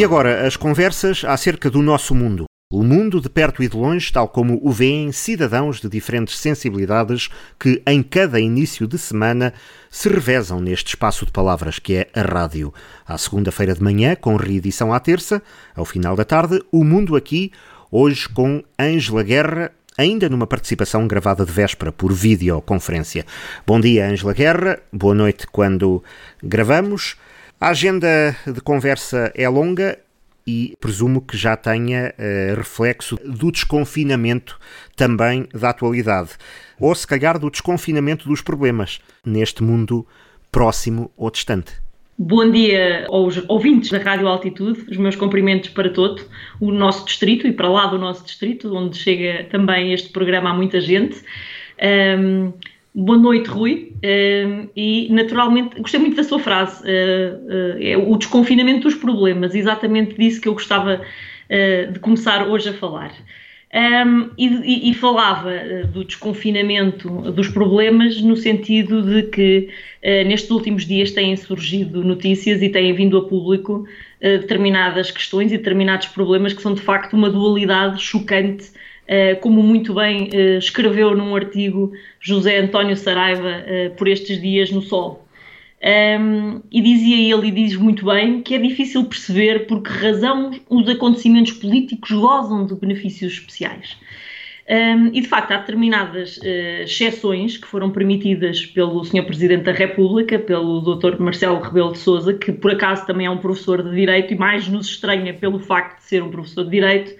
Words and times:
E 0.00 0.04
agora, 0.04 0.46
as 0.46 0.56
conversas 0.56 1.26
acerca 1.26 1.68
do 1.68 1.82
nosso 1.82 2.14
mundo. 2.14 2.46
O 2.72 2.84
mundo 2.84 3.20
de 3.20 3.28
perto 3.28 3.64
e 3.64 3.68
de 3.68 3.76
longe, 3.76 4.12
tal 4.12 4.28
como 4.28 4.60
o 4.62 4.70
veem 4.70 5.10
cidadãos 5.10 5.80
de 5.80 5.88
diferentes 5.88 6.38
sensibilidades 6.38 7.28
que, 7.58 7.82
em 7.84 8.00
cada 8.00 8.38
início 8.38 8.86
de 8.86 8.96
semana, 8.96 9.52
se 9.90 10.08
revezam 10.08 10.60
neste 10.60 10.90
espaço 10.90 11.26
de 11.26 11.32
palavras 11.32 11.80
que 11.80 11.96
é 11.96 12.06
a 12.14 12.22
rádio. 12.22 12.72
À 13.04 13.18
segunda-feira 13.18 13.74
de 13.74 13.82
manhã, 13.82 14.14
com 14.14 14.36
reedição 14.36 14.94
à 14.94 15.00
terça, 15.00 15.42
ao 15.74 15.84
final 15.84 16.14
da 16.14 16.24
tarde, 16.24 16.62
o 16.70 16.84
mundo 16.84 17.16
aqui, 17.16 17.50
hoje 17.90 18.28
com 18.28 18.62
Ângela 18.78 19.24
Guerra, 19.24 19.72
ainda 19.98 20.28
numa 20.28 20.46
participação 20.46 21.08
gravada 21.08 21.44
de 21.44 21.50
véspera 21.50 21.90
por 21.90 22.12
videoconferência. 22.12 23.26
Bom 23.66 23.80
dia, 23.80 24.08
Ângela 24.08 24.32
Guerra, 24.32 24.78
boa 24.92 25.12
noite 25.12 25.44
quando 25.48 26.04
gravamos. 26.40 27.16
A 27.60 27.70
agenda 27.70 28.36
de 28.46 28.60
conversa 28.60 29.32
é 29.34 29.48
longa 29.48 29.98
e 30.50 30.74
presumo 30.80 31.20
que 31.20 31.36
já 31.36 31.56
tenha 31.56 32.12
uh, 32.18 32.56
reflexo 32.56 33.16
do 33.24 33.52
desconfinamento 33.52 34.58
também 34.96 35.46
da 35.54 35.70
atualidade. 35.70 36.30
Ou 36.80 36.92
se 36.92 37.06
calhar 37.06 37.38
do 37.38 37.50
desconfinamento 37.50 38.28
dos 38.28 38.40
problemas 38.40 39.00
neste 39.24 39.62
mundo 39.62 40.04
próximo 40.50 41.10
ou 41.16 41.30
distante. 41.30 41.72
Bom 42.18 42.50
dia 42.50 43.06
aos 43.08 43.42
ouvintes 43.48 43.90
da 43.90 43.98
Rádio 43.98 44.26
Altitude, 44.26 44.84
os 44.90 44.96
meus 44.96 45.16
cumprimentos 45.16 45.70
para 45.70 45.88
todo 45.88 46.22
o 46.60 46.70
nosso 46.70 47.06
distrito 47.06 47.46
e 47.46 47.52
para 47.52 47.68
lá 47.68 47.86
do 47.86 47.98
nosso 47.98 48.24
distrito, 48.24 48.74
onde 48.74 48.98
chega 48.98 49.44
também 49.44 49.94
este 49.94 50.10
programa 50.10 50.50
a 50.50 50.54
muita 50.54 50.80
gente. 50.80 51.16
Um, 52.18 52.52
Boa 52.92 53.16
noite, 53.16 53.48
Rui. 53.48 53.92
E, 54.02 55.08
naturalmente, 55.10 55.80
gostei 55.80 56.00
muito 56.00 56.16
da 56.16 56.24
sua 56.24 56.40
frase. 56.40 56.82
Uh, 56.82 56.86
uh, 56.86 57.82
é 57.82 57.96
o 57.96 58.16
desconfinamento 58.16 58.82
dos 58.82 58.96
problemas, 58.96 59.54
exatamente 59.54 60.16
disso 60.16 60.40
que 60.40 60.48
eu 60.48 60.54
gostava 60.54 61.00
de 61.92 61.98
começar 61.98 62.46
hoje 62.46 62.68
a 62.68 62.72
falar. 62.72 63.12
E, 64.38 64.90
e, 64.90 64.94
falava 64.94 65.50
do 65.92 66.04
desconfinamento 66.04 67.08
dos 67.32 67.48
problemas 67.48 68.20
no 68.20 68.36
sentido 68.36 69.02
de 69.02 69.24
que 69.24 69.68
nestes 70.26 70.48
últimos 70.52 70.86
dias 70.86 71.10
têm 71.10 71.36
surgido 71.36 72.04
notícias 72.04 72.62
e 72.62 72.68
têm 72.68 72.92
vindo 72.92 73.18
a 73.18 73.28
público 73.28 73.84
determinadas 74.20 75.10
questões 75.10 75.50
e 75.50 75.58
determinados 75.58 76.06
problemas 76.06 76.52
que 76.52 76.62
são 76.62 76.72
de 76.72 76.82
facto 76.82 77.14
uma 77.14 77.28
dualidade 77.28 78.00
chocante 78.00 78.70
como 79.40 79.60
muito 79.60 79.92
bem 79.92 80.28
eh, 80.32 80.58
escreveu 80.58 81.16
num 81.16 81.34
artigo 81.34 81.92
José 82.20 82.58
António 82.58 82.96
Saraiva 82.96 83.64
eh, 83.66 83.88
por 83.96 84.06
estes 84.06 84.40
dias 84.40 84.70
no 84.70 84.80
Sol. 84.80 85.26
Um, 85.82 86.60
e 86.70 86.80
dizia 86.80 87.34
ele, 87.34 87.48
e 87.48 87.50
diz 87.50 87.74
muito 87.74 88.04
bem, 88.04 88.42
que 88.42 88.54
é 88.54 88.58
difícil 88.58 89.02
perceber 89.06 89.66
por 89.66 89.82
que 89.82 89.90
razão 89.90 90.52
os 90.68 90.88
acontecimentos 90.88 91.52
políticos 91.52 92.10
gozam 92.10 92.66
de 92.66 92.74
benefícios 92.74 93.32
especiais. 93.32 93.96
Um, 94.68 95.06
e 95.06 95.22
de 95.22 95.26
facto, 95.26 95.50
há 95.52 95.56
determinadas 95.56 96.38
exceções 96.82 97.56
que 97.56 97.66
foram 97.66 97.90
permitidas 97.90 98.64
pelo 98.66 99.02
Sr. 99.02 99.24
Presidente 99.24 99.64
da 99.64 99.72
República, 99.72 100.38
pelo 100.38 100.80
Dr. 100.82 101.18
Marcelo 101.18 101.58
Rebelo 101.60 101.92
de 101.92 101.98
Souza, 101.98 102.34
que 102.34 102.52
por 102.52 102.72
acaso 102.72 103.06
também 103.06 103.26
é 103.26 103.30
um 103.30 103.38
professor 103.38 103.82
de 103.82 103.90
Direito 103.90 104.34
e 104.34 104.38
mais 104.38 104.68
nos 104.68 104.86
estranha 104.86 105.34
pelo 105.34 105.58
facto 105.58 105.96
de 105.96 106.04
ser 106.04 106.22
um 106.22 106.30
professor 106.30 106.64
de 106.64 106.70
Direito, 106.70 107.16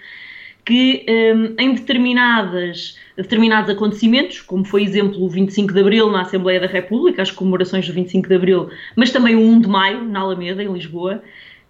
que 0.65 1.05
um, 1.09 1.55
em 1.59 1.75
determinadas, 1.75 2.99
determinados 3.17 3.71
acontecimentos, 3.71 4.41
como 4.41 4.65
foi 4.65 4.83
exemplo 4.83 5.23
o 5.23 5.29
25 5.29 5.73
de 5.73 5.81
Abril 5.81 6.11
na 6.11 6.23
Assembleia 6.23 6.61
da 6.61 6.67
República, 6.67 7.23
as 7.23 7.31
comemorações 7.31 7.87
do 7.87 7.93
25 7.93 8.29
de 8.29 8.35
Abril, 8.35 8.71
mas 8.95 9.11
também 9.11 9.35
o 9.35 9.41
1 9.41 9.61
de 9.61 9.69
Maio, 9.69 10.05
na 10.05 10.21
Alameda, 10.21 10.63
em 10.63 10.73
Lisboa, 10.73 11.23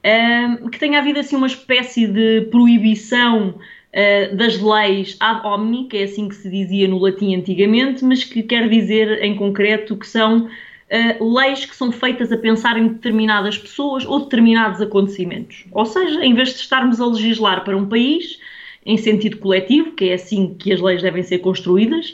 um, 0.05 0.69
que 0.69 0.79
tenha 0.79 0.99
havido 0.99 1.21
assim 1.21 1.37
uma 1.37 1.47
espécie 1.47 2.07
de 2.07 2.43
proibição 2.51 3.55
uh, 3.59 4.37
das 4.37 4.59
leis 4.61 5.17
ad 5.21 5.47
hominem, 5.47 5.89
que 5.89 5.99
é 5.99 6.05
assim 6.05 6.29
que 6.29 6.35
se 6.35 6.49
dizia 6.51 6.89
no 6.89 6.99
latim 6.99 7.35
antigamente, 7.35 8.05
mas 8.05 8.25
que 8.25 8.43
quer 8.43 8.69
dizer 8.69 9.23
em 9.23 9.37
concreto 9.37 9.97
que 9.97 10.07
são 10.07 10.49
Uh, 10.93 11.35
leis 11.37 11.65
que 11.65 11.77
são 11.77 11.93
feitas 11.93 12.33
a 12.33 12.37
pensar 12.37 12.77
em 12.77 12.89
determinadas 12.89 13.57
pessoas 13.57 14.05
ou 14.05 14.23
determinados 14.25 14.81
acontecimentos. 14.81 15.65
Ou 15.71 15.87
seja, 15.87 16.25
em 16.25 16.35
vez 16.35 16.49
de 16.49 16.57
estarmos 16.57 17.01
a 17.01 17.07
legislar 17.07 17.63
para 17.63 17.77
um 17.77 17.89
país, 17.89 18.41
em 18.85 18.97
sentido 18.97 19.39
coletivo, 19.39 19.93
que 19.93 20.11
é 20.11 20.15
assim 20.15 20.55
que 20.59 20.73
as 20.73 20.81
leis 20.81 21.03
devem 21.03 21.23
ser 21.23 21.39
construídas, 21.39 22.11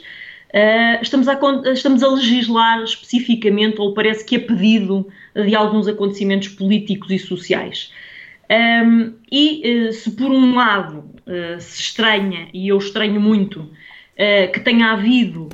uh, 0.53 1.01
estamos, 1.01 1.27
a, 1.27 1.39
estamos 1.71 2.03
a 2.03 2.07
legislar 2.09 2.83
especificamente, 2.83 3.79
ou 3.79 3.93
parece 3.93 4.25
que 4.25 4.35
a 4.35 4.39
pedido 4.39 5.07
de 5.35 5.55
alguns 5.55 5.87
acontecimentos 5.87 6.49
políticos 6.49 7.11
e 7.11 7.19
sociais. 7.19 7.91
Um, 8.49 9.13
e 9.31 9.87
uh, 9.89 9.93
se 9.93 10.11
por 10.11 10.31
um 10.31 10.55
lado 10.55 10.99
uh, 11.25 11.59
se 11.59 11.81
estranha, 11.81 12.47
e 12.53 12.67
eu 12.69 12.77
estranho 12.77 13.19
muito, 13.19 13.69
que 14.51 14.59
tenha 14.61 14.93
havido 14.93 15.47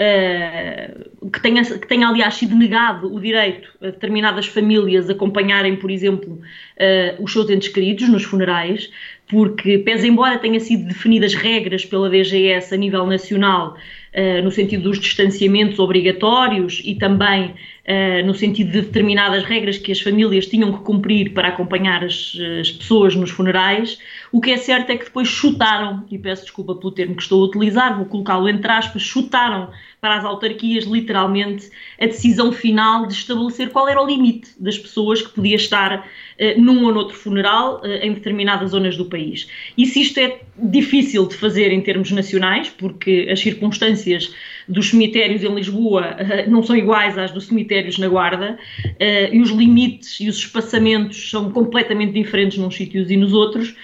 Uh, 0.00 1.28
que, 1.28 1.42
tenha, 1.42 1.62
que 1.62 1.86
tenha, 1.86 2.08
aliás, 2.08 2.34
sido 2.34 2.56
negado 2.56 3.12
o 3.12 3.20
direito 3.20 3.68
a 3.82 3.86
determinadas 3.86 4.46
famílias 4.46 5.10
acompanharem, 5.10 5.76
por 5.76 5.90
exemplo, 5.90 6.40
uh, 6.40 7.22
os 7.22 7.30
seus 7.30 7.50
entes 7.50 7.68
queridos 7.68 8.08
nos 8.08 8.24
funerais, 8.24 8.90
porque, 9.28 9.76
pese 9.76 10.08
embora 10.08 10.38
tenha 10.38 10.58
sido 10.58 10.88
definidas 10.88 11.34
regras 11.34 11.84
pela 11.84 12.08
DGS 12.08 12.72
a 12.72 12.78
nível 12.78 13.06
nacional, 13.06 13.76
uh, 14.14 14.42
no 14.42 14.50
sentido 14.50 14.84
dos 14.84 14.98
distanciamentos 14.98 15.78
obrigatórios 15.78 16.80
e 16.82 16.94
também 16.94 17.54
uh, 17.86 18.26
no 18.26 18.34
sentido 18.34 18.72
de 18.72 18.82
determinadas 18.82 19.44
regras 19.44 19.78
que 19.78 19.92
as 19.92 20.00
famílias 20.00 20.46
tinham 20.46 20.72
que 20.72 20.84
cumprir 20.84 21.32
para 21.32 21.48
acompanhar 21.48 22.04
as, 22.04 22.36
as, 22.60 22.70
pessoas 22.70 23.14
nos 23.14 23.30
funerais, 23.30 23.98
o 24.32 24.40
que 24.40 24.50
é 24.50 24.56
certo 24.56 24.90
é 24.90 24.96
que 24.96 25.04
depois 25.04 25.28
chutaram, 25.28 26.04
e 26.10 26.18
peço 26.18 26.42
desculpa 26.42 26.74
pelo 26.74 26.92
termo 26.92 27.14
que 27.16 27.22
estou 27.22 27.42
a 27.42 27.46
utilizar, 27.46 27.96
vou 27.96 28.06
colocá-lo 28.06 28.48
entre 28.48 28.70
aspas, 28.70 29.02
chutaram 29.02 29.70
para 30.00 30.16
as 30.16 30.24
autarquias, 30.24 30.84
literalmente, 30.84 31.70
a 32.00 32.06
decisão 32.06 32.50
final 32.52 33.06
de 33.06 33.12
estabelecer 33.12 33.68
qual 33.68 33.86
era 33.86 34.02
o 34.02 34.06
limite 34.06 34.50
das 34.58 34.78
pessoas 34.78 35.20
que 35.20 35.30
podia 35.30 35.56
estar 35.56 35.98
uh, 35.98 36.60
num 36.60 36.84
ou 36.86 36.94
noutro 36.94 37.14
funeral 37.14 37.82
uh, 37.82 37.86
em 37.86 38.14
determinadas 38.14 38.70
zonas 38.70 38.96
do 38.96 39.04
país. 39.04 39.48
E 39.76 39.84
se 39.84 40.00
isto 40.00 40.18
é 40.18 40.40
difícil 40.56 41.26
de 41.26 41.34
fazer 41.34 41.70
em 41.70 41.82
termos 41.82 42.10
nacionais, 42.10 42.70
porque 42.70 43.28
as 43.30 43.40
circunstâncias 43.40 44.34
dos 44.70 44.90
cemitérios 44.90 45.42
em 45.42 45.54
Lisboa 45.54 46.16
uh, 46.16 46.50
não 46.50 46.62
são 46.62 46.76
iguais 46.76 47.18
às 47.18 47.30
dos 47.30 47.46
cemitérios 47.46 47.98
na 47.98 48.08
Guarda, 48.08 48.58
e 49.32 49.40
os 49.40 49.50
limites 49.50 50.20
e 50.20 50.28
os 50.28 50.36
espaçamentos 50.36 51.30
são 51.30 51.50
completamente 51.50 52.12
diferentes 52.12 52.58
nos 52.58 52.74
sítios 52.74 53.10
e 53.10 53.16
nos 53.16 53.32
outros, 53.32 53.74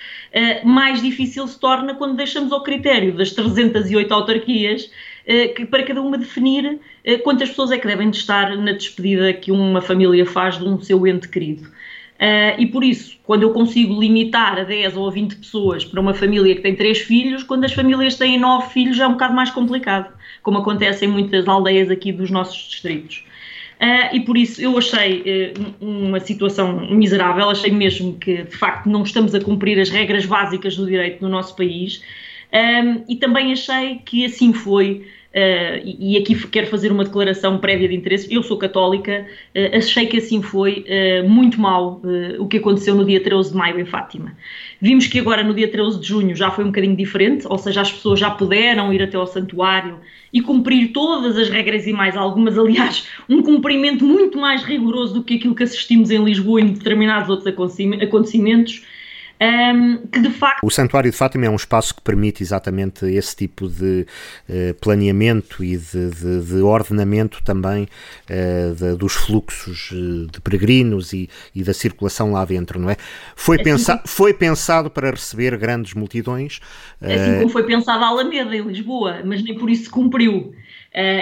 mais 0.64 1.02
difícil 1.02 1.46
se 1.48 1.58
torna 1.58 1.94
quando 1.94 2.16
deixamos 2.16 2.52
ao 2.52 2.62
critério 2.62 3.12
das 3.14 3.32
308 3.32 4.12
autarquias 4.12 4.90
eh, 5.26 5.48
que, 5.48 5.66
para 5.66 5.82
cada 5.82 6.00
uma 6.00 6.16
definir 6.16 6.78
eh, 7.02 7.18
quantas 7.18 7.48
pessoas 7.48 7.72
é 7.72 7.78
que 7.78 7.86
devem 7.86 8.10
de 8.10 8.16
estar 8.16 8.56
na 8.56 8.70
despedida 8.70 9.32
que 9.32 9.50
uma 9.50 9.82
família 9.82 10.24
faz 10.24 10.56
de 10.56 10.64
um 10.64 10.80
seu 10.80 11.04
ente 11.04 11.28
querido. 11.28 11.68
Uh, 12.16 12.58
e 12.58 12.66
por 12.66 12.82
isso, 12.82 13.18
quando 13.24 13.42
eu 13.42 13.50
consigo 13.50 14.00
limitar 14.00 14.58
a 14.58 14.64
10 14.64 14.96
ou 14.96 15.06
a 15.06 15.10
20 15.10 15.36
pessoas 15.36 15.84
para 15.84 16.00
uma 16.00 16.14
família 16.14 16.54
que 16.54 16.62
tem 16.62 16.74
3 16.74 16.98
filhos, 16.98 17.42
quando 17.42 17.64
as 17.64 17.74
famílias 17.74 18.14
têm 18.14 18.38
9 18.38 18.72
filhos 18.72 18.98
é 18.98 19.06
um 19.06 19.12
bocado 19.12 19.34
mais 19.34 19.50
complicado, 19.50 20.14
como 20.42 20.58
acontece 20.58 21.04
em 21.04 21.08
muitas 21.08 21.46
aldeias 21.46 21.90
aqui 21.90 22.12
dos 22.12 22.30
nossos 22.30 22.70
distritos. 22.70 23.22
Uh, 23.78 24.16
e 24.16 24.20
por 24.20 24.38
isso 24.38 24.62
eu 24.62 24.78
achei 24.78 25.52
uh, 25.52 25.84
uma 25.84 26.18
situação 26.18 26.88
miserável, 26.90 27.50
achei 27.50 27.70
mesmo 27.70 28.14
que 28.14 28.44
de 28.44 28.56
facto 28.56 28.88
não 28.88 29.02
estamos 29.02 29.34
a 29.34 29.40
cumprir 29.40 29.78
as 29.78 29.90
regras 29.90 30.24
básicas 30.24 30.74
do 30.74 30.86
direito 30.86 31.20
no 31.22 31.28
nosso 31.28 31.54
país. 31.54 32.02
E 33.06 33.16
também 33.16 33.52
achei 33.52 33.96
que 33.96 34.24
assim 34.24 34.54
foi 34.54 35.06
Uh, 35.36 35.84
e, 35.84 36.16
aqui 36.16 36.34
quero 36.48 36.66
fazer 36.66 36.90
uma 36.90 37.04
declaração 37.04 37.58
prévia 37.58 37.86
de 37.86 37.94
interesse. 37.94 38.32
Eu 38.32 38.42
sou 38.42 38.56
católica, 38.56 39.26
uh, 39.54 39.76
achei 39.76 40.06
que 40.06 40.16
assim 40.16 40.40
foi 40.40 40.86
uh, 40.88 41.28
muito 41.28 41.60
mal 41.60 42.00
o 42.38 42.48
que 42.48 42.56
aconteceu 42.56 42.94
no 42.94 43.04
dia 43.04 43.22
13 43.22 43.50
de 43.50 43.56
maio 43.56 43.78
em 43.78 43.84
Fátima. 43.84 44.34
Vimos 44.80 45.06
que 45.06 45.18
agora 45.18 45.44
no 45.44 45.52
dia 45.52 45.68
13 45.68 46.00
de 46.00 46.06
junho 46.06 46.34
já 46.34 46.50
foi 46.50 46.64
um 46.64 46.68
bocadinho 46.68 46.96
diferente, 46.96 47.46
ou 47.46 47.58
seja, 47.58 47.82
as 47.82 47.92
pessoas 47.92 48.18
já 48.18 48.30
puderam 48.30 48.90
ir 48.94 49.02
até 49.02 49.18
ao 49.18 49.26
santuário 49.26 49.98
e 50.32 50.40
cumprir 50.40 50.92
todas 50.92 51.36
as 51.36 51.50
regras 51.50 51.86
e 51.86 51.92
mais 51.92 52.16
algumas, 52.16 52.56
aliás, 52.58 53.06
um 53.28 53.42
cumprimento 53.42 54.06
muito 54.06 54.38
mais 54.38 54.62
rigoroso 54.62 55.12
do 55.12 55.22
que 55.22 55.34
aquilo 55.34 55.54
que 55.54 55.64
assistimos 55.64 56.10
em 56.10 56.24
Lisboa 56.24 56.62
em 56.62 56.68
determinados 56.68 57.28
outros 57.28 57.46
acontecimentos. 57.46 58.86
Um, 59.40 60.06
que 60.06 60.20
de 60.20 60.30
facto. 60.30 60.64
O 60.64 60.70
Santuário 60.70 61.10
de 61.10 61.16
Fátima 61.16 61.46
é 61.46 61.50
um 61.50 61.56
espaço 61.56 61.94
que 61.94 62.00
permite 62.00 62.42
exatamente 62.42 63.04
esse 63.06 63.36
tipo 63.36 63.68
de 63.68 64.06
uh, 64.48 64.74
planeamento 64.80 65.62
e 65.62 65.76
de, 65.76 66.10
de, 66.10 66.40
de 66.42 66.56
ordenamento 66.56 67.42
também 67.42 67.84
uh, 67.84 68.74
de, 68.74 68.96
dos 68.96 69.12
fluxos 69.12 69.90
eh, 69.92 70.30
de 70.32 70.40
peregrinos 70.40 71.12
e, 71.12 71.28
e, 71.54 71.62
da 71.62 71.74
circulação 71.74 72.32
lá 72.32 72.44
dentro, 72.44 72.80
não 72.80 72.88
é? 72.88 72.96
Foi, 73.34 73.56
assim 73.56 73.64
pensa 73.64 73.96
como... 73.96 74.08
foi 74.08 74.34
pensado 74.34 74.90
para 74.90 75.10
receber 75.10 75.56
grandes 75.58 75.92
multidões. 75.94 76.60
Assim 77.00 77.38
como 77.38 77.48
foi 77.50 77.64
pensado 77.64 78.04
a 78.04 78.08
Alameda, 78.08 78.56
em 78.56 78.62
Lisboa, 78.62 79.20
mas 79.24 79.42
nem 79.42 79.54
por 79.56 79.68
isso 79.68 79.84
se 79.84 79.90
cumpriu. 79.90 80.54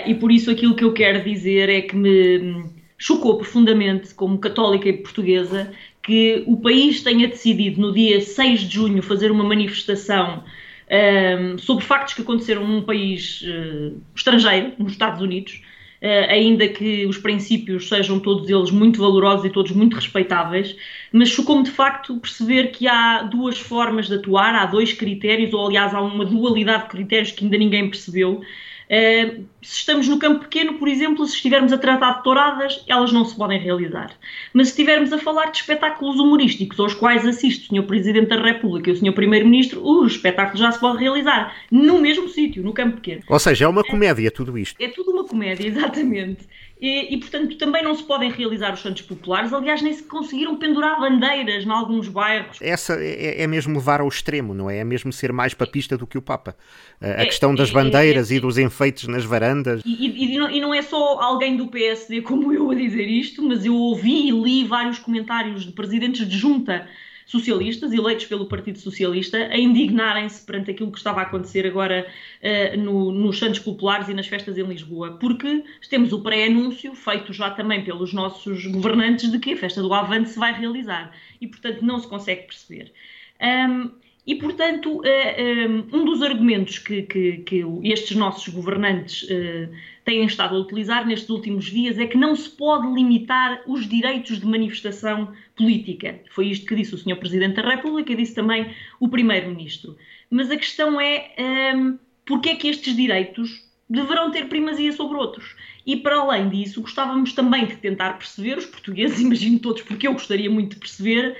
e 0.06 0.14
por 0.14 0.30
isso 0.30 0.50
aquilo 0.50 0.76
que 0.76 0.84
eu 0.84 0.92
quero 0.92 1.24
dizer 1.24 1.68
é 1.68 1.82
que 1.82 1.96
me 1.96 2.64
chocou 2.96 3.36
profundamente, 3.36 4.14
como 4.14 4.38
católica 4.38 4.88
e 4.88 4.92
portuguesa, 4.92 5.72
que 6.04 6.44
o 6.46 6.56
país 6.58 7.02
tenha 7.02 7.26
decidido 7.26 7.80
no 7.80 7.92
dia 7.92 8.20
6 8.20 8.60
de 8.60 8.74
junho 8.74 9.02
fazer 9.02 9.30
uma 9.30 9.42
manifestação 9.42 10.44
um, 10.90 11.58
sobre 11.58 11.82
factos 11.82 12.14
que 12.14 12.20
aconteceram 12.20 12.66
num 12.66 12.82
país 12.82 13.42
uh, 13.42 13.98
estrangeiro, 14.14 14.72
nos 14.78 14.92
Estados 14.92 15.22
Unidos, 15.22 15.62
uh, 16.02 16.30
ainda 16.30 16.68
que 16.68 17.06
os 17.06 17.16
princípios 17.16 17.88
sejam 17.88 18.20
todos 18.20 18.50
eles 18.50 18.70
muito 18.70 19.00
valorosos 19.00 19.46
e 19.46 19.50
todos 19.50 19.72
muito 19.72 19.96
respeitáveis, 19.96 20.76
mas 21.14 21.28
chocou-me 21.28 21.62
de 21.62 21.70
facto 21.70 22.18
perceber 22.18 22.72
que 22.72 22.88
há 22.88 23.22
duas 23.22 23.56
formas 23.56 24.08
de 24.08 24.16
atuar, 24.16 24.52
há 24.56 24.66
dois 24.66 24.92
critérios, 24.92 25.54
ou 25.54 25.64
aliás 25.64 25.94
há 25.94 26.00
uma 26.00 26.24
dualidade 26.24 26.82
de 26.84 26.88
critérios 26.88 27.30
que 27.30 27.44
ainda 27.44 27.56
ninguém 27.56 27.88
percebeu, 27.88 28.42
Uh, 28.84 29.46
se 29.62 29.78
estamos 29.78 30.06
no 30.08 30.18
campo 30.18 30.40
pequeno, 30.40 30.74
por 30.74 30.88
exemplo, 30.88 31.26
se 31.26 31.36
estivermos 31.36 31.72
a 31.72 31.78
tratar 31.78 32.18
de 32.18 32.22
touradas, 32.22 32.84
elas 32.86 33.12
não 33.12 33.24
se 33.24 33.34
podem 33.34 33.58
realizar. 33.58 34.10
Mas 34.52 34.68
se 34.68 34.72
estivermos 34.74 35.10
a 35.12 35.18
falar 35.18 35.50
de 35.50 35.58
espetáculos 35.58 36.18
humorísticos 36.20 36.78
aos 36.78 36.92
quais 36.92 37.26
assiste 37.26 37.72
o 37.72 37.74
Sr. 37.74 37.86
Presidente 37.86 38.28
da 38.28 38.40
República 38.40 38.90
e 38.90 38.92
o 38.92 38.96
Sr. 38.96 39.12
Primeiro-Ministro, 39.12 39.82
o 39.82 40.06
espetáculo 40.06 40.58
já 40.58 40.70
se 40.70 40.78
pode 40.78 40.98
realizar 40.98 41.56
no 41.70 41.98
mesmo 41.98 42.28
sítio, 42.28 42.62
no 42.62 42.74
campo 42.74 42.96
pequeno. 42.96 43.22
Ou 43.26 43.38
seja, 43.38 43.64
é 43.64 43.68
uma 43.68 43.82
comédia 43.82 44.30
tudo 44.30 44.58
isto. 44.58 44.76
É 44.78 44.88
tudo 44.88 45.12
uma 45.12 45.24
comédia, 45.24 45.64
exatamente. 45.66 46.46
E, 46.80 47.14
e, 47.14 47.18
portanto, 47.18 47.56
também 47.56 47.82
não 47.82 47.94
se 47.94 48.02
podem 48.02 48.30
realizar 48.30 48.74
os 48.74 48.80
Santos 48.80 49.02
Populares. 49.02 49.52
Aliás, 49.52 49.80
nem 49.80 49.92
se 49.92 50.02
conseguiram 50.02 50.56
pendurar 50.56 51.00
bandeiras 51.00 51.64
em 51.64 51.70
alguns 51.70 52.08
bairros. 52.08 52.58
Essa 52.60 52.94
é, 52.94 53.42
é, 53.42 53.46
mesmo 53.46 53.74
levar 53.74 54.00
ao 54.00 54.08
extremo, 54.08 54.52
não 54.52 54.68
é? 54.68 54.78
É 54.78 54.84
mesmo 54.84 55.12
ser 55.12 55.32
mais 55.32 55.54
papista 55.54 55.96
do 55.96 56.06
que 56.06 56.18
o 56.18 56.22
Papa. 56.22 56.56
A 57.00 57.22
é, 57.22 57.24
questão 57.24 57.54
das 57.54 57.70
é, 57.70 57.72
bandeiras 57.72 58.30
é, 58.30 58.34
e 58.34 58.40
dos 58.40 58.58
enfeites 58.58 59.06
nas 59.06 59.24
varandas. 59.24 59.82
E, 59.84 60.34
e, 60.34 60.38
não, 60.38 60.50
e, 60.50 60.60
não, 60.60 60.74
é 60.74 60.82
só 60.82 61.20
alguém 61.20 61.56
do 61.56 61.68
PSD 61.68 62.22
como 62.22 62.52
eu 62.52 62.70
a 62.70 62.74
dizer 62.74 63.06
isto, 63.06 63.42
mas 63.42 63.64
eu 63.64 63.74
ouvi 63.74 64.28
e 64.28 64.30
li 64.32 64.64
vários 64.64 64.98
comentários 64.98 65.64
de 65.64 65.72
presidentes 65.72 66.28
de 66.28 66.36
junta 66.36 66.88
socialistas, 67.26 67.92
eleitos 67.92 68.26
pelo 68.26 68.46
Partido 68.46 68.78
Socialista, 68.78 69.38
a 69.38 69.56
indignarem-se 69.56 70.44
perante 70.44 70.70
aquilo 70.70 70.90
que 70.90 70.98
estava 70.98 71.20
a 71.20 71.22
acontecer 71.22 71.66
agora 71.66 72.06
uh, 72.42 72.78
no, 72.78 73.12
nos 73.12 73.38
Santos 73.38 73.60
Populares 73.60 74.08
e 74.08 74.14
nas 74.14 74.26
festas 74.26 74.58
em 74.58 74.64
Lisboa, 74.64 75.18
porque 75.18 75.64
temos 75.88 76.12
o 76.12 76.20
pré-anúncio, 76.20 76.94
feito 76.94 77.32
já 77.32 77.50
também 77.50 77.84
pelos 77.84 78.12
nossos 78.12 78.66
governantes, 78.66 79.30
de 79.30 79.38
que 79.38 79.52
a 79.52 79.56
festa 79.56 79.80
do 79.80 79.92
Avante 79.92 80.30
se 80.30 80.38
vai 80.38 80.52
realizar. 80.52 81.12
E, 81.40 81.46
portanto, 81.46 81.82
não 81.82 81.98
se 81.98 82.08
consegue 82.08 82.42
perceber. 82.42 82.92
Um, 83.40 83.90
e, 84.26 84.36
portanto, 84.36 85.02
eh, 85.04 85.66
um 85.92 86.04
dos 86.06 86.22
argumentos 86.22 86.78
que, 86.78 87.02
que, 87.02 87.38
que 87.38 87.62
estes 87.82 88.16
nossos 88.16 88.48
governantes 88.48 89.26
eh, 89.28 89.68
têm 90.04 90.24
estado 90.26 90.54
a 90.54 90.58
utilizar 90.58 91.06
nestes 91.06 91.30
últimos 91.30 91.64
dias 91.64 91.98
é 91.98 92.06
que 92.06 92.16
não 92.16 92.36
se 92.36 92.48
pode 92.50 92.86
limitar 92.92 93.62
os 93.66 93.88
direitos 93.88 94.38
de 94.38 94.46
manifestação 94.46 95.32
política. 95.56 96.20
Foi 96.30 96.48
isto 96.48 96.66
que 96.66 96.74
disse 96.74 96.94
o 96.94 96.98
Sr. 96.98 97.16
Presidente 97.16 97.56
da 97.56 97.68
República 97.68 98.12
e 98.12 98.16
disse 98.16 98.34
também 98.34 98.70
o 99.00 99.08
Primeiro-Ministro. 99.08 99.96
Mas 100.30 100.50
a 100.50 100.56
questão 100.56 101.00
é 101.00 101.30
um, 101.74 101.98
porque 102.26 102.50
é 102.50 102.56
que 102.56 102.68
estes 102.68 102.94
direitos 102.94 103.64
deverão 103.88 104.30
ter 104.30 104.48
primazia 104.48 104.92
sobre 104.92 105.16
outros. 105.16 105.56
E 105.86 105.96
para 105.96 106.16
além 106.16 106.48
disso, 106.48 106.82
gostávamos 106.82 107.32
também 107.32 107.66
de 107.66 107.76
tentar 107.76 108.14
perceber, 108.14 108.58
os 108.58 108.66
portugueses, 108.66 109.20
imagino 109.20 109.58
todos, 109.58 109.82
porque 109.82 110.06
eu 110.06 110.12
gostaria 110.12 110.50
muito 110.50 110.74
de 110.74 110.80
perceber, 110.80 111.36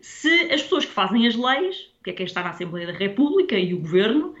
se 0.00 0.30
as 0.52 0.62
pessoas 0.62 0.84
que 0.84 0.92
fazem 0.92 1.26
as 1.26 1.34
leis, 1.34 1.90
que 2.02 2.10
é 2.10 2.12
quem 2.12 2.26
está 2.26 2.42
na 2.42 2.50
Assembleia 2.50 2.86
da 2.86 2.92
República 2.92 3.58
e 3.58 3.74
o 3.74 3.80
Governo, 3.80 4.34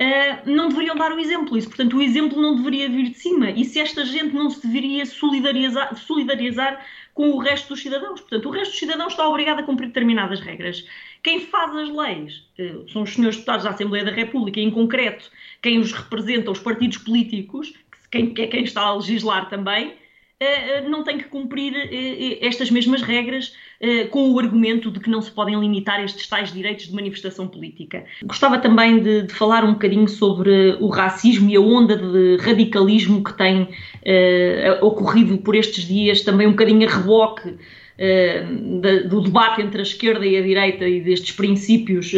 uh, 0.00 0.50
não 0.50 0.68
deveriam 0.68 0.96
dar 0.96 1.12
o 1.12 1.20
exemplo. 1.20 1.56
Isso, 1.56 1.68
portanto, 1.68 1.96
o 1.96 2.02
exemplo 2.02 2.40
não 2.40 2.56
deveria 2.56 2.88
vir 2.88 3.10
de 3.10 3.18
cima. 3.18 3.50
E 3.50 3.64
se 3.64 3.78
esta 3.78 4.04
gente 4.04 4.34
não 4.34 4.48
se 4.48 4.66
deveria 4.66 5.04
solidarizar, 5.04 5.94
solidarizar 5.96 6.84
com 7.14 7.30
o 7.30 7.38
resto 7.38 7.68
dos 7.68 7.82
cidadãos? 7.82 8.20
Portanto, 8.20 8.48
o 8.48 8.50
resto 8.50 8.70
dos 8.70 8.78
cidadãos 8.78 9.12
está 9.12 9.28
obrigado 9.28 9.60
a 9.60 9.62
cumprir 9.62 9.88
determinadas 9.88 10.40
regras. 10.40 10.84
Quem 11.22 11.40
faz 11.40 11.76
as 11.76 11.90
leis 11.90 12.48
uh, 12.58 12.88
são 12.90 13.02
os 13.02 13.10
senhores 13.14 13.36
deputados 13.36 13.64
da 13.64 13.70
Assembleia 13.70 14.04
da 14.04 14.12
República, 14.12 14.58
em 14.58 14.70
concreto, 14.70 15.30
quem 15.60 15.78
os 15.78 15.92
representa, 15.92 16.50
os 16.50 16.60
partidos 16.60 16.98
políticos, 16.98 17.74
quem, 18.10 18.32
que 18.32 18.42
é 18.42 18.46
quem 18.46 18.64
está 18.64 18.80
a 18.80 18.94
legislar 18.94 19.48
também, 19.48 19.94
eh, 20.40 20.80
não 20.88 21.04
tem 21.04 21.18
que 21.18 21.24
cumprir 21.24 21.74
estas 22.40 22.70
mesmas 22.70 23.02
regras 23.02 23.54
com 24.10 24.32
o 24.32 24.38
argumento 24.38 24.90
de 24.90 25.00
que 25.00 25.08
não 25.08 25.22
se 25.22 25.30
podem 25.30 25.58
limitar 25.58 26.04
estes 26.04 26.26
tais 26.26 26.52
direitos 26.52 26.88
de 26.88 26.94
manifestação 26.94 27.48
política. 27.48 28.04
Gostava 28.24 28.58
também 28.58 29.02
de, 29.02 29.22
de 29.22 29.32
falar 29.32 29.64
um 29.64 29.72
bocadinho 29.72 30.06
sobre 30.06 30.76
o 30.80 30.88
racismo 30.88 31.48
e 31.48 31.56
a 31.56 31.60
onda 31.60 31.96
de 31.96 32.36
radicalismo 32.42 33.24
que 33.24 33.32
tem 33.32 33.68
ocorrido 34.82 35.38
por 35.38 35.54
estes 35.54 35.84
dias, 35.86 36.20
também 36.20 36.46
um 36.46 36.50
bocadinho 36.50 36.86
a 36.86 36.92
reboque 36.92 37.54
do 39.08 39.20
debate 39.20 39.60
entre 39.60 39.78
a 39.78 39.82
esquerda 39.82 40.26
e 40.26 40.36
a 40.36 40.42
direita 40.42 40.88
e 40.88 41.02
destes 41.02 41.32
princípios 41.32 42.12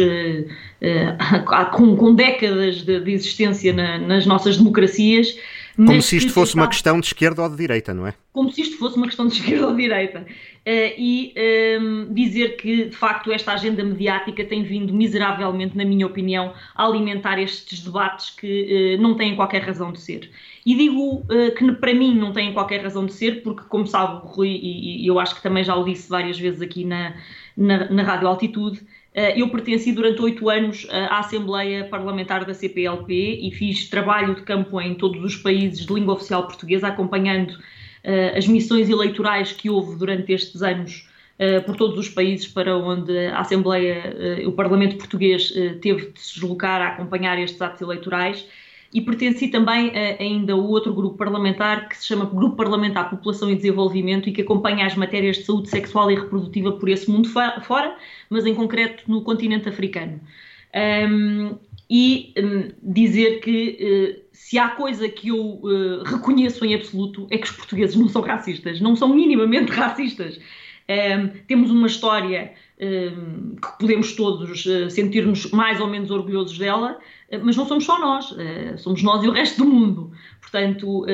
com, 1.75 2.15
décadas 2.15 2.83
de, 2.83 3.11
existência 3.11 3.73
na, 3.73 3.97
nas 3.97 4.25
nossas 4.25 4.57
democracias. 4.57 5.37
Como 5.75 6.01
se 6.01 6.17
isto 6.17 6.31
fosse 6.31 6.55
uma 6.55 6.67
questão 6.67 6.99
de 6.99 7.07
esquerda 7.07 7.41
ou 7.41 7.49
de 7.49 7.57
direita, 7.57 7.93
não 7.93 8.07
é? 8.07 8.13
Como 8.31 8.51
se 8.51 8.61
isto 8.61 8.77
fosse 8.77 8.95
uma 8.95 9.07
questão 9.07 9.27
de 9.27 9.33
esquerda 9.39 9.67
ou 9.67 9.75
de 9.75 9.81
direita. 9.81 10.25
Uh, 10.65 10.95
e 10.97 11.33
um, 11.35 12.03
ehm, 12.05 12.13
dizer 12.13 12.55
que, 12.55 12.85
de 12.85 12.95
facto, 12.95 13.31
esta 13.33 13.51
agenda 13.51 13.83
mediática 13.83 14.45
tem 14.45 14.63
vindo 14.63 14.93
miseravelmente, 14.93 15.75
na 15.75 15.83
minha 15.83 16.07
opinião, 16.07 16.53
a 16.73 16.85
alimentar 16.85 17.37
estes 17.37 17.83
debates 17.83 18.29
que 18.29 18.95
uh, 18.97 19.01
não 19.01 19.15
têm 19.15 19.35
qualquer 19.35 19.61
razão 19.61 19.91
de 19.91 19.99
ser. 19.99 20.31
E 20.65 20.73
digo 20.73 21.15
uh, 21.17 21.53
que, 21.57 21.69
para 21.73 21.93
mim, 21.93 22.15
não 22.15 22.31
têm 22.31 22.53
qualquer 22.53 22.81
razão 22.81 23.05
de 23.05 23.11
ser, 23.11 23.43
porque, 23.43 23.63
como 23.67 23.85
sabe 23.85 24.25
o 24.25 24.29
Rui, 24.29 24.47
e, 24.49 25.03
e 25.03 25.07
eu 25.07 25.19
acho 25.19 25.35
que 25.35 25.43
também 25.43 25.65
já 25.65 25.75
o 25.75 25.83
disse 25.83 26.09
várias 26.09 26.39
vezes 26.39 26.61
aqui 26.61 26.85
na, 26.85 27.13
na, 27.57 27.89
na 27.89 28.03
Rádio 28.03 28.29
Altitude, 28.29 28.81
eh, 29.13 29.39
eu 29.39 29.49
pertenci 29.49 29.91
durante 29.91 30.21
oito 30.21 30.49
anos 30.49 30.87
eh, 30.89 31.05
à 31.05 31.19
Assembleia 31.19 31.85
Parlamentar 31.85 32.45
da 32.45 32.53
CPLP 32.53 33.13
e 33.43 33.51
fiz 33.51 33.87
trabalho 33.87 34.35
de 34.35 34.41
campo 34.41 34.81
em 34.81 34.95
todos 34.95 35.23
os 35.23 35.35
países 35.35 35.85
de 35.85 35.93
língua 35.93 36.15
oficial 36.15 36.47
portuguesa, 36.47 36.87
acompanhando 36.87 37.53
eh, 37.53 37.63
as 38.35 38.47
missões 38.47 38.89
eleitorais 38.89 39.51
que 39.51 39.69
houve 39.69 39.95
durante 39.97 40.33
estes 40.33 40.61
anos 40.61 41.07
por 41.65 41.75
todos 41.75 41.97
os 41.97 42.09
países 42.09 42.47
para 42.47 42.77
onde 42.77 43.17
a 43.27 43.39
Assembleia, 43.39 44.43
o 44.45 44.51
Parlamento 44.51 44.97
Português 44.97 45.53
teve 45.81 46.11
de 46.11 46.19
se 46.19 46.33
deslocar 46.33 46.81
a 46.81 46.87
acompanhar 46.89 47.39
estes 47.39 47.61
atos 47.61 47.81
eleitorais 47.81 48.45
e 48.93 49.01
pertenci 49.01 49.47
também 49.47 49.89
a, 49.89 50.21
ainda 50.21 50.55
o 50.55 50.69
outro 50.69 50.93
grupo 50.93 51.17
parlamentar 51.17 51.89
que 51.89 51.97
se 51.97 52.05
chama 52.05 52.25
Grupo 52.25 52.55
Parlamentar 52.55 53.09
População 53.09 53.49
e 53.49 53.55
Desenvolvimento 53.55 54.29
e 54.29 54.31
que 54.31 54.41
acompanha 54.41 54.85
as 54.85 54.95
matérias 54.95 55.37
de 55.37 55.43
saúde 55.43 55.69
sexual 55.69 56.11
e 56.11 56.15
reprodutiva 56.15 56.73
por 56.73 56.87
esse 56.87 57.09
mundo 57.09 57.27
fora, 57.27 57.97
mas 58.29 58.45
em 58.45 58.53
concreto 58.53 59.03
no 59.07 59.23
continente 59.23 59.67
africano. 59.67 60.21
Um, 60.75 61.55
e 61.89 62.33
um, 62.37 62.71
dizer 62.81 63.39
que 63.39 64.22
se 64.43 64.59
há 64.59 64.67
coisa 64.69 65.07
que 65.07 65.29
eu 65.29 65.37
uh, 65.37 66.03
reconheço 66.03 66.65
em 66.65 66.75
absoluto 66.75 67.27
é 67.31 67.37
que 67.37 67.45
os 67.45 67.51
portugueses 67.55 67.95
não 67.95 68.09
são 68.09 68.21
racistas, 68.21 68.81
não 68.81 68.93
são 68.93 69.07
minimamente 69.07 69.71
racistas. 69.73 70.37
Um, 70.89 71.29
temos 71.47 71.71
uma 71.71 71.87
história 71.87 72.53
que 72.77 73.79
podemos 73.79 74.13
todos 74.13 74.65
uh, 74.65 74.89
sentir-nos 74.89 75.49
mais 75.51 75.79
ou 75.79 75.87
menos 75.87 76.11
orgulhosos 76.11 76.57
dela, 76.57 76.97
uh, 77.31 77.39
mas 77.41 77.55
não 77.55 77.65
somos 77.65 77.85
só 77.85 77.97
nós, 77.97 78.31
uh, 78.31 78.77
somos 78.77 79.01
nós 79.01 79.23
e 79.23 79.29
o 79.29 79.31
resto 79.31 79.63
do 79.63 79.69
mundo. 79.69 80.11
Portanto, 80.41 81.07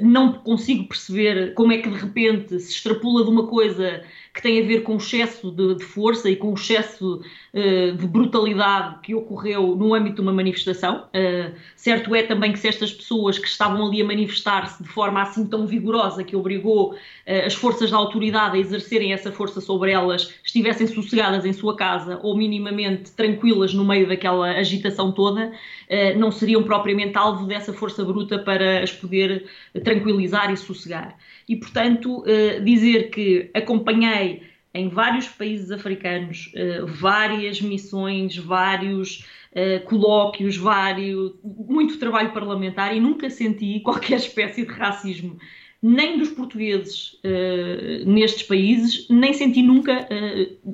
não 0.00 0.32
consigo 0.32 0.88
perceber 0.88 1.52
como 1.52 1.70
é 1.70 1.76
que 1.76 1.90
de 1.90 1.98
repente 1.98 2.58
se 2.58 2.72
extrapola 2.72 3.24
de 3.24 3.28
uma 3.28 3.46
coisa 3.46 4.02
que 4.36 4.42
tem 4.42 4.62
a 4.62 4.66
ver 4.66 4.82
com 4.82 4.92
o 4.92 4.96
excesso 4.98 5.50
de, 5.50 5.76
de 5.76 5.82
força 5.82 6.28
e 6.28 6.36
com 6.36 6.50
o 6.50 6.54
excesso 6.54 7.22
uh, 7.54 7.96
de 7.96 8.06
brutalidade 8.06 8.98
que 9.02 9.14
ocorreu 9.14 9.74
no 9.74 9.94
âmbito 9.94 10.16
de 10.16 10.20
uma 10.20 10.32
manifestação. 10.32 11.06
Uh, 11.06 11.54
certo 11.74 12.14
é 12.14 12.22
também 12.22 12.52
que 12.52 12.58
se 12.58 12.68
estas 12.68 12.92
pessoas 12.92 13.38
que 13.38 13.48
estavam 13.48 13.86
ali 13.86 14.02
a 14.02 14.04
manifestar-se 14.04 14.82
de 14.82 14.90
forma 14.90 15.22
assim 15.22 15.46
tão 15.46 15.66
vigorosa 15.66 16.22
que 16.22 16.36
obrigou 16.36 16.92
uh, 16.92 17.46
as 17.46 17.54
forças 17.54 17.90
da 17.90 17.96
autoridade 17.96 18.58
a 18.58 18.60
exercerem 18.60 19.14
essa 19.14 19.32
força 19.32 19.58
sobre 19.58 19.90
elas 19.92 20.34
estivessem 20.44 20.86
sossegadas 20.86 21.46
em 21.46 21.54
sua 21.54 21.74
casa 21.74 22.20
ou 22.22 22.36
minimamente 22.36 23.12
tranquilas 23.12 23.72
no 23.72 23.86
meio 23.86 24.06
daquela 24.06 24.50
agitação 24.50 25.12
toda, 25.12 25.50
não 26.16 26.30
seriam 26.30 26.62
propriamente 26.62 27.16
alvo 27.16 27.46
dessa 27.46 27.72
força 27.72 28.04
bruta 28.04 28.38
para 28.38 28.82
as 28.82 28.90
poder 28.90 29.46
tranquilizar 29.84 30.52
e 30.52 30.56
sossegar. 30.56 31.16
E, 31.48 31.54
portanto, 31.56 32.24
dizer 32.64 33.10
que 33.10 33.50
acompanhei 33.54 34.25
em 34.76 34.88
vários 34.88 35.26
países 35.28 35.70
africanos, 35.70 36.52
várias 36.86 37.60
missões, 37.60 38.36
vários 38.36 39.24
colóquios, 39.86 40.56
vários, 40.56 41.32
muito 41.42 41.98
trabalho 41.98 42.32
parlamentar 42.32 42.94
e 42.94 43.00
nunca 43.00 43.30
senti 43.30 43.80
qualquer 43.84 44.16
espécie 44.16 44.66
de 44.66 44.72
racismo 44.72 45.38
nem 45.82 46.18
dos 46.18 46.30
portugueses 46.30 47.12
uh, 47.22 48.10
nestes 48.10 48.42
países, 48.42 49.06
nem 49.08 49.32
senti 49.32 49.62
nunca 49.62 50.08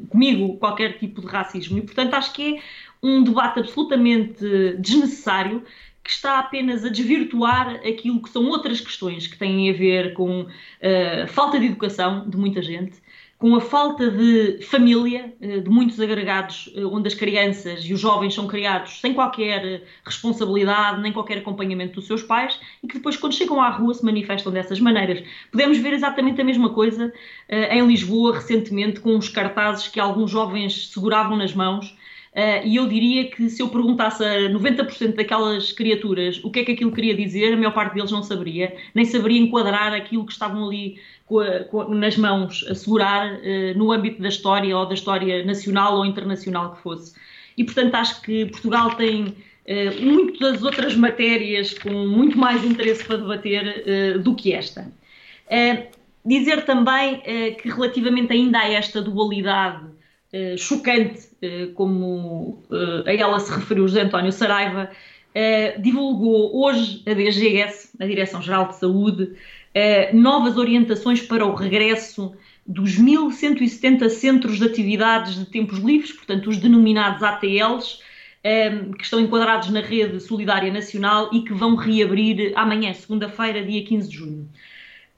comigo 0.09 0.57
qualquer 0.57 0.99
tipo 0.99 1.21
de 1.21 1.27
racismo. 1.27 1.79
E, 1.79 1.83
portanto, 1.83 2.15
acho 2.15 2.33
que 2.33 2.57
é 2.57 2.61
um 3.03 3.23
debate 3.23 3.59
absolutamente 3.59 4.45
desnecessário 4.79 5.63
que 6.03 6.11
está 6.11 6.39
apenas 6.41 6.85
a 6.85 6.89
desvirtuar 6.89 7.77
aquilo 7.87 8.21
que 8.21 8.31
são 8.31 8.49
outras 8.49 8.81
questões 8.81 9.27
que 9.27 9.39
têm 9.39 9.71
a 9.71 9.73
ver 9.73 10.15
com 10.15 10.43
uh, 10.43 11.29
falta 11.29 11.59
de 11.61 11.67
educação 11.67 12.29
de 12.29 12.37
muita 12.37 12.61
gente, 12.61 13.01
com 13.43 13.57
a 13.57 13.61
falta 13.61 14.09
de 14.09 14.63
família 14.63 15.35
uh, 15.41 15.61
de 15.63 15.69
muitos 15.69 15.99
agregados, 15.99 16.73
uh, 16.77 16.87
onde 16.95 17.09
as 17.09 17.15
crianças 17.15 17.85
e 17.85 17.93
os 17.93 17.99
jovens 17.99 18.35
são 18.35 18.47
criados 18.47 19.01
sem 19.01 19.13
qualquer 19.13 19.83
responsabilidade, 20.05 21.03
nem 21.03 21.13
qualquer 21.13 21.39
acompanhamento 21.39 21.97
dos 21.97 22.07
seus 22.07 22.23
pais, 22.23 22.57
e 22.81 22.87
que 22.87 22.95
depois, 22.95 23.17
quando 23.17 23.35
chegam 23.35 23.61
à 23.61 23.69
rua, 23.69 23.93
se 23.95 24.05
manifestam 24.05 24.53
dessas 24.53 24.79
maneiras. 24.79 25.25
Podemos 25.51 25.77
ver 25.79 25.93
exatamente 25.93 26.41
a 26.41 26.45
mesma 26.45 26.71
coisa 26.71 27.13
em 27.49 27.85
Lisboa, 27.85 28.35
recentemente, 28.35 29.01
com 29.01 29.19
os 29.19 29.29
cartazes 29.29 29.89
que 29.89 29.99
alguns 29.99 30.31
jovens 30.31 30.89
seguravam 30.93 31.37
nas 31.37 31.53
mãos 31.53 31.97
Uh, 32.33 32.65
e 32.65 32.77
eu 32.77 32.89
diria 32.89 33.31
que 33.31 33.51
se 33.51 33.61
eu 33.61 33.69
perguntasse 33.69 34.25
a 34.25 34.49
90% 34.49 35.17
daquelas 35.17 35.71
criaturas 35.71 36.43
o 36.43 36.51
que 36.51 36.61
é 36.61 36.65
que 36.65 36.73
aquilo 36.73 36.91
queria 36.91 37.15
dizer, 37.15 37.53
a 37.53 37.57
maior 37.59 37.75
parte 37.75 37.93
deles 37.93 38.11
não 38.11 38.23
saberia, 38.23 38.75
nem 38.95 39.05
saberia 39.05 39.39
enquadrar 39.39 39.93
aquilo 39.93 40.25
que 40.25 40.33
estavam 40.33 40.67
ali 40.67 40.99
com 41.27 41.41
a, 41.41 41.61
com, 41.65 41.93
nas 41.93 42.17
mãos 42.17 42.65
a 42.71 42.75
segurar 42.75 43.35
uh, 43.35 43.77
no 43.77 43.93
âmbito 43.93 44.23
da 44.23 44.29
história 44.29 44.75
ou 44.75 44.87
da 44.87 44.95
história 44.95 45.45
nacional 45.45 45.99
ou 45.99 46.07
internacional 46.07 46.75
que 46.75 46.83
fosse. 46.83 47.15
E 47.55 47.65
portanto 47.65 47.95
acho 47.97 48.23
que 48.23 48.47
Portugal 48.47 48.95
tem 48.95 49.25
uh, 49.25 50.01
muitas 50.03 50.63
outras 50.63 50.97
matérias 50.97 51.75
com 51.75 51.91
muito 51.91 52.39
mais 52.39 52.65
interesse 52.65 53.05
para 53.05 53.19
debater 53.19 54.19
do 54.23 54.35
que 54.35 54.55
esta. 54.55 54.91
dizer 56.25 56.65
também 56.65 57.21
que 57.61 57.69
relativamente 57.69 58.33
ainda 58.33 58.59
a 58.59 58.73
esta 58.73 59.03
dualidade 59.03 59.92
eh, 60.33 60.57
chocante, 60.57 61.29
uh, 61.43 61.75
como 61.75 62.65
uh, 62.71 63.07
a 63.07 63.13
ela 63.13 63.39
se 63.39 63.53
referiu 63.53 63.87
José 63.87 64.01
António 64.01 64.33
Saraiva, 64.33 64.91
divulgou 65.81 66.63
hoje 66.63 67.03
a 67.07 67.15
DGS, 67.15 67.91
a 67.99 68.05
Direção-Geral 68.05 68.69
de 68.69 68.77
Saúde, 68.77 69.33
novas 70.13 70.59
orientações 70.59 71.23
para 71.23 71.47
o 71.47 71.55
regresso 71.55 72.35
dos 72.67 73.01
1.170 73.01 74.11
centros 74.11 74.59
de 74.59 74.67
atividades 74.67 75.37
de 75.37 75.47
tempos 75.47 75.79
livres, 75.79 76.13
portanto, 76.13 76.51
os 76.51 76.59
denominados 76.59 77.23
ATLs, 77.23 78.01
que 78.43 79.05
estão 79.05 79.21
enquadrados 79.21 79.71
na 79.71 79.81
rede 79.81 80.21
solidária 80.21 80.71
nacional 80.71 81.31
e 81.33 81.41
que 81.41 81.55
vão 81.55 81.77
reabrir 81.77 82.53
amanhã, 82.55 82.93
segunda-feira, 82.93 83.65
dia 83.65 83.83
15 83.83 84.11
de 84.11 84.15
junho. 84.15 84.51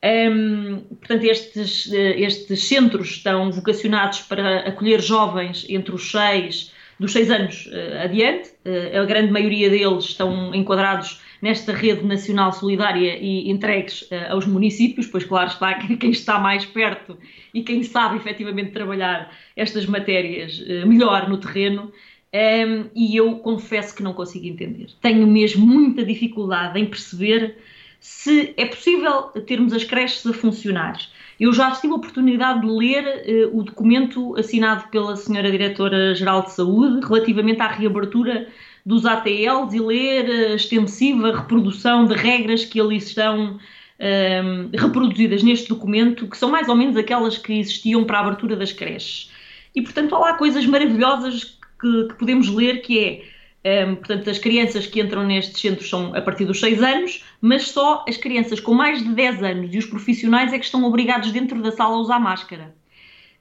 Um, 0.05 0.81
portanto, 1.01 1.25
estes, 1.25 1.91
estes 1.91 2.65
centros 2.65 3.09
estão 3.09 3.51
vocacionados 3.51 4.21
para 4.21 4.59
acolher 4.69 5.01
jovens 5.01 5.65
entre 5.67 5.95
os 5.95 6.11
6, 6.11 6.75
dos 6.99 7.13
6 7.13 7.31
anos 7.31 7.67
uh, 7.67 8.05
adiante. 8.05 8.51
Uh, 8.65 9.01
a 9.01 9.05
grande 9.05 9.33
maioria 9.33 9.71
deles 9.71 10.05
estão 10.05 10.55
enquadrados 10.55 11.21
nesta 11.41 11.73
rede 11.73 12.05
nacional 12.05 12.53
solidária 12.53 13.17
e 13.19 13.51
entregues 13.51 14.03
uh, 14.03 14.33
aos 14.33 14.47
municípios, 14.47 15.07
pois 15.07 15.25
claro 15.25 15.49
está 15.49 15.75
quem 15.97 16.11
está 16.11 16.39
mais 16.39 16.65
perto 16.65 17.17
e 17.53 17.63
quem 17.63 17.83
sabe 17.83 18.17
efetivamente 18.17 18.73
trabalhar 18.73 19.33
estas 19.57 19.87
matérias 19.87 20.59
melhor 20.87 21.29
no 21.29 21.39
terreno. 21.39 21.93
Um, 22.35 22.91
e 22.97 23.15
eu 23.17 23.37
confesso 23.37 23.95
que 23.95 24.03
não 24.03 24.13
consigo 24.13 24.45
entender. 24.45 24.89
Tenho 25.01 25.25
mesmo 25.25 25.65
muita 25.65 26.05
dificuldade 26.05 26.81
em 26.81 26.85
perceber 26.85 27.57
se 28.05 28.53
é 28.59 28.67
possível 28.67 29.23
termos 29.47 29.73
as 29.73 29.83
creches 29.83 30.27
a 30.27 30.35
funcionar. 30.35 30.99
Eu 31.41 31.55
já 31.55 31.71
tive 31.71 31.95
a 31.95 31.97
oportunidade 31.97 32.61
de 32.61 32.67
ler 32.67 33.49
uh, 33.49 33.59
o 33.59 33.63
documento 33.63 34.37
assinado 34.37 34.91
pela 34.91 35.17
Senhora 35.17 35.51
Diretora-Geral 35.51 36.43
de 36.43 36.53
Saúde 36.53 37.01
relativamente 37.07 37.63
à 37.63 37.67
reabertura 37.67 38.47
dos 38.85 39.07
ATLs 39.07 39.75
e 39.75 39.81
ler 39.81 40.27
a 40.27 40.55
extensiva 40.55 41.35
reprodução 41.35 42.05
de 42.05 42.13
regras 42.15 42.67
que 42.67 42.79
ali 42.79 42.99
estão 42.99 43.53
um, 43.53 43.59
ehm, 43.99 44.69
reproduzidas 44.75 45.43
neste 45.43 45.71
documento, 45.71 46.29
que 46.29 46.37
são 46.37 46.51
mais 46.51 46.69
ou 46.69 46.77
menos 46.77 46.99
aquelas 46.99 47.39
que 47.39 47.59
existiam 47.59 48.05
para 48.05 48.19
a 48.19 48.21
abertura 48.21 48.55
das 48.55 48.71
creches. 48.71 49.31
E, 49.75 49.81
portanto, 49.81 50.15
há 50.15 50.19
lá 50.19 50.35
coisas 50.35 50.67
maravilhosas 50.67 51.57
que, 51.81 52.09
que 52.09 52.15
podemos 52.19 52.51
ler, 52.51 52.83
que 52.83 52.99
é 52.99 53.25
um, 53.65 53.95
portanto, 53.97 54.29
as 54.29 54.39
crianças 54.39 54.87
que 54.87 55.01
entram 55.01 55.25
nestes 55.25 55.59
centros 55.59 55.89
são 55.89 56.15
a 56.15 56.21
partir 56.21 56.45
dos 56.45 56.61
6 56.61 56.83
anos, 56.83 57.25
mas 57.41 57.69
só 57.69 58.05
as 58.07 58.17
crianças 58.17 58.61
com 58.61 58.75
mais 58.75 59.03
de 59.03 59.09
10 59.09 59.43
anos 59.43 59.75
e 59.75 59.79
os 59.79 59.87
profissionais 59.87 60.53
é 60.53 60.59
que 60.59 60.65
estão 60.67 60.85
obrigados 60.85 61.33
dentro 61.33 61.63
da 61.63 61.73
sala 61.73 61.95
a 61.97 61.99
usar 61.99 62.19
máscara. 62.19 62.75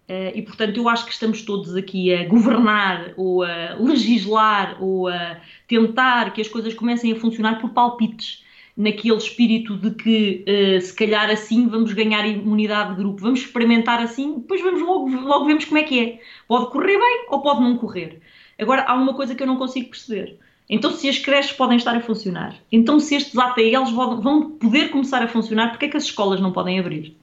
Uh, 0.08 0.32
e, 0.36 0.42
portanto, 0.42 0.78
eu 0.78 0.88
acho 0.88 1.06
que 1.06 1.12
estamos 1.12 1.42
todos 1.42 1.76
aqui 1.76 2.14
a 2.14 2.28
governar 2.28 3.14
ou 3.18 3.44
a 3.44 3.76
legislar 3.80 4.78
ou 4.82 5.08
a 5.08 5.38
tentar 5.68 6.32
que 6.34 6.42
as 6.42 6.48
coisas 6.48 6.74
comecem 6.74 7.12
a 7.12 7.16
funcionar 7.16 7.60
por 7.60 7.72
palpites, 7.72 8.44
naquele 8.76 9.18
espírito 9.18 9.78
de 9.78 9.92
que 9.92 10.46
uh, 10.48 10.82
se 10.82 10.94
calhar 10.94 11.30
assim 11.30 11.68
vamos 11.68 11.94
ganhar 11.94 12.26
imunidade 12.26 12.92
de 12.92 12.96
grupo, 12.98 13.22
vamos 13.22 13.42
experimentar 13.42 14.00
assim, 14.00 14.40
depois 14.40 14.62
vamos 14.62 14.82
logo, 14.82 15.10
logo 15.10 15.46
vemos 15.46 15.66
como 15.66 15.78
é 15.78 15.84
que 15.84 16.00
é. 16.00 16.20
Pode 16.48 16.72
correr 16.72 16.98
bem 16.98 17.26
ou 17.30 17.42
pode 17.42 17.62
não 17.62 17.78
correr. 17.78 18.20
Agora, 18.60 18.84
há 18.84 18.94
uma 18.94 19.14
coisa 19.14 19.36
que 19.36 19.44
eu 19.44 19.48
não 19.48 19.58
consigo 19.58 19.90
perceber. 19.90 20.38
Então, 20.70 20.92
se 20.92 21.10
as 21.10 21.18
creches 21.18 21.52
podem 21.52 21.78
estar 21.78 21.96
a 21.96 22.02
funcionar, 22.02 22.56
então 22.72 23.00
se 23.00 23.16
estes 23.16 23.38
ATLs 23.38 23.92
vão 23.92 24.52
poder 24.52 24.90
começar 24.90 25.22
a 25.22 25.28
funcionar, 25.28 25.70
porque 25.70 25.86
é 25.86 25.90
que 25.90 25.98
as 25.98 26.06
escolas 26.06 26.40
não 26.40 26.52
podem 26.52 26.80
abrir? 26.80 27.16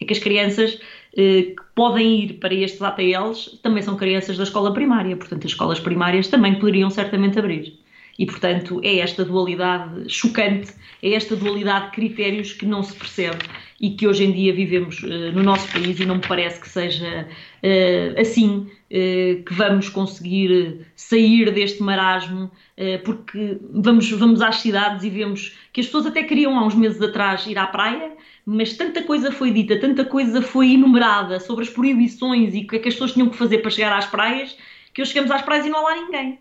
É 0.00 0.04
que 0.04 0.12
as 0.12 0.18
crianças 0.18 0.80
eh, 1.16 1.42
que 1.42 1.62
podem 1.74 2.24
ir 2.24 2.34
para 2.34 2.54
estes 2.54 2.80
ATLs 2.80 3.58
também 3.62 3.82
são 3.82 3.96
crianças 3.96 4.36
da 4.36 4.44
escola 4.44 4.72
primária, 4.72 5.16
portanto, 5.16 5.44
as 5.44 5.52
escolas 5.52 5.80
primárias 5.80 6.28
também 6.28 6.58
poderiam 6.58 6.88
certamente 6.88 7.38
abrir. 7.38 7.78
E, 8.18 8.26
portanto, 8.26 8.80
é 8.82 8.98
esta 8.98 9.24
dualidade 9.24 10.12
chocante, 10.12 10.72
é 11.02 11.12
esta 11.12 11.36
dualidade 11.36 11.86
de 11.86 11.92
critérios 11.92 12.52
que 12.52 12.66
não 12.66 12.82
se 12.82 12.94
percebe 12.96 13.38
e 13.80 13.90
que 13.90 14.06
hoje 14.08 14.24
em 14.24 14.32
dia 14.32 14.52
vivemos 14.52 15.00
uh, 15.02 15.32
no 15.32 15.42
nosso 15.42 15.70
país 15.72 16.00
e 16.00 16.04
não 16.04 16.16
me 16.16 16.26
parece 16.26 16.60
que 16.60 16.68
seja 16.68 17.28
uh, 17.62 18.20
assim 18.20 18.66
uh, 18.66 19.44
que 19.44 19.54
vamos 19.54 19.88
conseguir 19.88 20.84
sair 20.96 21.52
deste 21.52 21.82
marasmo, 21.82 22.50
porque 23.04 23.58
vamos, 23.72 24.08
vamos 24.10 24.40
às 24.40 24.56
cidades 24.56 25.02
e 25.02 25.10
vemos 25.10 25.56
que 25.72 25.80
as 25.80 25.86
pessoas 25.86 26.06
até 26.06 26.22
queriam 26.22 26.56
há 26.56 26.64
uns 26.64 26.76
meses 26.76 27.02
atrás 27.02 27.44
ir 27.46 27.58
à 27.58 27.66
praia, 27.66 28.12
mas 28.46 28.76
tanta 28.76 29.02
coisa 29.02 29.32
foi 29.32 29.50
dita, 29.50 29.80
tanta 29.80 30.04
coisa 30.04 30.40
foi 30.40 30.74
enumerada 30.74 31.40
sobre 31.40 31.64
as 31.64 31.70
proibições 31.70 32.54
e 32.54 32.60
o 32.60 32.66
que 32.68 32.76
é 32.76 32.78
que 32.78 32.88
as 32.88 32.94
pessoas 32.94 33.12
tinham 33.12 33.28
que 33.28 33.36
fazer 33.36 33.58
para 33.58 33.70
chegar 33.70 33.96
às 33.96 34.06
praias, 34.06 34.56
que 34.94 35.02
hoje 35.02 35.12
chegamos 35.12 35.32
às 35.32 35.42
praias 35.42 35.66
e 35.66 35.68
não 35.68 35.80
há 35.80 35.90
lá 35.90 35.96
ninguém. 35.96 36.38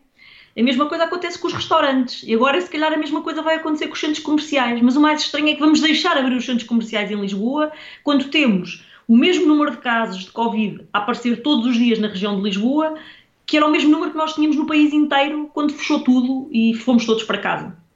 A 0.57 0.63
mesma 0.63 0.87
coisa 0.87 1.03
acontece 1.03 1.37
com 1.37 1.47
os 1.47 1.53
restaurantes. 1.53 2.23
E 2.23 2.33
agora, 2.33 2.59
se 2.59 2.69
calhar, 2.69 2.91
a 2.91 2.97
mesma 2.97 3.21
coisa 3.21 3.43
vai 3.43 3.57
acontecer 3.57 3.87
com 3.87 3.93
os 3.93 3.99
centros 3.99 4.19
comerciais. 4.19 4.81
Mas 4.81 4.95
o 4.95 5.01
mais 5.01 5.21
estranho 5.21 5.49
é 5.49 5.53
que 5.53 5.59
vamos 5.59 5.79
deixar 5.79 6.17
abrir 6.17 6.35
os 6.35 6.45
centros 6.45 6.67
comerciais 6.67 7.11
em 7.11 7.15
Lisboa 7.15 7.71
quando 8.03 8.29
temos 8.29 8.83
o 9.07 9.15
mesmo 9.15 9.45
número 9.45 9.71
de 9.71 9.77
casos 9.77 10.25
de 10.25 10.31
Covid 10.31 10.81
a 10.91 10.97
aparecer 10.97 11.43
todos 11.43 11.67
os 11.67 11.75
dias 11.75 11.99
na 11.99 12.07
região 12.07 12.35
de 12.35 12.41
Lisboa, 12.41 12.95
que 13.45 13.55
era 13.55 13.67
o 13.67 13.71
mesmo 13.71 13.91
número 13.91 14.11
que 14.11 14.17
nós 14.17 14.33
tínhamos 14.33 14.57
no 14.57 14.65
país 14.65 14.91
inteiro 14.91 15.49
quando 15.53 15.73
fechou 15.73 16.03
tudo 16.03 16.49
e 16.51 16.73
fomos 16.73 17.05
todos 17.05 17.23
para 17.23 17.37
casa 17.37 17.86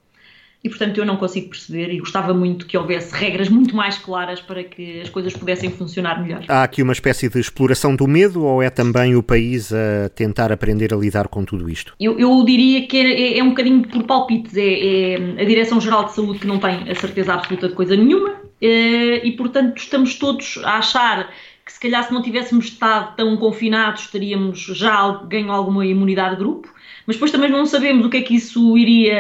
e 0.64 0.70
portanto 0.70 0.98
eu 1.00 1.06
não 1.06 1.18
consigo 1.18 1.50
perceber 1.50 1.92
e 1.92 2.00
gostava 2.00 2.34
muito 2.34 2.68
que 2.68 2.78
houvesse 2.78 3.14
regras 3.16 3.50
muito 3.50 3.76
mais 3.76 3.98
claras 3.98 4.40
para 4.40 4.64
que 4.64 5.02
as 5.02 5.10
coisas 5.10 5.34
pudessem 5.34 5.72
funcionar 5.72 6.22
melhor. 6.22 6.44
Há 6.48 6.64
aqui 6.64 6.84
uma 6.84 6.94
espécie 6.94 7.30
de 7.30 7.40
exploração 7.40 7.96
do 7.96 8.08
medo 8.08 8.44
ou 8.44 8.62
é 8.62 8.70
também 8.70 9.16
o 9.16 9.24
país 9.24 9.74
a 9.74 10.10
tentar 10.10 10.52
aprender 10.52 10.94
a 10.94 10.98
lidar 10.98 11.28
com 11.28 11.44
tudo 11.44 11.70
isto? 11.70 11.94
Eu, 12.00 12.20
eu 12.20 12.44
diria 12.46 12.86
que 12.88 12.98
é, 12.98 13.22
é, 13.22 13.38
é, 13.40 13.44
um 13.44 13.50
bocadinho 13.50 13.88
por 13.88 14.04
palpites, 14.04 14.56
é, 14.56 15.16
é 15.16 15.42
a 15.42 15.46
Direção-Geral 15.46 16.06
de 16.06 16.14
Saúde 16.14 16.40
que 16.40 16.48
não 16.48 16.60
tem 16.60 16.90
a 16.90 16.96
certeza 16.96 17.34
absoluta 17.34 17.68
de 17.68 17.74
coisa 17.74 17.96
nenhuma 17.96 18.36
eh, 18.62 19.26
e 19.26 19.32
portanto 19.32 19.78
estamos 19.78 20.16
todos 20.16 20.60
a 20.64 20.78
achar 20.78 21.32
que 21.66 21.74
se 21.74 21.80
calhar 21.80 22.04
se 22.04 22.14
não 22.14 22.22
tivéssemos 22.22 22.66
estado 22.66 23.16
tão 23.16 23.36
confinados 23.38 24.08
teríamos 24.08 24.60
já 24.60 25.24
ganho 25.28 25.52
alguma 25.52 25.86
imunidade 25.86 26.36
de 26.36 26.42
grupo 26.42 26.70
mas 27.06 27.16
depois 27.16 27.32
também 27.32 27.50
não 27.50 27.66
sabemos 27.66 28.06
o 28.06 28.10
que 28.10 28.18
é 28.18 28.22
que 28.22 28.36
isso 28.36 28.78
iria 28.78 29.14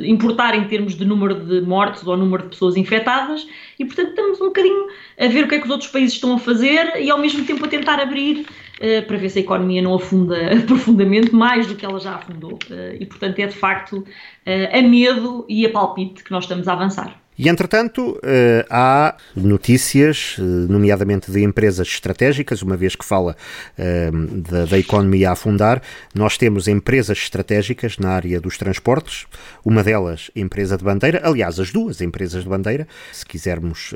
uh, 0.00 0.04
importar 0.04 0.54
em 0.54 0.64
termos 0.64 0.94
de 0.94 1.04
número 1.04 1.34
de 1.34 1.60
mortes 1.60 2.06
ou 2.06 2.16
número 2.16 2.44
de 2.44 2.50
pessoas 2.50 2.76
infectadas 2.76 3.46
e, 3.78 3.84
portanto, 3.84 4.10
estamos 4.10 4.40
um 4.40 4.46
bocadinho 4.46 4.86
a 5.18 5.26
ver 5.26 5.44
o 5.44 5.48
que 5.48 5.54
é 5.54 5.58
que 5.58 5.64
os 5.64 5.70
outros 5.70 5.90
países 5.90 6.14
estão 6.14 6.34
a 6.34 6.38
fazer 6.38 7.00
e, 7.00 7.10
ao 7.10 7.18
mesmo 7.18 7.44
tempo, 7.44 7.64
a 7.64 7.68
tentar 7.68 8.00
abrir 8.00 8.40
uh, 8.40 9.06
para 9.06 9.16
ver 9.16 9.28
se 9.28 9.38
a 9.38 9.42
economia 9.42 9.82
não 9.82 9.94
afunda 9.94 10.36
profundamente 10.66 11.34
mais 11.34 11.66
do 11.66 11.74
que 11.74 11.84
ela 11.84 11.98
já 11.98 12.14
afundou. 12.14 12.58
Uh, 12.70 12.96
e, 12.98 13.06
portanto, 13.06 13.38
é 13.38 13.46
de 13.46 13.56
facto 13.56 14.04
a 14.72 14.82
medo 14.82 15.44
e 15.48 15.66
a 15.66 15.70
palpite 15.70 16.22
que 16.22 16.30
nós 16.30 16.44
estamos 16.44 16.68
a 16.68 16.72
avançar. 16.72 17.25
E, 17.38 17.50
entretanto, 17.50 18.18
eh, 18.22 18.64
há 18.70 19.14
notícias, 19.34 20.36
eh, 20.38 20.42
nomeadamente 20.42 21.30
de 21.30 21.42
empresas 21.42 21.86
estratégicas, 21.86 22.62
uma 22.62 22.78
vez 22.78 22.96
que 22.96 23.04
fala 23.04 23.36
eh, 23.76 24.10
da, 24.50 24.64
da, 24.64 24.78
economia 24.78 25.28
a 25.28 25.32
afundar, 25.32 25.82
nós 26.14 26.38
temos 26.38 26.66
empresas 26.66 27.18
estratégicas 27.18 27.98
na 27.98 28.10
área 28.10 28.40
dos 28.40 28.56
transportes, 28.56 29.26
uma 29.62 29.82
delas, 29.84 30.30
empresa 30.34 30.78
de 30.78 30.84
bandeira, 30.84 31.20
aliás, 31.24 31.60
as 31.60 31.70
duas 31.70 32.00
empresas 32.00 32.42
de 32.42 32.48
bandeira, 32.48 32.88
se 33.12 33.26
quisermos 33.26 33.94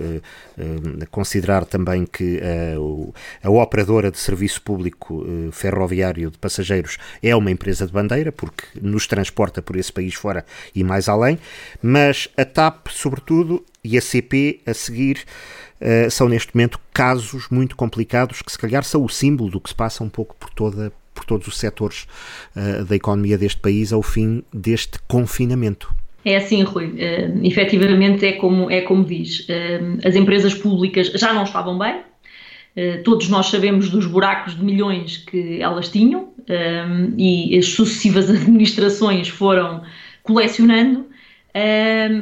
considerar 1.11 1.65
também 1.65 2.05
que 2.05 2.41
a, 2.41 3.47
a 3.47 3.51
operadora 3.51 4.11
de 4.11 4.19
serviço 4.19 4.61
público 4.63 5.25
ferroviário 5.53 6.31
de 6.31 6.39
passageiros 6.39 6.99
é 7.23 7.35
uma 7.35 7.51
empresa 7.51 7.87
de 7.87 7.93
bandeira, 7.93 8.31
porque 8.33 8.65
nos 8.81 9.07
transporta 9.07 9.63
por 9.63 9.77
esse 9.77 9.93
país 9.93 10.15
fora 10.15 10.45
e 10.75 10.85
mais 10.85 11.09
além, 11.09 11.39
mas 11.83 12.29
a 12.37 12.45
TAP, 12.45 12.89
sobretudo, 12.91 13.30
e 13.83 13.97
a 13.97 14.01
CP 14.01 14.61
a 14.67 14.75
seguir 14.75 15.25
uh, 15.81 16.11
são 16.11 16.29
neste 16.29 16.55
momento 16.55 16.79
casos 16.93 17.49
muito 17.51 17.77
complicados 17.77 18.43
que 18.43 18.53
se 18.53 18.59
calhar 18.59 18.85
são 18.85 19.05
o 19.05 19.09
símbolo 19.09 19.51
do 19.51 19.61
que 19.61 19.71
se 19.71 19.75
passa 19.75 20.03
um 20.05 20.09
pouco 20.09 20.35
por 20.37 20.51
toda 20.51 20.93
por 21.21 21.25
todos 21.25 21.47
os 21.47 21.59
setores 21.59 22.07
uh, 22.57 22.85
da 22.85 22.97
economia 22.97 23.37
deste 23.37 23.61
país 23.61 23.93
ao 23.93 24.03
fim 24.03 24.43
deste 24.53 24.99
confinamento. 25.07 25.93
É 26.25 26.37
assim, 26.37 26.63
Rui. 26.63 26.87
Uh, 26.87 27.47
efetivamente 27.47 28.27
é 28.27 28.33
como, 28.33 28.71
é 28.71 28.81
como 28.81 29.05
diz. 29.05 29.41
Uh, 29.41 30.07
as 30.07 30.17
empresas 30.17 30.55
públicas 30.55 31.09
já 31.09 31.33
não 31.33 31.45
estavam 31.45 31.79
bem. 31.79 32.03
Todos 33.05 33.29
nós 33.29 33.47
sabemos 33.47 33.91
dos 33.91 34.07
buracos 34.07 34.57
de 34.57 34.65
milhões 34.65 35.19
que 35.19 35.61
elas 35.61 35.89
tinham 35.89 36.33
e 37.19 37.59
as 37.59 37.67
sucessivas 37.67 38.31
administrações 38.31 39.29
foram 39.29 39.83
colecionando 40.23 41.10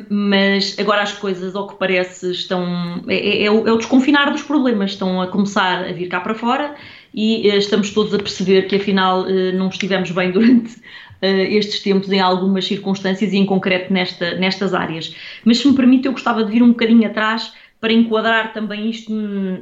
mas 0.09 0.77
agora 0.79 1.03
as 1.03 1.13
coisas, 1.13 1.55
ao 1.55 1.67
que 1.69 1.77
parece, 1.77 2.31
estão. 2.31 3.03
É, 3.09 3.15
é, 3.15 3.45
é, 3.45 3.51
o, 3.51 3.69
é, 3.69 3.73
o, 3.73 3.77
desconfinar 3.77 4.31
dos 4.31 4.43
problemas, 4.43 4.93
estão 4.93 5.21
a 5.21 5.27
começar 5.27 5.85
a 5.85 5.93
vir 5.93 6.09
cá 6.09 6.21
para 6.21 6.35
fora 6.35 6.75
e 7.15 7.49
uh, 7.51 7.57
estamos 7.57 7.91
todos 7.91 8.15
a 8.15 8.19
perceber 8.19 8.69
que 8.69 8.77
afinal 8.77 9.23
uh, 9.23 9.53
não 9.53 9.69
estivemos 9.69 10.11
bem 10.11 10.31
durante 10.33 10.77
uh, 10.77 11.27
estes 11.27 11.81
tempos 11.81 12.11
em 12.11 12.21
algumas 12.21 12.67
circunstâncias 12.67 13.33
e 13.33 13.37
em 13.37 13.47
concreto 13.47 13.93
nesta, 13.93 14.35
nestas 14.37 14.73
áreas. 14.73 15.15
Mas 15.45 15.59
se 15.59 15.69
me 15.69 15.75
permite, 15.75 16.07
eu 16.07 16.13
gostava 16.13 16.45
de 16.45 16.51
vir 16.51 16.63
um 16.63 16.69
bocadinho 16.69 17.07
atrás 17.07 17.53
para 17.81 17.93
enquadrar 17.93 18.53
também 18.53 18.91
isto 18.91 19.13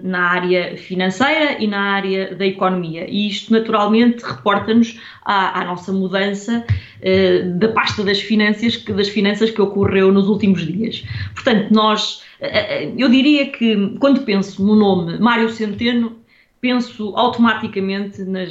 na 0.02 0.20
área 0.20 0.76
financeira 0.76 1.62
e 1.62 1.66
na 1.66 1.80
área 1.80 2.34
da 2.34 2.46
economia. 2.46 3.06
E 3.08 3.28
isto, 3.28 3.52
naturalmente, 3.52 4.24
reporta-nos 4.24 4.98
à, 5.22 5.60
à, 5.60 5.64
nossa 5.66 5.92
mudança 5.92 6.64
uh, 6.64 7.58
da 7.58 7.68
pasta 7.68 8.02
das 8.02 8.20
finanças, 8.20 8.76
que, 8.76 8.92
das 8.92 9.08
finanças 9.08 9.50
que 9.50 9.60
ocorreu 9.60 10.10
nos 10.10 10.28
últimos 10.28 10.66
dias. 10.66 11.04
Portanto, 11.34 11.70
nós, 11.70 12.22
uh, 12.40 12.94
eu 12.96 13.08
diria 13.10 13.50
que 13.50 13.96
quando 13.98 14.22
penso 14.22 14.64
no 14.64 14.74
nome 14.74 15.18
Mário 15.18 15.50
Centeno, 15.50 16.16
penso 16.58 17.12
automaticamente 17.14 18.22
nas 18.22 18.50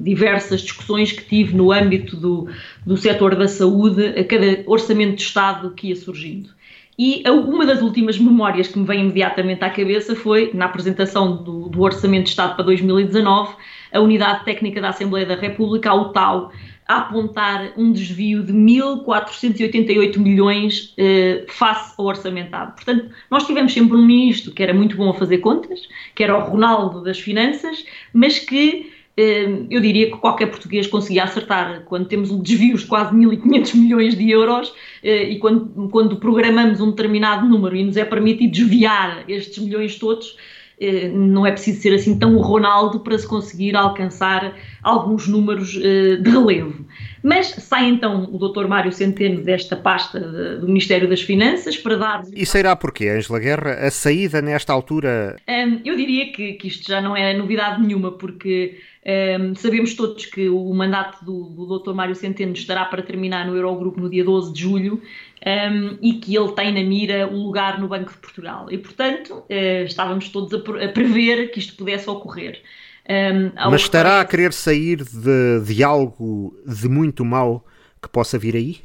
diversas 0.00 0.62
discussões 0.62 1.12
que 1.12 1.24
tive 1.24 1.54
no 1.56 1.70
âmbito 1.70 2.16
do, 2.16 2.48
do 2.84 2.96
setor 2.96 3.36
da 3.36 3.46
saúde, 3.46 4.08
a 4.08 4.24
cada 4.24 4.64
orçamento 4.66 5.16
de 5.16 5.22
Estado 5.22 5.70
que 5.70 5.88
ia 5.88 5.96
surgindo. 5.96 6.50
E 6.98 7.22
uma 7.28 7.66
das 7.66 7.82
últimas 7.82 8.18
memórias 8.18 8.68
que 8.68 8.78
me 8.78 8.86
vem 8.86 9.00
imediatamente 9.00 9.64
à 9.64 9.70
cabeça 9.70 10.14
foi, 10.14 10.50
na 10.54 10.66
apresentação 10.66 11.42
do, 11.42 11.68
do 11.68 11.82
Orçamento 11.82 12.24
de 12.24 12.30
Estado 12.30 12.54
para 12.54 12.64
2019, 12.64 13.56
a 13.92 14.00
Unidade 14.00 14.44
Técnica 14.44 14.80
da 14.80 14.90
Assembleia 14.90 15.26
da 15.26 15.34
República, 15.34 15.90
a 15.90 15.94
UTAU, 15.94 16.52
a 16.86 16.98
apontar 16.98 17.72
um 17.76 17.92
desvio 17.92 18.42
de 18.42 18.52
1.488 18.52 20.18
milhões 20.18 20.92
eh, 20.98 21.44
face 21.48 21.94
ao 21.96 22.04
orçamentado. 22.04 22.74
Portanto, 22.74 23.10
nós 23.30 23.46
tivemos 23.46 23.72
sempre 23.72 23.96
um 23.96 24.04
ministro 24.04 24.52
que 24.52 24.62
era 24.62 24.74
muito 24.74 24.96
bom 24.96 25.10
a 25.10 25.14
fazer 25.14 25.38
contas, 25.38 25.88
que 26.14 26.22
era 26.22 26.36
o 26.36 26.50
Ronaldo 26.50 27.02
das 27.02 27.18
Finanças, 27.18 27.84
mas 28.12 28.38
que 28.38 28.92
eu 29.16 29.80
diria 29.80 30.10
que 30.10 30.16
qualquer 30.16 30.46
português 30.46 30.88
conseguia 30.88 31.22
acertar 31.22 31.82
quando 31.86 32.06
temos 32.06 32.30
um 32.30 32.42
desvios 32.42 32.80
de 32.80 32.86
quase 32.88 33.14
1.500 33.14 33.74
milhões 33.76 34.16
de 34.16 34.28
euros 34.30 34.74
eh, 35.02 35.30
e 35.30 35.38
quando, 35.38 35.88
quando 35.88 36.16
programamos 36.16 36.80
um 36.80 36.90
determinado 36.90 37.46
número 37.46 37.76
e 37.76 37.84
nos 37.84 37.96
é 37.96 38.04
permitido 38.04 38.50
desviar 38.50 39.24
estes 39.28 39.62
milhões 39.62 39.96
todos, 39.96 40.36
eh, 40.80 41.08
não 41.08 41.46
é 41.46 41.52
preciso 41.52 41.80
ser 41.80 41.94
assim 41.94 42.18
tão 42.18 42.34
o 42.36 42.40
Ronaldo 42.40 43.00
para 43.00 43.16
se 43.16 43.26
conseguir 43.26 43.76
alcançar 43.76 44.56
alguns 44.82 45.28
números 45.28 45.78
eh, 45.80 46.16
de 46.16 46.30
relevo. 46.30 46.84
Mas 47.22 47.46
sai 47.46 47.88
então 47.88 48.28
o 48.30 48.36
Dr. 48.36 48.66
Mário 48.66 48.92
Centeno 48.92 49.42
desta 49.42 49.76
pasta 49.76 50.18
do 50.58 50.66
Ministério 50.66 51.08
das 51.08 51.22
Finanças 51.22 51.76
para 51.76 51.96
dar. 51.96 52.22
E 52.34 52.44
sairá 52.44 52.74
porquê, 52.74 53.08
Angela 53.08 53.38
Guerra? 53.38 53.86
A 53.86 53.90
saída 53.90 54.42
nesta 54.42 54.72
altura. 54.72 55.36
Um, 55.48 55.80
eu 55.84 55.96
diria 55.96 56.32
que, 56.32 56.54
que, 56.54 56.68
isto 56.68 56.86
já 56.86 57.00
não 57.00 57.16
é 57.16 57.32
novidade 57.34 57.80
nenhuma, 57.80 58.12
porque 58.12 58.76
um, 59.06 59.54
sabemos 59.54 59.92
todos 59.92 60.24
que 60.24 60.48
o 60.48 60.72
mandato 60.72 61.22
do, 61.22 61.50
do 61.50 61.78
Dr. 61.78 61.92
Mário 61.92 62.14
Centeno 62.14 62.54
estará 62.54 62.86
para 62.86 63.02
terminar 63.02 63.46
no 63.46 63.54
Eurogrupo 63.54 64.00
no 64.00 64.08
dia 64.08 64.24
12 64.24 64.52
de 64.52 64.62
julho 64.62 65.02
um, 65.46 65.98
e 66.00 66.14
que 66.14 66.34
ele 66.34 66.52
tem 66.52 66.72
na 66.72 66.82
mira 66.88 67.28
o 67.28 67.36
lugar 67.36 67.78
no 67.78 67.86
Banco 67.86 68.12
de 68.12 68.18
Portugal. 68.18 68.66
E, 68.70 68.78
portanto, 68.78 69.44
uh, 69.50 69.84
estávamos 69.84 70.30
todos 70.30 70.54
a, 70.54 70.84
a, 70.84 70.88
prever 70.88 71.50
que 71.50 71.58
isto 71.58 71.76
pudesse 71.76 72.08
ocorrer. 72.08 72.62
Um, 73.06 73.70
Mas 73.70 73.82
estará 73.82 74.22
a 74.22 74.24
querer 74.24 74.54
sair 74.54 75.04
de, 75.04 75.60
de 75.66 75.84
algo 75.84 76.56
de 76.66 76.88
muito 76.88 77.26
mal 77.26 77.62
que 78.00 78.08
possa 78.08 78.38
vir 78.38 78.56
aí? 78.56 78.80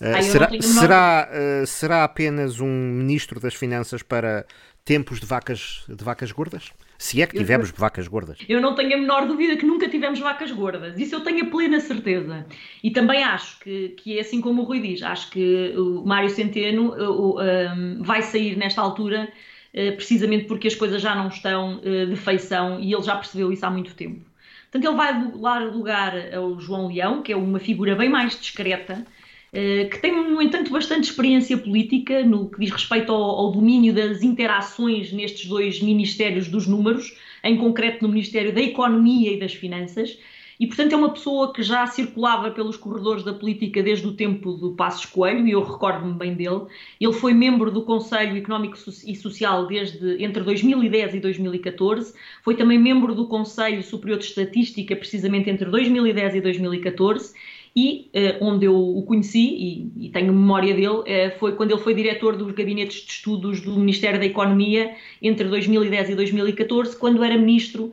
Uh, 0.00 0.22
será, 0.22 0.48
será, 0.62 1.28
uh, 1.30 1.66
será 1.66 2.04
apenas 2.04 2.58
um 2.58 2.66
ministro 2.66 3.38
das 3.38 3.54
Finanças 3.54 4.02
para 4.02 4.46
tempos 4.82 5.20
de 5.20 5.26
vacas, 5.26 5.84
de 5.86 6.02
vacas 6.02 6.32
gordas? 6.32 6.72
Se 6.98 7.22
é 7.22 7.26
que 7.28 7.38
tivemos 7.38 7.70
eu, 7.70 7.76
vacas 7.76 8.08
gordas. 8.08 8.38
Eu 8.48 8.60
não 8.60 8.74
tenho 8.74 8.94
a 8.94 8.96
menor 8.98 9.26
dúvida 9.26 9.56
que 9.56 9.64
nunca 9.64 9.88
tivemos 9.88 10.18
vacas 10.18 10.50
gordas. 10.50 10.98
Isso 10.98 11.14
eu 11.14 11.20
tenho 11.20 11.46
a 11.46 11.48
plena 11.48 11.78
certeza. 11.78 12.44
E 12.82 12.90
também 12.90 13.22
acho 13.22 13.60
que, 13.60 13.90
que 13.90 14.18
é 14.18 14.20
assim 14.20 14.40
como 14.40 14.62
o 14.62 14.64
Rui 14.64 14.80
diz. 14.80 15.00
Acho 15.02 15.30
que 15.30 15.74
o 15.76 16.04
Mário 16.04 16.28
Centeno 16.28 16.92
uh, 16.96 17.38
um, 17.40 18.02
vai 18.02 18.20
sair 18.22 18.56
nesta 18.56 18.82
altura 18.82 19.28
uh, 19.72 19.94
precisamente 19.94 20.46
porque 20.46 20.66
as 20.66 20.74
coisas 20.74 21.00
já 21.00 21.14
não 21.14 21.28
estão 21.28 21.76
uh, 21.78 22.06
de 22.06 22.16
feição 22.16 22.80
e 22.80 22.92
ele 22.92 23.02
já 23.02 23.14
percebeu 23.14 23.52
isso 23.52 23.64
há 23.64 23.70
muito 23.70 23.94
tempo. 23.94 24.28
Portanto, 24.70 24.84
ele 24.84 24.96
vai 24.96 25.32
dar 25.40 25.72
lugar 25.72 26.34
ao 26.34 26.60
João 26.60 26.88
Leão, 26.88 27.22
que 27.22 27.32
é 27.32 27.36
uma 27.36 27.58
figura 27.58 27.94
bem 27.96 28.08
mais 28.08 28.38
discreta, 28.38 28.94
eh, 28.94 29.04
que 29.52 29.98
tem, 29.98 30.12
no 30.12 30.42
entanto, 30.42 30.70
bastante 30.70 31.04
experiência 31.04 31.56
política 31.56 32.22
no 32.22 32.50
que 32.50 32.60
diz 32.60 32.70
respeito 32.70 33.12
ao, 33.12 33.22
ao, 33.22 33.52
domínio 33.52 33.94
das 33.94 34.22
interações 34.22 35.12
nestes 35.12 35.46
dois 35.48 35.80
ministérios 35.80 36.48
dos 36.48 36.66
números, 36.66 37.16
em 37.42 37.56
concreto 37.56 38.02
no 38.02 38.12
Ministério 38.12 38.54
da 38.54 38.60
Economia 38.60 39.32
e 39.32 39.38
das 39.38 39.54
Finanças, 39.54 40.18
e, 40.60 40.66
portanto, 40.66 40.92
é 40.92 40.96
uma 40.96 41.10
pessoa 41.10 41.52
que 41.52 41.62
já 41.62 41.86
circulava 41.86 42.50
pelos 42.50 42.76
corredores 42.76 43.22
da 43.22 43.32
política 43.32 43.80
desde 43.80 44.06
o 44.08 44.14
tempo 44.14 44.52
do 44.54 44.72
Passos 44.72 45.06
Coelho, 45.06 45.46
e 45.46 45.52
eu 45.52 45.62
recordo-me 45.62 46.14
bem 46.14 46.34
dele. 46.34 46.62
Ele 47.00 47.12
foi 47.12 47.32
membro 47.32 47.70
do 47.70 47.82
Conselho 47.82 48.36
Económico 48.36 48.76
e 49.06 49.14
Social 49.14 49.68
desde 49.68 50.20
entre 50.22 50.42
2010 50.42 51.14
e 51.14 51.20
2014, 51.20 52.12
foi 52.42 52.56
também 52.56 52.76
membro 52.76 53.14
do 53.14 53.28
Conselho 53.28 53.82
Superior 53.84 54.18
de 54.18 54.24
Estatística, 54.24 54.96
precisamente 54.96 55.48
entre 55.48 55.70
2010 55.70 56.34
e 56.34 56.40
2014, 56.40 57.34
e 57.78 58.10
uh, 58.12 58.44
onde 58.44 58.66
eu 58.66 58.74
o 58.76 59.04
conheci, 59.04 59.38
e, 59.38 60.06
e 60.06 60.08
tenho 60.08 60.32
memória 60.32 60.74
dele, 60.74 60.88
uh, 60.88 61.38
foi 61.38 61.52
quando 61.54 61.70
ele 61.70 61.80
foi 61.80 61.94
diretor 61.94 62.34
dos 62.34 62.50
gabinetes 62.50 63.02
de 63.02 63.12
estudos 63.12 63.60
do 63.60 63.78
Ministério 63.78 64.18
da 64.18 64.26
Economia 64.26 64.96
entre 65.22 65.46
2010 65.46 66.10
e 66.10 66.14
2014, 66.16 66.96
quando 66.96 67.22
era 67.22 67.38
ministro 67.38 67.84
uh, 67.84 67.92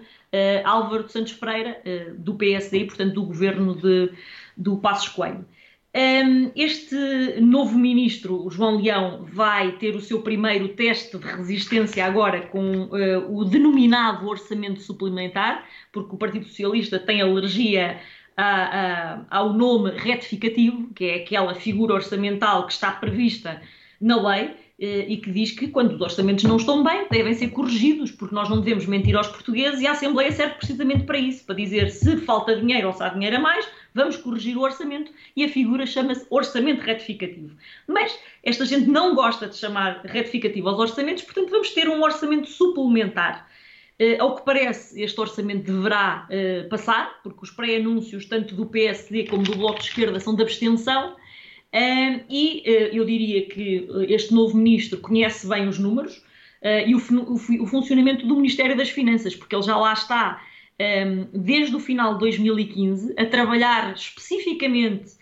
Álvaro 0.63 1.03
de 1.03 1.11
Santos 1.11 1.33
Pereira, 1.33 1.79
do 2.17 2.33
PSD, 2.33 2.85
portanto 2.85 3.13
do 3.13 3.25
governo 3.25 3.75
de, 3.75 4.09
do 4.57 4.77
Passos 4.77 5.09
Coelho. 5.09 5.45
Um, 5.93 5.97
ehm, 5.97 6.51
este 6.55 6.95
novo 7.39 7.77
ministro, 7.77 8.49
João 8.49 8.81
Leão, 8.81 9.23
vai 9.31 9.73
ter 9.73 9.95
o 9.95 10.01
seu 10.01 10.21
primeiro 10.23 10.69
teste 10.69 11.17
de 11.17 11.25
resistência 11.25 12.03
agora 12.05 12.41
com 12.41 12.89
o 13.29 13.45
denominado 13.45 14.27
orçamento 14.27 14.81
suplementar, 14.81 15.63
porque 15.93 16.15
o 16.15 16.17
Partido 16.17 16.45
Socialista 16.45 16.99
tem 16.99 17.21
alergia 17.21 18.01
a, 18.37 18.45
a, 18.45 19.25
ao 19.29 19.53
nome 19.53 19.91
retificativo, 19.91 20.89
que 20.93 21.05
é 21.05 21.15
aquela 21.15 21.53
figura 21.55 21.93
orçamental 21.93 22.65
que 22.65 22.73
está 22.73 22.91
prevista 22.91 23.61
na 23.99 24.21
lei 24.29 24.51
eh, 24.77 25.05
e 25.07 25.17
que 25.17 25.31
diz 25.31 25.51
que 25.51 25.69
quando 25.69 25.93
os 25.93 26.01
orçamentos 26.01 26.43
não 26.43 26.57
estão 26.57 26.83
bem, 26.83 27.07
devem 27.09 27.33
ser 27.33 27.49
corrigidos, 27.49 28.11
porque 28.11 28.35
nós 28.35 28.49
não 28.49 28.59
devemos 28.59 28.85
mentir 28.85 29.15
aos 29.15 29.27
portugueses 29.27 29.79
e 29.79 29.87
a 29.87 29.91
Assembleia 29.91 30.31
serve 30.31 30.55
precisamente 30.55 31.05
para 31.05 31.17
isso, 31.17 31.45
para 31.45 31.55
dizer 31.55 31.89
se 31.89 32.17
falta 32.17 32.57
dinheiro 32.57 32.87
ou 32.87 32.93
se 32.93 33.01
há 33.01 33.09
dinheiro 33.09 33.37
a 33.37 33.39
mais, 33.39 33.65
vamos 33.93 34.17
corrigir 34.17 34.57
o 34.57 34.61
orçamento 34.61 35.11
e 35.35 35.45
a 35.45 35.49
figura 35.49 35.85
chama-se 35.85 36.25
orçamento 36.29 36.81
retificativo. 36.81 37.55
Mas 37.87 38.19
esta 38.43 38.65
gente 38.65 38.89
não 38.89 39.15
gosta 39.15 39.47
de 39.47 39.55
chamar 39.55 40.01
retificativo 40.03 40.67
aos 40.67 40.79
orçamentos, 40.79 41.23
portanto 41.23 41.51
vamos 41.51 41.69
ter 41.69 41.87
um 41.87 42.01
orçamento 42.03 42.49
suplementar. 42.49 43.47
Uh, 43.99 44.21
ao 44.21 44.35
que 44.35 44.43
parece, 44.43 45.01
este 45.01 45.19
orçamento 45.19 45.71
deverá 45.71 46.27
uh, 46.29 46.69
passar, 46.69 47.21
porque 47.23 47.39
os 47.43 47.51
pré-anúncios, 47.51 48.25
tanto 48.25 48.53
do 48.53 48.65
PSD 48.65 49.27
como 49.27 49.43
do 49.43 49.55
Bloco 49.55 49.79
de 49.79 49.85
Esquerda, 49.85 50.19
são 50.19 50.35
de 50.35 50.41
abstenção. 50.41 51.15
E 52.29 52.63
eu 52.93 53.03
diria 53.03 53.49
que 53.49 53.85
este 54.07 54.33
novo 54.33 54.55
ministro 54.55 54.97
conhece 54.99 55.45
bem 55.45 55.67
os 55.67 55.77
números 55.77 56.23
e 56.63 56.95
o, 56.95 56.99
o, 56.99 57.33
o 57.33 57.67
funcionamento 57.67 58.25
do 58.25 58.37
Ministério 58.37 58.77
das 58.77 58.89
Finanças, 58.89 59.35
porque 59.35 59.53
ele 59.53 59.63
já 59.63 59.75
lá 59.75 59.91
está 59.91 60.41
desde 61.33 61.75
o 61.75 61.79
final 61.81 62.13
de 62.13 62.19
2015 62.19 63.13
a 63.17 63.25
trabalhar 63.25 63.93
especificamente 63.93 65.14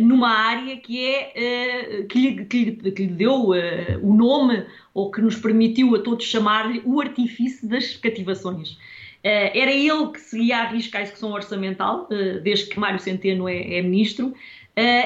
numa 0.00 0.28
área 0.28 0.76
que 0.76 1.02
é 1.02 2.00
uh, 2.02 2.06
que, 2.06 2.18
lhe, 2.18 2.44
que, 2.44 2.64
lhe, 2.64 2.92
que, 2.92 3.06
lhe, 3.06 3.12
deu 3.12 3.50
uh, 3.50 3.54
o 4.02 4.12
nome 4.12 4.66
ou 4.92 5.10
que 5.10 5.22
nos 5.22 5.36
permitiu 5.36 5.94
a 5.94 6.00
todos 6.00 6.26
chamar-lhe 6.26 6.82
o 6.84 7.00
artifício 7.00 7.66
das 7.68 7.96
cativações. 7.96 8.76
era 9.22 9.70
ele 9.70 10.08
que 10.12 10.20
seguia 10.20 10.58
a 10.58 10.66
risca 10.66 10.98
a 10.98 11.02
execução 11.02 11.32
orçamental, 11.32 12.06
desde 12.42 12.66
que 12.66 12.78
Mário 12.78 12.98
Centeno 12.98 13.48
é, 13.48 13.78
é 13.78 13.82
ministro, 13.82 14.34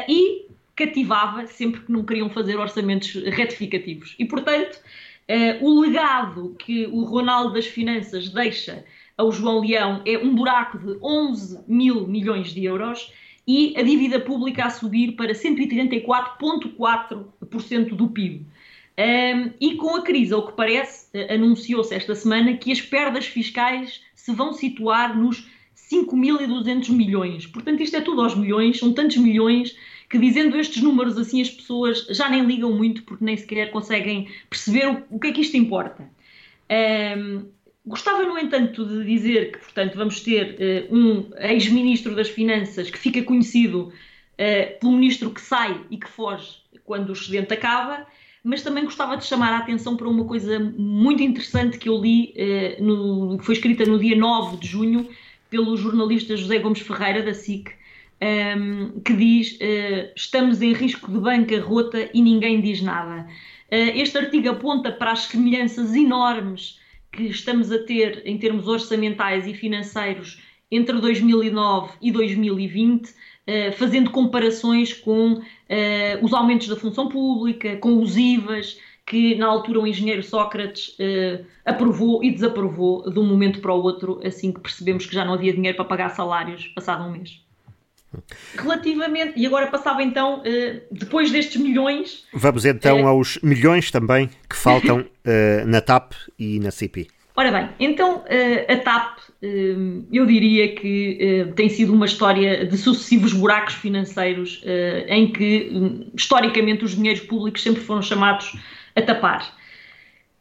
e 0.09 0.46
cativava 0.74 1.46
sempre 1.46 1.83
que 1.83 1.92
não 1.92 2.05
queriam 2.05 2.29
fazer 2.29 2.57
orçamentos 2.57 3.14
retificativos. 3.14 4.16
E, 4.18 4.24
portanto, 4.24 4.81
o 5.61 5.81
legado 5.81 6.57
que 6.59 6.87
o 6.87 7.05
Ronaldo 7.05 7.55
das 7.55 7.66
Finanças 7.66 8.29
deixa 8.31 8.85
ao 9.16 9.31
João 9.31 9.61
Leão 9.61 10.02
é 10.05 10.18
um 10.18 10.35
buraco 10.35 10.79
de 10.79 10.98
11 11.00 11.64
mil 11.68 12.09
milhões 12.09 12.52
de 12.52 12.64
euros 12.64 13.12
e 13.46 13.74
a 13.76 13.82
dívida 13.82 14.18
pública 14.20 14.64
a 14.64 14.70
subir 14.70 15.12
para 15.12 15.32
134,4% 15.32 17.94
do 17.94 18.09
PIB. 18.09 18.46
Um, 18.98 19.52
e 19.61 19.76
com 19.76 19.94
a 19.94 20.02
crise, 20.02 20.32
ao 20.32 20.46
que 20.46 20.54
parece, 20.54 21.06
anunciou-se 21.28 21.94
esta 21.94 22.14
semana 22.14 22.56
que 22.56 22.72
as 22.72 22.80
perdas 22.80 23.26
fiscais 23.26 24.00
se 24.14 24.32
vão 24.32 24.54
situar 24.54 25.16
nos 25.16 25.46
5.200 25.76 26.90
milhões. 26.90 27.46
Portanto, 27.46 27.82
isto 27.82 27.96
é 27.96 28.00
tudo 28.00 28.22
aos 28.22 28.35
milhões, 28.35 28.78
são 28.78 28.92
tantos 28.92 29.18
milhões 29.18 29.76
que, 30.09 30.18
dizendo 30.18 30.59
estes 30.59 30.82
números 30.82 31.18
assim, 31.18 31.42
as 31.42 31.50
pessoas 31.50 32.06
já 32.11 32.28
nem 32.28 32.44
ligam 32.44 32.72
muito 32.72 33.02
porque 33.02 33.24
nem 33.24 33.37
sequer 33.37 33.70
conseguem 33.70 34.28
perceber 34.48 34.88
o, 34.88 35.04
o 35.11 35.20
que 35.20 35.28
é 35.28 35.32
que 35.32 35.42
isto 35.42 35.56
importa. 35.56 36.09
Um, 37.18 37.46
Gostava, 37.87 38.25
no 38.25 38.37
entanto, 38.37 38.85
de 38.85 39.05
dizer 39.05 39.53
que, 39.53 39.59
portanto, 39.59 39.94
vamos 39.94 40.20
ter 40.20 40.88
uh, 40.90 40.94
um 40.94 41.31
ex-ministro 41.38 42.16
das 42.16 42.29
Finanças 42.29 42.90
que 42.90 42.99
fica 42.99 43.22
conhecido 43.22 43.92
uh, 43.92 44.81
pelo 44.81 44.92
ministro 44.92 45.31
que 45.31 45.40
sai 45.40 45.81
e 45.88 45.96
que 45.96 46.09
foge 46.09 46.57
quando 46.85 47.11
o 47.11 47.12
excedente 47.12 47.55
acaba, 47.55 48.05
mas 48.42 48.62
também 48.62 48.85
gostava 48.85 49.16
de 49.16 49.25
chamar 49.25 49.53
a 49.53 49.59
atenção 49.59 49.96
para 49.96 50.09
uma 50.09 50.25
coisa 50.25 50.59
muito 50.59 51.22
interessante 51.22 51.79
que 51.79 51.88
eu 51.88 51.96
li, 52.01 52.35
uh, 52.37 52.83
no, 52.83 53.38
que 53.38 53.46
foi 53.46 53.55
escrita 53.55 53.85
no 53.85 54.01
dia 54.01 54.16
9 54.16 54.57
de 54.57 54.66
junho 54.66 55.09
pelo 55.49 55.77
jornalista 55.77 56.37
José 56.37 56.59
Gomes 56.59 56.81
Ferreira, 56.81 57.22
da 57.22 57.35
SIC, 57.35 57.68
um, 57.68 57.72
ehm, 58.20 59.01
que 59.05 59.12
diz: 59.12 59.59
Estamos 60.16 60.61
em 60.61 60.72
risco 60.72 61.09
de 61.12 61.20
bancarrota 61.20 62.11
e 62.12 62.20
ninguém 62.20 62.61
diz 62.61 62.83
nada. 62.83 63.29
este 63.70 64.18
artigo 64.18 64.51
aponta 64.51 64.90
para 64.90 65.12
as 65.12 65.20
semelhanças 65.20 65.94
enormes 65.94 66.81
que 67.16 67.24
estamos 67.24 67.72
a 67.72 67.79
ter 67.79 68.22
em 68.26 68.38
termos 68.38 68.68
orçamentais 68.68 69.46
e 69.46 69.55
financeiros 69.55 70.42
entre 70.70 71.00
2009 71.00 71.94
e 72.02 72.12
2020, 72.12 73.14
eh, 73.46 73.72
fazendo 73.72 74.11
comparações 74.11 74.92
com 74.92 75.40
eh, 75.68 76.18
os 76.22 76.35
aumentos 76.35 76.68
da 76.68 76.76
função 76.76 77.09
pública, 77.09 77.76
com 77.76 78.00
os 78.00 78.16
IVAs, 78.16 78.79
que 79.07 79.37
na 79.37 79.46
altura 79.46 79.81
o 79.81 79.87
engenheiro 79.87 80.22
Sócrates 80.22 80.96
eh, 80.98 81.44
aprovou 81.64 82.22
e 82.22 82.31
desaprovou 82.33 83.09
de 83.09 83.18
um 83.18 83.24
momento 83.24 83.61
para 83.61 83.72
o 83.72 83.83
outro, 83.83 84.20
assim 84.24 84.52
que 84.52 84.61
percebemos 84.61 85.07
que 85.07 85.14
já 85.14 85.24
não 85.24 85.35
havia 85.35 85.52
dinheiro 85.52 85.76
para 85.76 85.85
pagar 85.85 86.11
salários 86.11 86.66
passado 86.68 87.05
um 87.05 87.12
mês. 87.12 87.45
Relativamente, 88.57 89.33
e 89.37 89.46
agora 89.46 89.66
passava 89.66 90.02
então, 90.02 90.42
depois 90.90 91.31
destes 91.31 91.61
milhões. 91.61 92.24
Vamos 92.33 92.64
então 92.64 93.07
aos 93.07 93.38
milhões 93.42 93.90
também 93.90 94.31
que 94.48 94.57
faltam 94.57 95.05
na 95.66 95.81
TAP 95.81 96.12
e 96.38 96.59
na 96.61 96.70
CP. 96.70 97.09
Ora 97.35 97.50
bem, 97.50 97.68
então 97.79 98.24
a 98.68 98.76
TAP, 98.76 99.18
eu 100.11 100.24
diria 100.24 100.74
que 100.74 101.52
tem 101.55 101.68
sido 101.68 101.92
uma 101.92 102.07
história 102.07 102.66
de 102.66 102.79
sucessivos 102.79 103.33
buracos 103.33 103.74
financeiros 103.74 104.62
em 105.07 105.31
que, 105.31 105.70
hum, 105.72 106.11
historicamente, 106.14 106.85
os 106.85 106.96
dinheiros 106.96 107.22
públicos 107.22 107.62
sempre 107.62 107.83
foram 107.83 108.00
chamados 108.00 108.57
a 108.94 109.02
tapar. 109.02 109.55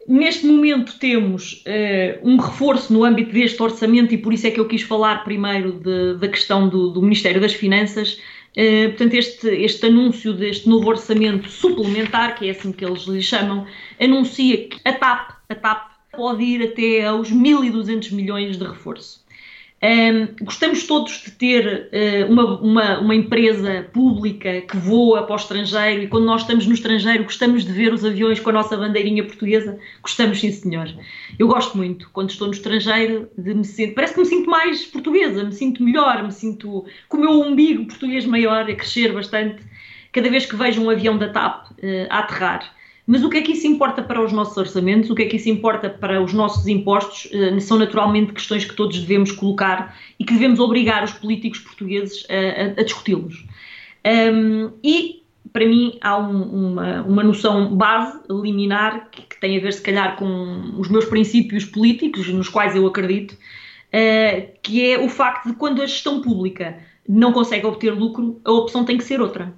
Neste 0.07 0.45
momento 0.45 0.99
temos 0.99 1.63
uh, 1.65 2.19
um 2.27 2.37
reforço 2.37 2.93
no 2.93 3.03
âmbito 3.03 3.33
deste 3.33 3.61
orçamento 3.61 4.13
e 4.13 4.17
por 4.19 4.33
isso 4.33 4.45
é 4.45 4.51
que 4.51 4.59
eu 4.59 4.67
quis 4.67 4.83
falar 4.83 5.23
primeiro 5.23 5.73
de, 5.79 6.15
da 6.19 6.27
questão 6.27 6.69
do, 6.69 6.91
do, 6.91 7.01
Ministério 7.01 7.41
das 7.41 7.53
Finanças. 7.53 8.19
Uh, 8.55 8.89
portanto, 8.89 9.15
este, 9.15 9.47
este 9.47 9.87
anúncio 9.87 10.31
deste 10.33 10.69
novo 10.69 10.89
orçamento 10.89 11.49
suplementar, 11.49 12.37
que 12.37 12.47
é 12.47 12.51
assim 12.51 12.71
que 12.71 12.85
eles 12.85 13.01
lhe 13.03 13.21
chamam, 13.21 13.65
anuncia 13.99 14.69
que 14.69 14.79
a 14.85 14.93
TAP, 14.93 15.31
a 15.49 15.55
TAP 15.55 15.91
pode 16.11 16.43
ir 16.43 16.61
até 16.61 17.05
aos 17.05 17.31
1.200 17.31 18.11
milhões 18.11 18.57
de 18.57 18.63
reforço. 18.63 19.24
Um, 19.85 20.43
gostamos 20.43 20.87
todos 20.87 21.21
de 21.21 21.31
ter 21.31 21.89
uh, 21.93 22.31
uma, 22.31 22.59
uma, 22.59 22.99
uma, 23.01 23.13
empresa 23.13 23.87
pública 23.93 24.61
que 24.61 24.77
voa 24.77 25.23
para 25.23 25.33
o 25.33 25.35
estrangeiro 25.35 26.01
e 26.01 26.07
quando 26.07 26.25
nós 26.25 26.41
estamos 26.41 26.65
no 26.65 26.73
estrangeiro 26.73 27.23
gostamos 27.23 27.63
de 27.63 27.71
ver 27.71 27.93
os 27.93 28.03
aviões 28.03 28.39
com 28.39 28.49
a 28.49 28.53
nossa 28.53 28.75
bandeirinha 28.75 29.23
portuguesa. 29.23 29.77
Gostamos, 30.01 30.39
sim, 30.39 30.51
senhor. 30.51 30.91
Eu 31.37 31.47
gosto 31.47 31.77
muito, 31.77 32.09
quando 32.11 32.31
estou 32.31 32.47
no 32.47 32.53
estrangeiro, 32.53 33.29
de 33.37 33.53
me 33.53 33.63
sentir. 33.63 33.93
Parece 33.93 34.15
que 34.15 34.21
me 34.21 34.25
sinto 34.25 34.49
mais 34.49 34.83
portuguesa, 34.85 35.43
me 35.43 35.51
sinto 35.51 35.83
melhor, 35.83 36.23
me 36.23 36.31
sinto 36.31 36.85
com 37.07 37.17
o 37.17 37.19
meu 37.19 37.41
umbigo 37.41 37.85
português 37.85 38.25
maior 38.25 38.67
a 38.67 38.75
crescer 38.75 39.13
bastante 39.13 39.61
cada 40.11 40.29
vez 40.31 40.47
que 40.47 40.55
vejo 40.55 40.81
um 40.81 40.89
avião 40.89 41.15
da 41.15 41.29
TAP 41.29 41.69
uh, 41.69 41.75
a 42.09 42.19
aterrar. 42.19 42.74
Mas 43.07 43.23
o 43.23 43.29
que 43.29 43.37
é 43.37 43.41
que 43.41 43.51
isso 43.51 43.67
importa 43.67 44.01
para 44.01 44.23
os 44.23 44.33
nossos 44.33 44.57
orçamentos? 44.57 45.09
O 45.09 45.15
que 45.15 45.23
é 45.23 45.25
que 45.27 45.35
isso 45.35 45.47
importa 45.47 45.89
para 45.89 46.21
os 46.21 46.33
nossos 46.33 46.67
impostos? 46.67 47.25
Uh, 47.25 47.59
são 47.61 47.77
naturalmente 47.77 48.33
questões 48.33 48.65
que 48.65 48.75
todos 48.75 48.99
devemos 48.99 49.31
colocar 49.31 49.95
e 50.19 50.25
que 50.25 50.33
devemos 50.33 50.59
obrigar 50.59 51.03
os 51.03 51.13
políticos 51.13 51.59
portugueses 51.59 52.25
a, 52.29 52.79
a, 52.79 52.81
a 52.81 52.83
discuti-los. 52.83 53.45
Um, 54.05 54.71
e, 54.83 55.23
para 55.53 55.67
mim, 55.67 55.99
há 56.01 56.17
um, 56.17 56.41
uma, 56.41 57.01
uma 57.03 57.23
noção 57.23 57.75
base, 57.75 58.19
liminar, 58.29 59.09
que, 59.11 59.21
que, 59.21 59.39
tem 59.39 59.57
a 59.57 59.61
ver, 59.61 59.73
se 59.73 59.81
calhar, 59.81 60.15
com 60.15 60.73
os 60.77 60.89
meus 60.89 61.05
princípios 61.05 61.63
políticos, 61.63 62.27
nos 62.29 62.49
quais 62.49 62.75
eu 62.75 62.87
acredito, 62.87 63.33
uh, 63.33 64.47
que 64.63 64.83
é 64.83 64.99
o 64.99 65.09
facto 65.09 65.49
de 65.49 65.53
quando 65.53 65.81
a 65.83 65.85
gestão 65.85 66.21
pública 66.21 66.79
não 67.07 67.31
consegue 67.31 67.67
obter 67.67 67.93
lucro, 67.93 68.41
a 68.43 68.51
opção 68.51 68.83
tem 68.83 68.97
que 68.97 69.03
ser 69.03 69.21
outra 69.21 69.53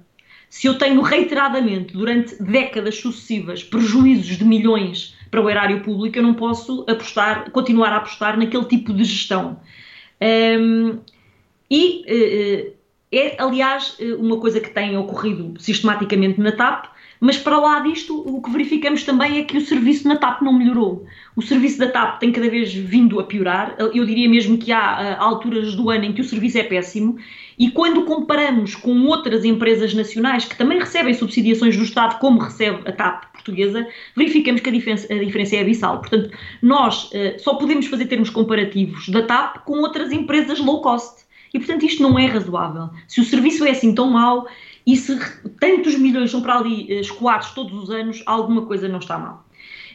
se 0.48 0.66
eu 0.66 0.78
tenho 0.78 1.00
reiteradamente, 1.02 1.92
durante 1.92 2.42
décadas 2.42 2.96
sucessivas, 2.96 3.62
prejuízos 3.62 4.36
de 4.36 4.44
milhões 4.44 5.14
para 5.30 5.42
o 5.42 5.50
erário 5.50 5.80
público, 5.82 6.18
eu 6.18 6.22
não 6.22 6.34
posso 6.34 6.84
apostar, 6.88 7.50
continuar 7.50 7.92
a 7.92 7.96
apostar 7.96 8.38
naquele 8.38 8.64
tipo 8.64 8.92
de 8.94 9.04
gestão. 9.04 9.60
Um, 10.20 10.98
e 11.70 12.72
uh, 12.72 12.78
é, 13.10 13.42
aliás, 13.42 13.96
eh, 14.00 14.14
uma 14.14 14.38
coisa 14.38 14.60
que 14.60 14.68
tem 14.68 14.96
ocorrido 14.96 15.54
sistematicamente 15.58 16.38
na 16.40 16.52
TAP, 16.52 16.86
mas 17.20 17.36
para 17.36 17.58
lá 17.58 17.80
disto, 17.80 18.16
o 18.18 18.40
que 18.40 18.50
verificamos 18.50 19.02
também 19.02 19.38
é 19.38 19.42
que 19.42 19.56
o 19.56 19.60
serviço 19.60 20.06
na 20.06 20.16
TAP 20.16 20.42
não 20.42 20.52
melhorou. 20.52 21.06
O 21.34 21.42
serviço 21.42 21.78
da 21.78 21.88
TAP 21.88 22.20
tem 22.20 22.32
cada 22.32 22.48
vez 22.48 22.72
vindo 22.72 23.18
a 23.18 23.24
piorar. 23.24 23.74
Eu 23.78 24.04
diria 24.04 24.28
mesmo 24.28 24.58
que 24.58 24.72
há 24.72 25.16
uh, 25.18 25.22
alturas 25.22 25.74
do 25.74 25.90
ano 25.90 26.04
em 26.04 26.12
que 26.12 26.20
o 26.20 26.24
serviço 26.24 26.58
é 26.58 26.62
péssimo. 26.62 27.18
E 27.58 27.70
quando 27.70 28.04
comparamos 28.04 28.76
com 28.76 29.06
outras 29.06 29.44
empresas 29.44 29.92
nacionais 29.92 30.44
que 30.44 30.56
também 30.56 30.78
recebem 30.78 31.12
subsidiações 31.12 31.76
do 31.76 31.82
Estado, 31.82 32.18
como 32.20 32.38
recebe 32.38 32.88
a 32.88 32.92
TAP 32.92 33.32
portuguesa, 33.32 33.86
verificamos 34.16 34.60
que 34.60 34.68
a 34.68 34.72
diferença, 34.72 35.12
a 35.12 35.18
diferença 35.18 35.56
é 35.56 35.60
abissal. 35.60 35.98
Portanto, 35.98 36.30
nós 36.62 37.04
uh, 37.06 37.38
só 37.38 37.54
podemos 37.54 37.86
fazer 37.86 38.06
termos 38.06 38.30
comparativos 38.30 39.08
da 39.08 39.22
TAP 39.22 39.64
com 39.64 39.80
outras 39.80 40.12
empresas 40.12 40.60
low 40.60 40.80
cost. 40.80 41.26
E, 41.52 41.58
portanto, 41.58 41.84
isto 41.84 42.02
não 42.02 42.18
é 42.18 42.26
razoável. 42.26 42.90
Se 43.06 43.20
o 43.20 43.24
serviço 43.24 43.64
é 43.64 43.70
assim 43.70 43.94
tão 43.94 44.10
mau 44.10 44.46
e 44.88 44.96
se 44.96 45.18
tantos 45.60 45.98
milhões 45.98 46.30
são 46.30 46.40
para 46.40 46.56
ali 46.56 46.84
uh, 46.84 47.00
escoados 47.00 47.50
todos 47.50 47.78
os 47.78 47.90
anos, 47.90 48.22
alguma 48.24 48.64
coisa 48.64 48.88
não 48.88 49.00
está 49.00 49.18
mal. 49.18 49.46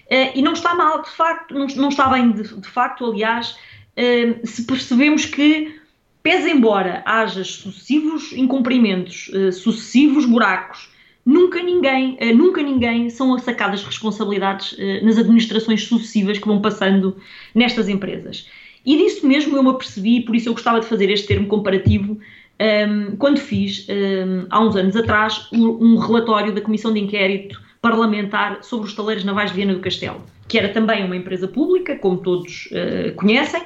Uh, 0.06 0.38
e 0.38 0.41
não 0.43 0.53
está 0.53 0.75
mal, 0.75 1.01
de 1.01 1.10
facto, 1.10 1.56
não, 1.56 1.89
está 1.89 2.08
bem 2.10 2.32
de, 2.32 2.43
de 2.43 2.67
facto, 2.67 3.03
aliás, 3.03 3.58
uh, 3.97 4.45
se 4.45 4.65
percebemos 4.65 5.25
que, 5.25 5.79
pese 6.21 6.51
embora 6.51 7.01
haja 7.08 7.43
sucessivos 7.43 8.34
incumprimentos, 8.34 9.32
sucessivos 9.51 10.25
buracos, 10.25 10.89
nunca 11.25 11.62
ninguém, 11.62 12.17
nunca 12.34 12.62
ninguém 12.62 13.10
são 13.10 13.38
sacadas 13.39 13.84
responsabilidades 13.84 14.77
nas 15.01 15.17
administrações 15.17 15.84
sucessivas 15.84 16.38
que 16.38 16.47
vão 16.47 16.62
passando 16.62 17.17
nestas 17.53 17.89
empresas. 17.89 18.47
E 18.86 18.95
disso 18.97 19.27
mesmo 19.27 19.58
eu 19.58 19.63
me 19.63 19.69
apercebi, 19.69 20.21
por 20.21 20.34
isso 20.34 20.47
eu 20.47 20.53
gostava 20.53 20.79
de 20.79 20.86
fazer 20.86 21.10
este 21.10 21.27
termo 21.27 21.47
comparativo, 21.47 22.19
um, 22.61 23.15
quando 23.17 23.39
fiz, 23.39 23.87
um, 23.89 24.45
há 24.49 24.59
uns 24.59 24.75
anos 24.75 24.95
atrás, 24.95 25.47
um 25.51 25.97
relatório 25.97 26.53
da 26.53 26.61
Comissão 26.61 26.93
de 26.93 26.99
Inquérito 26.99 27.61
Parlamentar 27.81 28.63
sobre 28.63 28.87
os 28.87 28.95
taleiros 28.95 29.25
navais 29.25 29.51
de 29.51 29.57
Viana 29.57 29.73
do 29.73 29.81
Castelo, 29.81 30.21
que 30.47 30.57
era 30.57 30.69
também 30.69 31.03
uma 31.03 31.17
empresa 31.17 31.47
pública, 31.47 31.97
como 31.97 32.17
todos 32.17 32.69
uh, 32.71 33.13
conhecem 33.15 33.61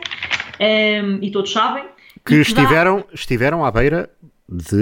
e 1.21 1.29
todos 1.29 1.51
sabem. 1.51 1.83
Que 2.25 2.41
estiveram, 2.41 2.97
dá... 2.97 3.05
estiveram 3.13 3.63
à 3.63 3.69
beira 3.69 4.09
de 4.49 4.75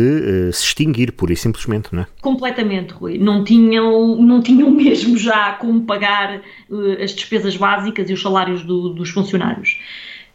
uh, 0.49 0.53
se 0.53 0.63
extinguir, 0.63 1.11
pura 1.11 1.33
e 1.33 1.35
simplesmente, 1.35 1.89
não 1.91 2.03
é? 2.03 2.07
Completamente, 2.21 2.93
Rui. 2.93 3.17
Não 3.17 3.43
tinham, 3.43 4.15
não 4.21 4.41
tinham 4.41 4.69
mesmo 4.71 5.17
já 5.17 5.53
como 5.53 5.81
pagar 5.85 6.41
uh, 6.69 7.03
as 7.03 7.11
despesas 7.13 7.57
básicas 7.57 8.09
e 8.09 8.13
os 8.13 8.21
salários 8.21 8.63
do, 8.63 8.89
dos 8.89 9.09
funcionários. 9.09 9.79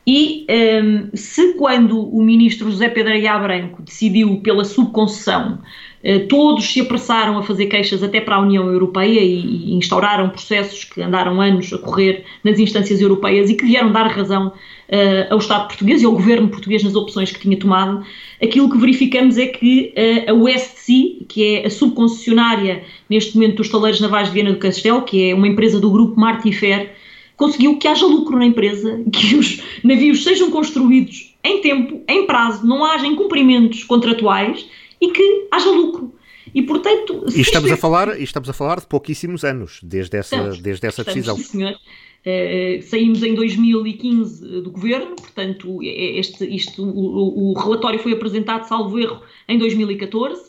E 0.07 0.47
um, 0.83 1.11
se 1.15 1.55
quando 1.55 2.01
o 2.01 2.23
ministro 2.23 2.71
José 2.71 2.87
Aguiar 2.87 3.43
Branco 3.43 3.83
decidiu 3.83 4.41
pela 4.43 4.65
subconcessão, 4.65 5.59
uh, 6.03 6.27
todos 6.27 6.73
se 6.73 6.81
apressaram 6.81 7.37
a 7.39 7.43
fazer 7.43 7.67
queixas 7.67 8.03
até 8.03 8.19
para 8.19 8.37
a 8.37 8.41
União 8.41 8.67
Europeia 8.67 9.21
e, 9.21 9.41
e, 9.41 9.75
instauraram 9.75 10.31
processos 10.31 10.85
que 10.85 11.03
andaram 11.03 11.39
anos 11.39 11.71
a 11.75 11.79
correr 11.79 12.25
nas 12.43 12.59
instâncias 12.59 13.01
europeias 13.03 13.51
e 13.51 13.55
que 13.55 13.67
vieram 13.67 13.93
dar 13.93 14.07
razão 14.07 14.49
uh, 14.49 15.33
ao 15.33 15.39
Estado 15.39 15.69
português 15.69 16.01
e 16.01 16.07
ao 16.07 16.13
governo 16.13 16.49
português 16.49 16.83
nas 16.83 16.95
opções 16.95 17.31
que 17.31 17.39
tinha 17.39 17.59
tomado, 17.59 18.03
aquilo 18.43 18.71
que 18.71 18.79
verificamos 18.79 19.37
é 19.37 19.49
que 19.49 19.93
uh, 20.27 20.31
a 20.31 20.33
USC, 20.33 21.27
que 21.29 21.57
é 21.57 21.67
a 21.67 21.71
subconcessionária 21.71 22.83
neste 23.09 23.35
momento 23.35 23.57
dos 23.57 23.69
taleiros 23.69 24.01
navais 24.01 24.29
de 24.29 24.35
Viena 24.35 24.53
do 24.53 24.59
Castelo, 24.59 25.03
que 25.03 25.31
é 25.31 25.35
uma 25.35 25.47
empresa 25.47 25.79
do 25.79 25.91
grupo 25.91 26.19
Martifer, 26.19 26.99
conseguiu 27.41 27.79
que 27.79 27.89
haja 27.89 28.05
lucro 28.05 28.39
na 28.39 28.45
empresa, 28.45 29.03
que 29.11 29.35
os 29.35 29.63
navios 29.83 30.23
sejam 30.23 30.51
construídos 30.51 31.35
em 31.43 31.63
tempo, 31.63 32.03
em 32.07 32.27
prazo, 32.27 32.67
não 32.67 32.85
haja 32.85 33.07
incumprimentos 33.07 33.83
contratuais 33.83 34.67
e 35.01 35.11
que 35.11 35.49
haja 35.51 35.71
lucro. 35.71 36.15
E 36.55 36.63
portanto. 36.63 37.25
E 37.35 37.41
estamos, 37.41 37.71
a 37.71 37.77
falar, 37.77 38.21
e 38.21 38.25
estamos 38.25 38.51
a 38.51 38.53
falar 38.53 38.81
de 38.81 38.87
pouquíssimos 38.87 39.43
anos, 39.43 39.81
desde 39.83 40.19
essa, 40.19 40.37
estamos, 40.37 40.61
desde 40.61 40.87
essa 40.87 41.01
estamos, 41.01 41.15
decisão. 41.15 41.37
Sim, 41.37 41.45
senhor. 41.45 41.73
Uh, 42.21 42.83
saímos 42.83 43.23
em 43.23 43.35
2015 43.35 44.61
do 44.61 44.71
governo, 44.71 45.17
portanto, 45.17 45.79
este, 45.83 46.45
isto, 46.45 46.85
o, 46.85 47.53
o, 47.53 47.59
relatório 47.59 47.99
foi 47.99 48.13
apresentado, 48.13 48.69
salvo 48.69 48.99
erro, 48.99 49.23
em 49.49 49.57
2014, 49.57 50.43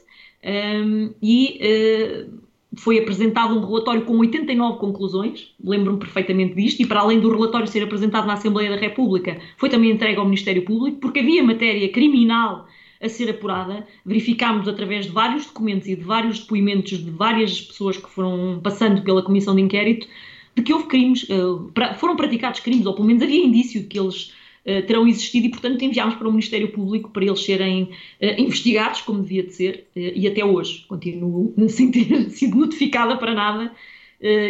um, 0.43 1.13
e 1.21 1.60
uh, 1.62 2.40
foi 2.77 2.99
apresentado 2.99 3.57
um 3.57 3.65
relatório 3.65 4.03
com 4.03 4.17
89 4.17 4.79
conclusões, 4.79 5.53
lembro-me 5.62 5.99
perfeitamente 5.99 6.55
disto, 6.55 6.81
e 6.81 6.86
para 6.86 7.01
além 7.01 7.19
do 7.19 7.29
relatório 7.29 7.67
ser 7.67 7.84
apresentado 7.84 8.25
na 8.25 8.34
Assembleia 8.34 8.69
da 8.69 8.77
República, 8.77 9.39
foi 9.57 9.69
também 9.69 9.91
entregue 9.91 10.17
ao 10.17 10.25
Ministério 10.25 10.63
Público, 10.63 10.97
porque 10.99 11.19
havia 11.19 11.43
matéria 11.43 11.89
criminal 11.89 12.67
a 13.01 13.10
ser 13.10 13.29
apurada. 13.29 13.86
Verificámos 14.05 14.67
através 14.67 15.05
de 15.05 15.12
vários 15.12 15.47
documentos 15.47 15.88
e 15.88 15.95
de 15.95 16.03
vários 16.03 16.39
depoimentos 16.39 17.03
de 17.03 17.12
várias 17.12 17.60
pessoas 17.60 17.97
que 17.97 18.10
foram 18.10 18.60
passando 18.63 19.01
pela 19.01 19.23
Comissão 19.23 19.55
de 19.55 19.62
Inquérito, 19.62 20.07
de 20.55 20.62
que 20.62 20.73
houve 20.73 20.86
crimes, 20.86 21.27
eh, 21.29 21.93
foram 21.95 22.15
praticados 22.15 22.60
crimes, 22.60 22.86
ou 22.86 22.93
pelo 22.93 23.07
menos 23.07 23.23
havia 23.23 23.43
indício 23.43 23.81
de 23.81 23.88
que 23.88 23.99
eles 23.99 24.34
terão 24.63 25.08
existido 25.08 25.47
e, 25.47 25.50
portanto, 25.50 25.82
enviámos 25.84 26.15
para 26.15 26.28
o 26.28 26.32
Ministério 26.32 26.71
Público 26.71 27.10
para 27.10 27.26
eles 27.26 27.43
serem 27.43 27.84
uh, 27.84 27.89
investigados, 28.38 29.02
como 29.02 29.21
devia 29.21 29.43
de 29.43 29.54
ser, 29.54 29.88
uh, 29.95 30.00
e 30.00 30.28
até 30.28 30.45
hoje 30.45 30.86
continuo 30.88 31.54
sem 31.67 31.91
ter 31.91 32.30
sido 32.30 32.58
notificada 32.58 33.17
para 33.17 33.34
nada. 33.34 33.71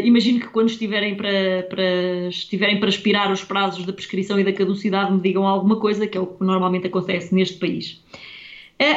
imagino 0.04 0.40
que 0.42 0.48
quando 0.48 0.70
estiverem 0.70 1.16
para, 1.16 1.64
para, 1.70 2.28
estiverem 2.28 2.80
para 2.80 2.90
expirar 2.90 3.32
os 3.32 3.44
prazos 3.44 3.86
da 3.86 3.94
prescrição 3.94 4.38
e 4.38 4.44
da 4.44 4.52
caducidade 4.52 5.14
me 5.14 5.22
digam 5.22 5.48
alguma 5.48 5.78
coisa, 5.80 6.06
que 6.06 6.18
é 6.18 6.22
o 6.22 6.28
que 6.28 6.44
normalmente 6.44 6.88
acontece 6.88 7.34
neste 7.34 7.58
país. 7.58 8.04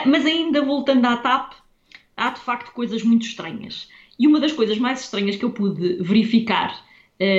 mas 0.04 0.26
ainda 0.26 0.62
voltando 0.62 1.04
à 1.06 1.16
TAP, 1.16 1.52
há 2.16 2.30
de 2.30 2.40
facto 2.40 2.72
coisas 2.72 3.04
muito 3.04 3.24
estranhas. 3.24 3.88
E 4.18 4.26
uma 4.26 4.40
das 4.40 4.52
coisas 4.52 4.78
mais 4.78 5.02
estranhas 5.02 5.36
que 5.36 5.44
eu 5.44 5.50
pude 5.50 6.02
verificar 6.02 6.72
uh, 6.72 6.83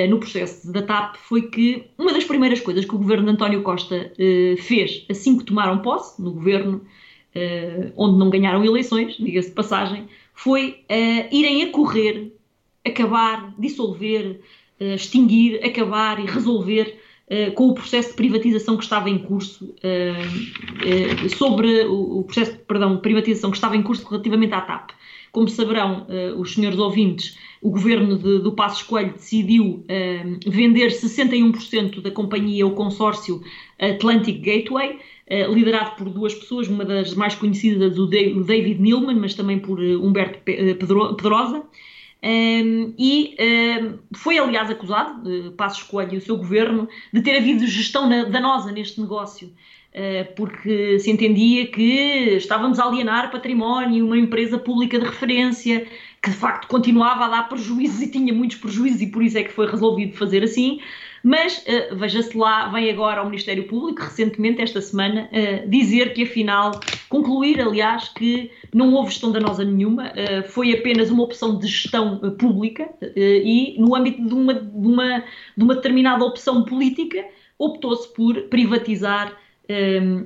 no 0.08 0.18
processo 0.18 0.72
da 0.72 0.82
TAP 0.82 1.16
foi 1.16 1.42
que 1.42 1.84
uma 1.98 2.12
das 2.12 2.24
primeiras 2.24 2.60
coisas 2.60 2.84
que 2.84 2.94
o 2.94 2.98
governo 2.98 3.26
de 3.26 3.32
António 3.32 3.62
Costa 3.62 4.10
uh, 4.12 4.56
fez 4.62 5.04
assim 5.10 5.36
que 5.36 5.44
tomaram 5.44 5.78
posse 5.78 6.20
no 6.20 6.32
governo, 6.32 6.78
uh, 7.34 7.92
onde 7.96 8.18
não 8.18 8.30
ganharam 8.30 8.64
eleições, 8.64 9.16
diga-se 9.16 9.48
de 9.48 9.54
passagem, 9.54 10.08
foi 10.34 10.80
irem 11.30 11.62
a 11.62 11.70
correr, 11.70 12.32
acabar, 12.86 13.54
dissolver, 13.58 14.40
extinguir, 14.78 15.64
acabar 15.64 16.22
e 16.22 16.26
resolver 16.26 17.00
com 17.54 17.70
o 17.70 17.74
processo 17.74 18.10
de 18.10 18.16
privatização 18.16 18.76
que 18.76 18.84
estava 18.84 19.08
em 19.08 19.18
curso, 19.18 19.74
sobre 21.38 21.86
o, 21.86 22.22
processo 22.22 22.58
perdão, 22.68 22.96
de 22.96 23.00
privatização 23.00 23.50
que 23.50 23.56
estava 23.56 23.76
em 23.76 23.82
curso 23.82 24.06
relativamente 24.06 24.52
à 24.52 24.60
TAP. 24.60 24.90
Como 25.36 25.50
saberão 25.50 26.06
uh, 26.08 26.40
os 26.40 26.54
senhores 26.54 26.78
ouvintes, 26.78 27.36
o 27.60 27.68
governo 27.68 28.16
de, 28.16 28.38
do 28.38 28.52
Passos 28.52 28.82
Coelho 28.82 29.12
decidiu 29.12 29.84
uh, 29.84 30.50
vender 30.50 30.86
61% 30.90 32.00
da 32.00 32.10
companhia 32.10 32.64
ao 32.64 32.70
consórcio 32.70 33.42
Atlantic 33.78 34.40
Gateway, 34.40 34.92
uh, 34.94 35.52
liderado 35.52 35.94
por 35.96 36.08
duas 36.08 36.32
pessoas, 36.32 36.68
uma 36.68 36.86
das 36.86 37.12
mais 37.12 37.34
conhecidas, 37.34 37.98
o, 37.98 38.06
David 38.06 38.80
Neilman, 38.80 39.16
mas 39.16 39.34
também 39.34 39.58
por 39.58 39.78
Humberto 39.78 40.38
Pedrosa. 40.42 41.64
Um, 42.24 42.94
e 42.98 43.36
um, 43.38 43.98
foi, 44.16 44.38
aliás, 44.38 44.70
acusado, 44.70 45.28
uh, 45.28 45.52
Passos 45.52 45.82
Coelho 45.82 46.14
e 46.14 46.16
o 46.16 46.22
seu 46.22 46.38
governo, 46.38 46.88
de 47.12 47.20
ter 47.20 47.36
havido 47.36 47.66
gestão 47.66 48.08
na, 48.08 48.24
danosa 48.24 48.72
neste 48.72 49.02
negócio. 49.02 49.52
Eh, 49.98 50.24
porque 50.36 50.98
se 50.98 51.10
entendia 51.10 51.66
que 51.68 52.36
estávamos 52.36 52.78
a 52.78 52.84
alienar 52.84 53.30
património, 53.30 54.04
uma 54.04 54.18
empresa 54.18 54.58
pública 54.58 54.98
de 54.98 55.06
referência, 55.06 55.86
que 56.22 56.28
de 56.28 56.36
facto 56.36 56.68
continuava 56.68 57.24
a 57.24 57.28
dar 57.28 57.48
prejuízos 57.48 58.02
e 58.02 58.10
tinha 58.10 58.34
muitos 58.34 58.58
prejuízos 58.58 59.00
e 59.00 59.06
por 59.06 59.22
isso 59.22 59.38
é 59.38 59.42
que 59.42 59.50
foi 59.50 59.66
resolvido 59.66 60.14
fazer 60.14 60.44
assim. 60.44 60.80
Mas 61.24 61.64
uh, 61.64 61.96
veja-se 61.96 62.36
lá, 62.36 62.68
vem 62.68 62.90
agora 62.90 63.20
ao 63.20 63.24
Ministério 63.24 63.64
Público, 63.64 64.02
recentemente, 64.02 64.60
esta 64.60 64.82
semana, 64.82 65.30
uh, 65.32 65.70
dizer 65.70 66.12
que 66.12 66.24
afinal, 66.24 66.78
concluir, 67.08 67.58
aliás, 67.58 68.10
que 68.10 68.50
não 68.74 68.92
houve 68.92 69.12
gestão 69.12 69.32
danosa 69.32 69.64
nenhuma, 69.64 70.12
foi 70.50 70.74
apenas 70.74 71.10
uma 71.10 71.22
opção 71.22 71.58
de 71.58 71.66
gestão 71.66 72.18
pública 72.38 72.86
e, 73.16 73.76
no 73.78 73.96
âmbito 73.96 74.22
de 74.22 74.34
uma, 74.34 74.52
de, 74.52 74.86
uma, 74.86 75.24
de 75.56 75.64
uma 75.64 75.74
determinada 75.74 76.22
opção 76.22 76.64
política, 76.64 77.24
optou-se 77.58 78.12
por 78.12 78.42
privatizar 78.42 79.34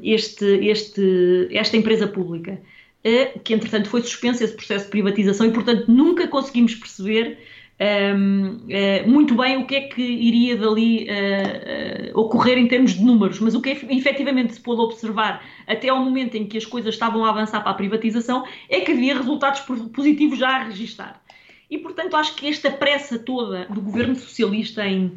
este, 0.03 0.45
este, 0.67 1.49
esta 1.51 1.77
empresa 1.77 2.07
pública, 2.07 2.61
eh, 3.03 3.39
que 3.43 3.55
entretanto 3.55 3.89
foi 3.89 4.03
suspenso 4.03 4.45
esse 4.45 4.55
processo 4.55 4.85
de 4.85 4.91
privatização 4.91 5.47
e, 5.47 5.51
portanto, 5.51 5.91
nunca 5.91 6.29
conseguimos 6.29 6.75
perceber 6.75 7.39
uh, 7.81 8.61
eh, 8.69 9.03
muito 9.07 9.35
bem 9.35 9.57
o 9.57 9.67
que 9.67 9.75
é 9.75 9.81
que 9.89 10.03
iria 10.03 10.55
dali 10.55 11.09
uh, 11.09 12.21
ocorrer 12.21 12.59
em 12.59 12.69
termos 12.69 12.93
de 12.93 13.03
números, 13.03 13.41
mas 13.41 13.55
o 13.55 13.63
que 13.63 13.71
efetivamente 13.71 14.53
se 14.53 14.61
pôde 14.61 14.83
observar 14.83 15.43
até 15.67 15.89
ao 15.89 16.05
momento 16.05 16.37
em 16.37 16.47
que 16.47 16.59
as 16.59 16.67
coisas 16.67 16.95
estavam 16.95 17.25
a 17.25 17.31
avançar 17.31 17.61
para 17.63 17.71
a 17.71 17.75
privatização 17.75 18.45
é 18.69 18.81
que 18.81 18.93
havia 18.93 19.17
resultados 19.17 19.61
positivos 19.61 20.39
já 20.39 20.49
a 20.49 20.65
registar. 20.65 21.23
E, 21.71 21.79
portanto, 21.79 22.17
acho 22.17 22.35
que 22.35 22.49
esta 22.49 22.71
pressa 22.71 23.19
toda 23.19 23.65
do 23.67 23.81
governo 23.81 24.15
socialista 24.15 24.85
em 24.87 25.13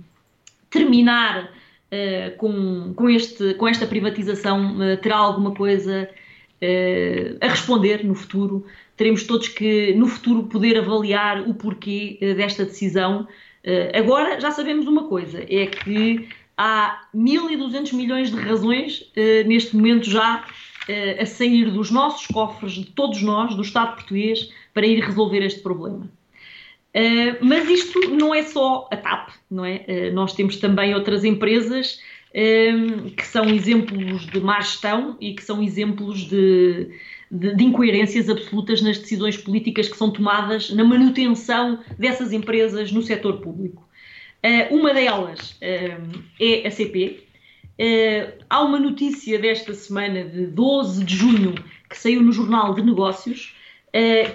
terminar 0.70 1.52
uh, 1.92 2.38
com, 2.38 2.94
com, 2.96 3.10
este, 3.10 3.54
com 3.56 3.68
esta 3.68 3.86
privatização 3.86 4.78
uh, 4.78 4.98
terá 4.98 5.18
alguma 5.18 5.54
coisa 5.54 6.10
uh, 6.10 7.38
a 7.42 7.48
responder 7.48 8.04
no 8.06 8.16
futuro. 8.16 8.66
Teremos 8.96 9.24
todos 9.24 9.48
que, 9.48 9.94
no 9.94 10.08
futuro, 10.08 10.44
poder 10.44 10.78
avaliar 10.78 11.48
o 11.48 11.54
porquê 11.54 12.20
desta 12.38 12.64
decisão. 12.64 13.28
agora 13.92 14.40
já 14.40 14.52
sabemos 14.52 14.86
uma 14.86 15.06
coisa: 15.06 15.44
é 15.50 15.66
que 15.66 16.30
há 16.56 17.02
1.200 17.14 17.92
milhões 17.94 18.30
de 18.30 18.38
razões 18.38 19.12
neste 19.48 19.76
momento 19.76 20.08
já 20.08 20.46
a 21.20 21.26
sair 21.26 21.72
dos 21.72 21.90
nossos 21.90 22.28
cofres, 22.28 22.74
de 22.74 22.86
todos 22.86 23.20
nós, 23.24 23.56
do 23.56 23.64
Estado 23.64 23.96
português, 23.96 24.48
para 24.76 24.86
ir 24.86 25.00
resolver 25.00 25.44
este 25.44 25.62
problema. 25.62 26.08
Uh, 26.96 27.44
mas 27.44 27.68
isto 27.68 28.00
não 28.12 28.36
é 28.36 28.44
só 28.44 28.88
a 28.92 28.96
TAP, 28.96 29.30
não 29.50 29.66
é? 29.66 29.84
Uh, 29.88 30.14
nós 30.14 30.34
temos 30.34 30.58
também 30.58 30.94
outras 30.94 31.24
empresas 31.24 32.00
uh, 32.30 33.10
que 33.10 33.26
são 33.26 33.50
exemplos 33.50 34.28
de 34.28 34.40
má 34.40 34.62
gestão 34.62 35.18
e 35.20 35.34
que 35.34 35.44
são 35.44 35.64
exemplos 35.64 36.20
de, 36.20 36.92
de, 37.32 37.56
de, 37.56 37.64
incoerências 37.64 38.30
absolutas 38.30 38.80
nas 38.84 39.00
decisões 39.00 39.36
políticas 39.36 39.90
que 39.90 39.98
são 39.98 40.12
tomadas 40.12 40.70
na 40.70 40.84
manutenção 40.84 41.80
dessas 41.98 42.32
empresas 42.32 42.92
no 42.92 43.02
setor 43.02 43.42
público. 43.42 43.84
uma 44.70 44.94
delas 44.94 45.58
é 45.60 46.68
a 46.68 46.70
CP. 46.70 47.24
há 48.48 48.62
uma 48.62 48.80
notícia 48.80 49.40
desta 49.40 49.74
semana, 49.74 50.26
de 50.26 50.46
12 50.46 51.04
de 51.04 51.16
junho, 51.16 51.56
que 51.90 51.98
saiu 51.98 52.22
no 52.22 52.32
Jornal 52.32 52.76
de 52.76 52.84
Negócios, 52.84 53.56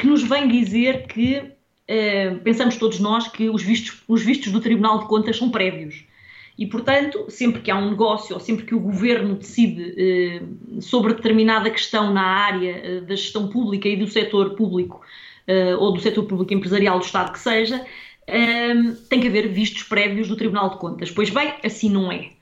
que 0.01 0.07
nos 0.07 0.23
vem 0.23 0.49
dizer 0.49 1.07
que 1.07 1.58
eh, 1.89 2.37
pensamos 2.45 2.77
todos 2.77 3.01
nós 3.01 3.27
que 3.27 3.49
os 3.49 3.63
vistos, 3.63 4.03
os 4.07 4.23
vistos 4.23 4.53
do 4.53 4.61
Tribunal 4.61 5.01
de 5.01 5.07
Contas 5.07 5.37
são 5.37 5.51
prévios. 5.51 6.05
E, 6.59 6.67
portanto, 6.67 7.27
sempre 7.29 7.63
que 7.63 7.71
há 7.71 7.77
um 7.77 7.91
negócio 7.91 8.35
ou 8.35 8.41
sempre 8.41 8.65
que 8.67 8.75
o 8.75 8.81
governo 8.81 9.37
decide 9.37 9.95
eh, 9.97 10.43
sobre 10.81 11.15
determinada 11.15 11.71
questão 11.71 12.13
na 12.13 12.23
área 12.23 12.81
eh, 12.85 13.01
da 13.01 13.15
gestão 13.15 13.49
pública 13.49 13.89
e 13.89 13.97
do 13.97 14.07
setor 14.09 14.55
público 14.57 15.01
eh, 15.47 15.75
ou 15.77 15.93
do 15.93 16.01
setor 16.01 16.25
público 16.25 16.53
empresarial 16.53 16.99
do 16.99 17.05
Estado 17.05 17.33
que 17.33 17.39
seja, 17.39 17.85
eh, 18.27 18.75
tem 19.09 19.21
que 19.21 19.29
haver 19.29 19.49
vistos 19.49 19.85
prévios 19.85 20.29
do 20.29 20.37
Tribunal 20.37 20.71
de 20.71 20.77
Contas. 20.77 21.11
Pois 21.11 21.31
bem, 21.31 21.55
assim 21.65 21.89
não 21.89 22.13
é. 22.13 22.33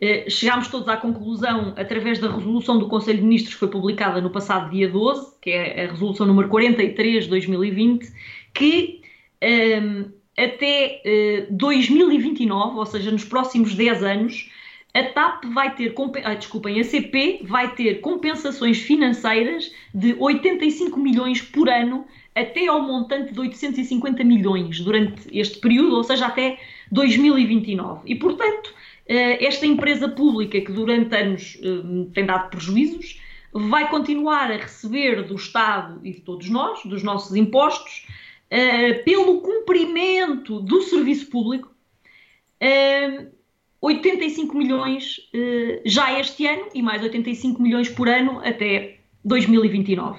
Eh, 0.00 0.28
chegámos 0.30 0.68
todos 0.68 0.88
à 0.88 0.96
conclusão, 0.96 1.74
através 1.76 2.18
da 2.18 2.30
resolução 2.30 2.78
do 2.78 2.88
Conselho 2.88 3.18
de 3.18 3.24
Ministros 3.24 3.54
que 3.54 3.60
foi 3.60 3.68
publicada 3.68 4.20
no 4.20 4.30
passado 4.30 4.70
dia 4.70 4.88
12, 4.88 5.34
que 5.42 5.50
é 5.50 5.84
a 5.84 5.90
resolução 5.90 6.26
número 6.26 6.48
43 6.48 7.24
de 7.24 7.30
2020, 7.30 8.10
que 8.54 9.02
um, 9.42 10.10
até 10.36 11.02
uh, 11.04 11.08
eh, 11.08 11.46
2029, 11.50 12.78
ou 12.78 12.86
seja, 12.86 13.10
nos 13.10 13.24
próximos 13.24 13.74
10 13.74 14.02
anos, 14.02 14.50
a 14.94 15.02
TAP 15.02 15.44
vai 15.46 15.74
ter, 15.74 15.92
ah, 16.22 16.34
desculpem, 16.34 16.80
a 16.80 16.84
CP 16.84 17.40
vai 17.44 17.74
ter 17.74 18.00
compensações 18.00 18.78
financeiras 18.78 19.72
de 19.92 20.14
85 20.18 20.98
milhões 20.98 21.42
por 21.42 21.68
ano 21.68 22.06
até 22.34 22.66
ao 22.66 22.80
montante 22.80 23.32
de 23.32 23.40
850 23.40 24.22
milhões 24.24 24.80
durante 24.80 25.28
este 25.36 25.58
período, 25.58 25.96
ou 25.96 26.04
seja, 26.04 26.26
até 26.26 26.58
2029. 26.90 28.02
E, 28.06 28.14
portanto, 28.14 28.74
eh, 29.06 29.44
esta 29.44 29.66
empresa 29.66 30.08
pública 30.08 30.60
que 30.60 30.72
durante 30.72 31.14
anos 31.14 31.58
eh, 31.60 32.06
tem 32.12 32.24
dado 32.24 32.50
prejuízos 32.50 33.20
vai 33.52 33.88
continuar 33.88 34.50
a 34.50 34.56
receber 34.56 35.22
do 35.22 35.36
Estado 35.36 36.00
e 36.02 36.12
de 36.12 36.20
todos 36.20 36.48
nós, 36.48 36.80
dos 36.84 37.02
nossos 37.02 37.36
impostos, 37.36 38.06
eh, 38.50 38.94
pelo 38.94 39.40
cumprimento 39.40 40.60
do 40.60 40.82
serviço 40.82 41.28
público, 41.30 41.72
85 43.80 44.56
milhões 44.56 45.20
já 45.84 46.18
este 46.18 46.46
ano 46.46 46.68
e 46.74 46.80
mais 46.80 47.02
85 47.02 47.60
milhões 47.60 47.90
por 47.90 48.08
ano 48.08 48.40
até 48.42 49.00
2029. 49.22 50.18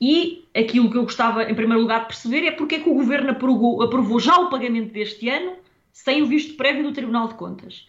E 0.00 0.44
aquilo 0.54 0.90
que 0.90 0.96
eu 0.96 1.02
gostava, 1.02 1.44
em 1.44 1.54
primeiro 1.54 1.80
lugar, 1.80 2.00
de 2.00 2.06
perceber 2.08 2.46
é 2.46 2.50
porque 2.50 2.76
é 2.76 2.80
que 2.80 2.88
o 2.88 2.94
Governo 2.94 3.30
aprovou, 3.30 3.82
aprovou 3.82 4.20
já 4.20 4.36
o 4.38 4.50
pagamento 4.50 4.92
deste 4.92 5.28
ano 5.28 5.52
sem 5.92 6.22
o 6.22 6.26
visto 6.26 6.56
prévio 6.56 6.82
do 6.82 6.92
Tribunal 6.92 7.28
de 7.28 7.34
Contas. 7.34 7.86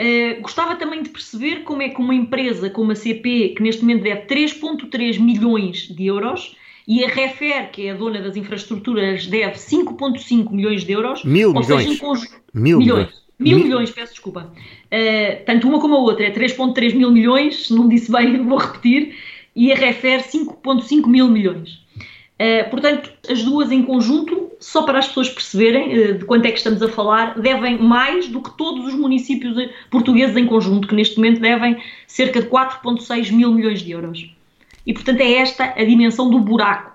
Uh, 0.00 0.40
gostava 0.40 0.76
também 0.76 1.02
de 1.02 1.10
perceber 1.10 1.64
como 1.64 1.82
é 1.82 1.88
que 1.88 2.00
uma 2.00 2.14
empresa 2.14 2.70
como 2.70 2.92
a 2.92 2.94
CP, 2.94 3.50
que 3.56 3.62
neste 3.62 3.82
momento 3.82 4.04
deve 4.04 4.22
3,3 4.22 5.18
milhões 5.18 5.88
de 5.88 6.06
euros, 6.06 6.56
e 6.86 7.04
a 7.04 7.08
Refer, 7.08 7.70
que 7.70 7.86
é 7.86 7.92
a 7.92 7.94
dona 7.94 8.20
das 8.20 8.36
infraestruturas, 8.36 9.26
deve 9.26 9.54
5,5 9.56 10.50
milhões 10.50 10.84
de 10.84 10.92
euros. 10.92 11.24
Mil 11.24 11.52
milhões. 11.52 11.98
Seja, 11.98 12.38
Mil 12.52 12.78
milhões. 12.78 13.22
Mil, 13.38 13.56
mil 13.56 13.66
milhões, 13.66 13.90
peço 13.90 14.12
desculpa. 14.12 14.52
Uh, 14.86 15.44
tanto 15.44 15.68
uma 15.68 15.80
como 15.80 15.96
a 15.96 15.98
outra 15.98 16.26
é 16.26 16.30
3,3 16.30 16.94
mil 16.94 17.10
milhões, 17.10 17.66
se 17.66 17.74
não 17.74 17.88
disse 17.88 18.10
bem, 18.10 18.42
vou 18.46 18.58
repetir, 18.58 19.16
e 19.54 19.72
a 19.72 19.74
Refer 19.74 20.22
5,5 20.22 21.06
mil 21.06 21.28
milhões. 21.28 21.82
Uh, 22.40 22.68
portanto, 22.70 23.12
as 23.28 23.42
duas 23.42 23.70
em 23.70 23.82
conjunto, 23.82 24.50
só 24.58 24.82
para 24.82 24.98
as 24.98 25.08
pessoas 25.08 25.28
perceberem 25.28 25.98
uh, 25.98 26.18
de 26.18 26.24
quanto 26.24 26.46
é 26.46 26.50
que 26.50 26.58
estamos 26.58 26.82
a 26.82 26.88
falar, 26.88 27.38
devem 27.40 27.78
mais 27.78 28.28
do 28.28 28.40
que 28.40 28.56
todos 28.56 28.86
os 28.86 28.94
municípios 28.94 29.56
portugueses 29.90 30.36
em 30.36 30.46
conjunto, 30.46 30.88
que 30.88 30.94
neste 30.94 31.16
momento 31.16 31.40
devem 31.40 31.80
cerca 32.06 32.40
de 32.40 32.48
4,6 32.48 33.32
mil 33.32 33.52
milhões 33.52 33.82
de 33.82 33.92
euros. 33.92 34.32
E, 34.86 34.92
portanto, 34.92 35.20
é 35.20 35.34
esta 35.34 35.74
a 35.76 35.84
dimensão 35.84 36.30
do 36.30 36.38
buraco 36.38 36.92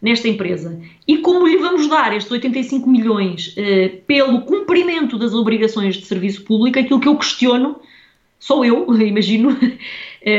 nesta 0.00 0.28
empresa. 0.28 0.80
E 1.06 1.18
como 1.18 1.46
lhe 1.46 1.56
vamos 1.56 1.88
dar 1.88 2.14
estes 2.14 2.30
85 2.30 2.88
milhões 2.88 3.54
uh, 3.56 3.96
pelo 4.06 4.42
cumprimento 4.42 5.18
das 5.18 5.34
obrigações 5.34 5.96
de 5.96 6.06
serviço 6.06 6.44
público, 6.44 6.78
aquilo 6.78 7.00
que 7.00 7.08
eu 7.08 7.16
questiono, 7.16 7.76
sou 8.38 8.64
eu, 8.64 8.86
imagino, 9.00 9.56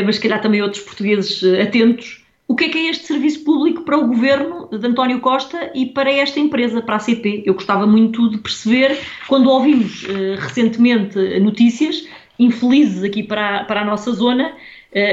mas 0.06 0.16
se 0.16 0.22
calhar 0.22 0.42
também 0.42 0.62
outros 0.62 0.84
portugueses 0.84 1.44
atentos, 1.60 2.24
o 2.48 2.56
que 2.56 2.66
é 2.66 2.70
que 2.70 2.78
é 2.78 2.90
este 2.90 3.06
serviço 3.06 3.44
público 3.44 3.82
para 3.82 3.98
o 3.98 4.08
governo 4.08 4.70
de 4.72 4.88
António 4.88 5.20
Costa 5.20 5.70
e 5.76 5.86
para 5.88 6.10
esta 6.10 6.40
empresa, 6.40 6.82
para 6.82 6.96
a 6.96 7.00
CP? 7.00 7.44
Eu 7.46 7.54
gostava 7.54 7.86
muito 7.86 8.30
de 8.30 8.38
perceber, 8.38 8.98
quando 9.28 9.50
ouvimos 9.50 10.04
uh, 10.04 10.36
recentemente 10.40 11.18
notícias 11.40 12.08
infelizes 12.40 13.04
aqui 13.04 13.24
para, 13.24 13.58
a, 13.58 13.64
para 13.66 13.82
a 13.82 13.86
nossa 13.86 14.12
zona, 14.12 14.54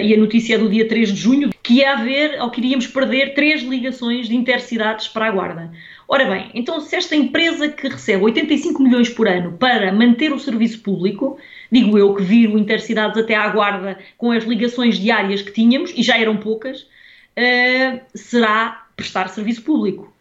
e 0.02 0.14
a 0.14 0.16
notícia 0.16 0.54
é 0.54 0.58
do 0.58 0.68
dia 0.68 0.88
3 0.88 1.12
de 1.12 1.20
junho, 1.20 1.50
que 1.62 1.74
ia 1.74 1.92
haver, 1.92 2.40
ou 2.40 2.50
que 2.50 2.60
iríamos 2.60 2.86
perder, 2.86 3.34
três 3.34 3.62
ligações 3.62 4.28
de 4.28 4.36
intercidades 4.36 5.08
para 5.08 5.26
a 5.26 5.30
Guarda. 5.30 5.72
Ora 6.06 6.26
bem, 6.26 6.50
então 6.54 6.80
se 6.80 6.94
esta 6.94 7.16
empresa 7.16 7.68
que 7.68 7.88
recebe 7.88 8.22
85 8.24 8.82
milhões 8.82 9.08
por 9.08 9.26
ano 9.26 9.52
para 9.58 9.92
manter 9.92 10.32
o 10.32 10.38
serviço 10.38 10.80
público, 10.80 11.38
digo 11.72 11.98
eu 11.98 12.14
que 12.14 12.22
viro 12.22 12.58
intercidades 12.58 13.16
até 13.16 13.34
à 13.34 13.48
Guarda 13.48 13.98
com 14.16 14.30
as 14.30 14.44
ligações 14.44 14.98
diárias 14.98 15.42
que 15.42 15.52
tínhamos, 15.52 15.92
e 15.96 16.02
já 16.02 16.18
eram 16.18 16.36
poucas, 16.36 16.82
uh, 16.82 18.00
será 18.14 18.86
prestar 18.96 19.28
serviço 19.28 19.62
público. 19.62 20.13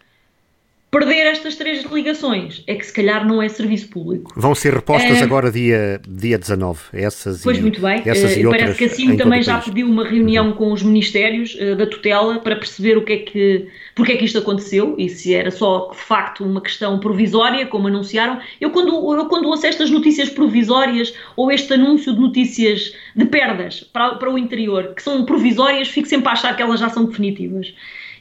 Perder 0.94 1.26
estas 1.26 1.56
três 1.56 1.84
ligações 1.86 2.64
é 2.68 2.76
que 2.76 2.86
se 2.86 2.94
calhar 2.94 3.26
não 3.26 3.42
é 3.42 3.50
serviço 3.50 3.90
público. 3.90 4.32
Vão 4.36 4.54
ser 4.54 4.76
repostas 4.76 5.20
uh, 5.20 5.24
agora 5.24 5.52
dia, 5.52 6.00
dia 6.08 6.38
19, 6.38 6.80
essas 6.94 7.42
pois 7.42 7.58
e, 7.58 7.62
muito 7.62 7.82
bem. 7.82 8.04
Essas 8.06 8.36
uh, 8.36 8.40
e 8.40 8.44
parece 8.44 8.78
que 8.78 8.84
assim 8.86 9.18
também 9.18 9.42
já 9.42 9.58
pediu 9.58 9.88
uma 9.88 10.08
reunião 10.08 10.50
uhum. 10.50 10.54
com 10.54 10.72
os 10.72 10.84
ministérios 10.84 11.56
uh, 11.56 11.76
da 11.76 11.88
tutela 11.88 12.38
para 12.38 12.56
perceber 12.56 12.96
o 12.96 13.04
que 13.04 13.14
é 13.14 13.18
que, 13.18 13.68
porque 13.96 14.12
é 14.12 14.18
que 14.18 14.26
isto 14.26 14.38
aconteceu 14.38 14.94
e 15.00 15.10
se 15.10 15.34
era 15.34 15.50
só 15.50 15.90
de 15.90 15.98
facto 15.98 16.46
uma 16.46 16.62
questão 16.62 17.00
provisória, 17.00 17.66
como 17.66 17.88
anunciaram. 17.88 18.40
Eu 18.62 18.70
quando, 18.70 18.94
eu 19.18 19.26
quando 19.26 19.48
ouço 19.48 19.66
estas 19.66 19.90
notícias 19.90 20.30
provisórias 20.30 21.12
ou 21.36 21.52
este 21.52 21.74
anúncio 21.74 22.14
de 22.14 22.20
notícias 22.20 22.94
de 23.16 23.26
perdas 23.26 23.80
para, 23.92 24.14
para 24.14 24.32
o 24.32 24.38
interior, 24.38 24.94
que 24.96 25.02
são 25.02 25.26
provisórias, 25.26 25.88
fico 25.88 26.08
sempre 26.08 26.30
a 26.30 26.34
achar 26.34 26.56
que 26.56 26.62
elas 26.62 26.80
já 26.80 26.90
são 26.90 27.06
definitivas 27.06 27.74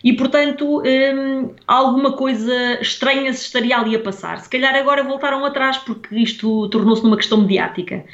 e, 0.02 0.12
portanto, 0.14 0.82
hum, 0.82 1.50
alguma 1.66 2.12
coisa 2.12 2.80
estranha 2.80 3.32
se 3.32 3.44
estaria 3.44 3.76
ali 3.76 3.94
a 3.94 4.00
passar. 4.00 4.40
Se 4.40 4.48
calhar 4.48 4.74
agora 4.74 5.04
voltaram 5.04 5.44
atrás 5.44 5.78
porque 5.78 6.16
isto 6.16 6.68
tornou-se 6.68 7.04
numa 7.04 7.16
questão 7.16 7.40
mediática. 7.40 8.04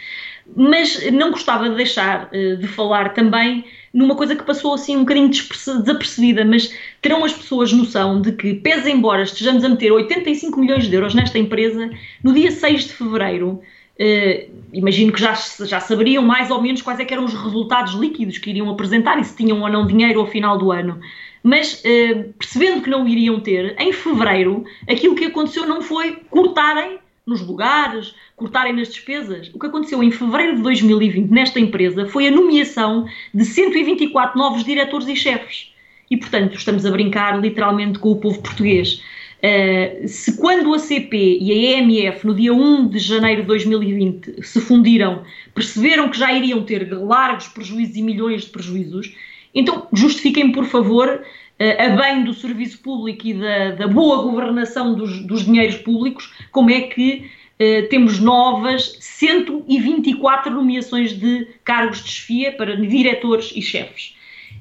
Mas 0.55 1.11
não 1.13 1.31
gostava 1.31 1.69
de 1.69 1.77
deixar 1.77 2.29
uh, 2.33 2.57
de 2.57 2.67
falar 2.67 3.15
também 3.15 3.65
numa 3.93 4.15
coisa 4.15 4.37
que 4.37 4.45
passou 4.45 4.75
assim 4.75 4.97
um 4.97 5.01
bocadinho 5.01 5.31
desapercebida, 5.31 6.45
mas 6.45 6.75
terão 7.01 7.25
as 7.25 7.33
pessoas 7.33 7.73
noção 7.73 8.21
de 8.21 8.33
que, 8.33 8.55
pese 8.55 8.91
embora 8.91 9.23
estejamos 9.23 9.65
a 9.65 9.69
meter 9.69 9.91
85 9.91 10.61
milhões 10.61 10.87
de 10.89 10.95
euros 10.95 11.15
nesta 11.15 11.39
empresa, 11.39 11.91
no 12.23 12.35
dia 12.35 12.51
6 12.51 12.85
de 12.85 12.93
fevereiro, 12.93 13.63
Uh, 14.01 14.49
imagino 14.73 15.11
que 15.11 15.21
já, 15.21 15.35
já 15.35 15.81
saberiam 15.81 16.23
mais 16.23 16.53
ou 16.53 16.63
menos 16.63 16.81
quais 16.83 17.01
é 17.01 17.07
eram 17.11 17.25
os 17.25 17.35
resultados 17.35 17.95
líquidos 17.95 18.39
que 18.39 18.51
iriam 18.51 18.71
apresentar 18.71 19.19
e 19.19 19.25
se 19.25 19.37
tinham 19.37 19.61
ou 19.61 19.69
não 19.69 19.89
dinheiro 19.89 20.21
ao 20.21 20.27
final 20.29 20.57
do 20.57 20.71
ano. 20.71 21.01
Mas 21.43 21.83
uh, 21.85 22.33
percebendo 22.39 22.83
que 22.83 22.91
não 22.91 23.07
iriam 23.07 23.41
ter, 23.41 23.75
em 23.79 23.93
fevereiro, 23.93 24.65
aquilo 24.89 25.15
que 25.15 25.27
aconteceu 25.27 25.67
não 25.67 25.81
foi 25.81 26.17
cortarem 26.31 26.99
nos 27.29 27.43
lugares, 27.43 28.15
cortarem 28.35 28.73
nas 28.73 28.89
despesas. 28.89 29.51
O 29.53 29.59
que 29.59 29.67
aconteceu 29.67 30.03
em 30.03 30.11
fevereiro 30.11 30.57
de 30.57 30.63
2020 30.63 31.31
nesta 31.31 31.61
empresa 31.61 32.07
foi 32.07 32.27
a 32.27 32.31
nomeação 32.31 33.07
de 33.35 33.45
124 33.45 34.39
novos 34.39 34.65
diretores 34.65 35.07
e 35.07 35.15
chefes. 35.15 35.73
E, 36.11 36.17
portanto, 36.17 36.57
estamos 36.57 36.87
a 36.87 36.91
brincar 36.91 37.39
literalmente 37.39 37.99
com 37.99 38.13
o 38.13 38.17
povo 38.17 38.41
português. 38.41 39.03
Uh, 39.39 40.09
se 40.09 40.37
quando 40.39 40.75
a 40.75 40.79
CP 40.79 41.39
e 41.41 41.53
a 41.53 41.79
EMF, 41.79 42.27
no 42.27 42.35
dia 42.35 42.53
1 42.53 42.89
de 42.89 42.99
janeiro 42.99 43.43
de 43.43 43.49
2020, 43.49 44.43
se 44.43 44.61
fundiram, 44.61 45.23
perceberam 45.55 46.09
que 46.09 46.19
já 46.19 46.33
iriam 46.33 46.65
ter 46.65 46.91
largos 46.93 47.47
prejuízos 47.47 47.95
e 47.95 48.03
milhões 48.03 48.43
de 48.43 48.49
prejuízos, 48.49 49.15
então, 49.55 49.87
justifiquem, 49.93 50.53
por 50.53 50.65
favor, 50.65 51.23
eh, 51.59 51.87
a 51.87 51.97
bem 51.97 52.25
do 52.25 52.35
serviço 52.35 52.79
público 52.81 53.27
e 53.27 53.35
da, 53.35 53.71
da 53.73 53.89
boa 53.89 54.23
governação 54.23 54.95
dos, 54.95 55.21
dos, 55.27 55.45
dinheiros 55.45 55.77
públicos, 55.77 56.33
como 56.53 56.71
é 56.71 56.83
que 56.83 57.31
uh, 57.61 57.89
temos 57.89 58.21
novas 58.21 58.97
124 59.01 60.53
nomeações 60.53 61.19
de 61.19 61.49
cargos 61.65 62.05
de 62.05 62.11
chefia 62.11 62.53
para 62.53 62.77
diretores 62.77 63.53
e 63.57 63.61
chefes. 63.61 64.15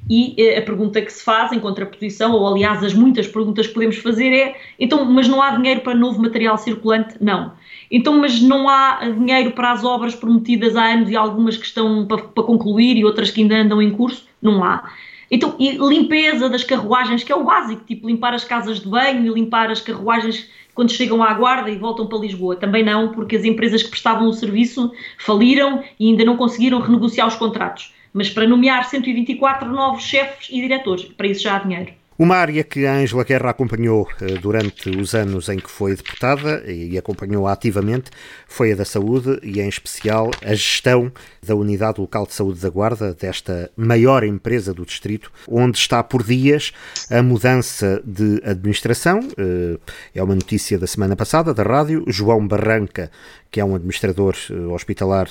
E 0.09 0.35
uh, 0.39 0.59
a 0.59 0.61
pergunta 0.61 1.01
que 1.01 1.11
se 1.11 1.23
faz 1.23 1.51
em 1.51 1.59
contraposição, 1.59 2.31
ou 2.33 2.47
aliás 2.47 2.83
as 2.83 2.93
muitas 2.93 3.27
perguntas 3.27 3.67
que 3.67 3.73
podemos 3.73 3.97
fazer 3.97 4.33
é, 4.33 4.55
então, 4.79 5.03
mas 5.05 5.27
não 5.27 5.41
há 5.41 5.51
dinheiro 5.51 5.81
para 5.81 5.93
novo 5.93 6.21
material 6.21 6.57
circulante? 6.57 7.15
Não. 7.19 7.53
Então, 7.89 8.19
mas 8.19 8.41
não 8.41 8.67
há 8.67 8.99
dinheiro 9.09 9.51
para 9.51 9.71
as 9.71 9.83
obras 9.83 10.15
prometidas 10.15 10.75
há 10.75 10.85
anos 10.85 11.09
e 11.09 11.15
algumas 11.15 11.57
que 11.57 11.65
estão 11.65 12.05
para, 12.05 12.21
para 12.21 12.43
concluir 12.43 12.97
e 12.97 13.05
outras 13.05 13.31
que 13.31 13.41
ainda 13.41 13.57
andam 13.57 13.81
em 13.81 13.91
curso? 13.91 14.25
Não 14.41 14.63
há. 14.63 14.89
Então, 15.29 15.55
e 15.59 15.71
limpeza 15.71 16.49
das 16.49 16.63
carruagens, 16.63 17.23
que 17.23 17.31
é 17.31 17.35
o 17.35 17.43
básico, 17.43 17.83
tipo 17.83 18.07
limpar 18.07 18.33
as 18.33 18.45
casas 18.45 18.79
de 18.79 18.87
banho 18.87 19.25
e 19.25 19.33
limpar 19.33 19.69
as 19.69 19.81
carruagens 19.81 20.49
quando 20.73 20.91
chegam 20.91 21.23
à 21.23 21.33
guarda 21.33 21.69
e 21.69 21.75
voltam 21.75 22.07
para 22.07 22.19
Lisboa. 22.19 22.55
Também 22.55 22.83
não, 22.83 23.11
porque 23.11 23.35
as 23.35 23.43
empresas 23.43 23.83
que 23.83 23.89
prestavam 23.89 24.27
o 24.27 24.33
serviço 24.33 24.91
faliram 25.17 25.83
e 25.99 26.09
ainda 26.09 26.23
não 26.23 26.37
conseguiram 26.37 26.79
renegociar 26.79 27.27
os 27.27 27.35
contratos. 27.35 27.93
Mas 28.17 28.31
para 28.31 28.47
nomear 28.47 28.89
124 28.89 29.69
novos 29.69 30.01
chefes 30.01 30.49
e 30.49 30.59
diretores, 30.59 31.05
para 31.05 31.27
isso 31.27 31.43
já 31.43 31.55
há 31.55 31.59
dinheiro. 31.59 31.93
Uma 32.17 32.35
área 32.37 32.63
que 32.63 32.83
a 32.87 32.95
Ângela 32.95 33.23
Guerra 33.23 33.51
acompanhou 33.51 34.07
eh, 34.19 34.39
durante 34.41 34.89
os 34.89 35.13
anos 35.13 35.49
em 35.49 35.59
que 35.59 35.69
foi 35.69 35.95
deputada 35.95 36.63
e 36.65 36.97
acompanhou 36.97 37.45
ativamente 37.45 38.09
foi 38.47 38.71
a 38.71 38.75
da 38.75 38.83
saúde 38.85 39.39
e, 39.43 39.61
em 39.61 39.69
especial, 39.69 40.31
a 40.43 40.55
gestão 40.55 41.11
da 41.45 41.53
Unidade 41.53 42.01
Local 42.01 42.25
de 42.25 42.33
Saúde 42.33 42.59
da 42.59 42.71
Guarda, 42.71 43.13
desta 43.13 43.69
maior 43.77 44.23
empresa 44.23 44.73
do 44.73 44.83
distrito, 44.83 45.31
onde 45.47 45.77
está 45.77 46.01
por 46.01 46.23
dias 46.23 46.73
a 47.11 47.21
mudança 47.21 48.01
de 48.03 48.41
administração. 48.43 49.19
Eh, 49.37 49.77
é 50.15 50.23
uma 50.23 50.33
notícia 50.33 50.79
da 50.79 50.87
semana 50.87 51.15
passada 51.15 51.53
da 51.53 51.61
rádio. 51.61 52.03
João 52.07 52.47
Barranca, 52.47 53.11
que 53.51 53.59
é 53.59 53.65
um 53.65 53.75
administrador 53.75 54.35
eh, 54.49 54.53
hospitalar 54.67 55.29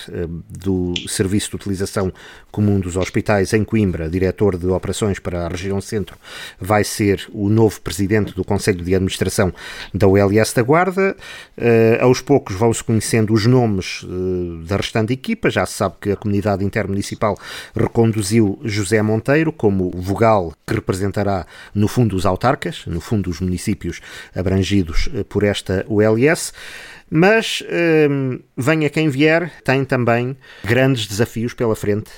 do 0.48 0.94
Serviço 1.08 1.50
de 1.50 1.56
Utilização 1.56 2.12
Comum 2.50 2.80
dos 2.80 2.96
Hospitais 2.96 3.52
em 3.52 3.64
Coimbra, 3.64 4.08
diretor 4.08 4.56
de 4.56 4.66
operações 4.66 5.18
para 5.18 5.46
a 5.46 5.48
região 5.48 5.80
centro, 5.80 6.16
vai 6.58 6.84
ser 6.84 7.28
o 7.32 7.48
novo 7.48 7.80
presidente 7.80 8.34
do 8.34 8.44
Conselho 8.44 8.82
de 8.82 8.94
Administração 8.94 9.52
da 9.92 10.06
ULS 10.06 10.52
da 10.54 10.62
Guarda. 10.62 11.16
Uh, 11.56 12.02
aos 12.02 12.20
poucos 12.20 12.56
vão-se 12.56 12.82
conhecendo 12.82 13.32
os 13.32 13.46
nomes 13.46 14.04
da 14.66 14.76
restante 14.76 15.12
equipa. 15.12 15.50
Já 15.50 15.66
se 15.66 15.74
sabe 15.74 15.96
que 16.00 16.12
a 16.12 16.16
comunidade 16.16 16.64
intermunicipal 16.64 17.38
reconduziu 17.74 18.58
José 18.64 19.02
Monteiro 19.02 19.52
como 19.52 19.90
vogal 19.90 20.54
que 20.66 20.74
representará, 20.74 21.46
no 21.74 21.88
fundo, 21.88 22.16
os 22.16 22.26
autarcas, 22.26 22.84
no 22.86 23.00
fundo, 23.00 23.30
os 23.30 23.40
municípios 23.40 24.00
abrangidos 24.34 25.08
por 25.28 25.44
esta 25.44 25.84
ULS. 25.88 26.52
Mas 27.10 27.62
um, 28.10 28.40
venha 28.56 28.90
quem 28.90 29.08
vier, 29.08 29.52
tem 29.62 29.84
também 29.84 30.36
grandes 30.64 31.06
desafios 31.06 31.54
pela 31.54 31.76
frente 31.76 32.10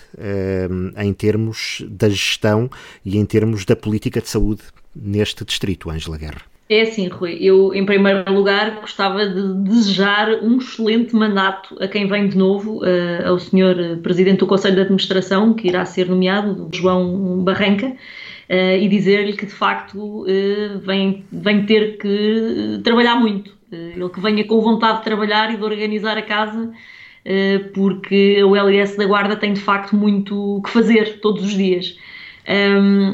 um, 0.70 0.92
em 1.00 1.12
termos 1.12 1.84
da 1.88 2.08
gestão 2.08 2.70
e 3.04 3.18
em 3.18 3.24
termos 3.26 3.64
da 3.64 3.76
política 3.76 4.20
de 4.20 4.28
saúde 4.28 4.62
neste 4.96 5.44
distrito, 5.44 5.90
Ângela 5.90 6.16
Guerra. 6.16 6.42
É 6.70 6.82
assim, 6.82 7.08
Rui, 7.08 7.38
eu 7.40 7.72
em 7.72 7.86
primeiro 7.86 8.30
lugar 8.30 8.80
gostava 8.80 9.26
de 9.26 9.54
desejar 9.64 10.28
um 10.42 10.58
excelente 10.58 11.14
mandato 11.16 11.74
a 11.82 11.88
quem 11.88 12.06
vem 12.06 12.28
de 12.28 12.36
novo, 12.36 12.82
uh, 12.82 13.26
ao 13.26 13.38
senhor 13.38 13.74
Presidente 14.02 14.40
do 14.40 14.46
Conselho 14.46 14.74
de 14.74 14.82
Administração, 14.82 15.54
que 15.54 15.66
irá 15.66 15.86
ser 15.86 16.08
nomeado, 16.10 16.68
João 16.70 17.42
Barranca, 17.42 17.96
e 18.48 18.88
dizer-lhe 18.88 19.34
que 19.34 19.46
de 19.46 19.52
facto 19.52 19.98
uh, 19.98 20.78
vem, 20.80 21.24
vem 21.30 21.66
ter 21.66 21.98
que 21.98 22.80
trabalhar 22.82 23.16
muito 23.16 23.58
eh, 23.70 23.92
ele 23.96 24.08
que 24.08 24.20
venha 24.20 24.44
com 24.44 24.60
vontade 24.60 24.98
de 24.98 25.04
trabalhar 25.04 25.52
e 25.52 25.56
de 25.56 25.64
organizar 25.64 26.16
a 26.16 26.22
casa, 26.22 26.72
eh, 27.24 27.58
porque 27.74 28.42
o 28.42 28.56
LS 28.56 28.96
da 28.96 29.06
Guarda 29.06 29.36
tem 29.36 29.52
de 29.52 29.60
facto 29.60 29.94
muito 29.96 30.60
que 30.64 30.70
fazer 30.70 31.20
todos 31.20 31.44
os 31.44 31.54
dias. 31.54 31.96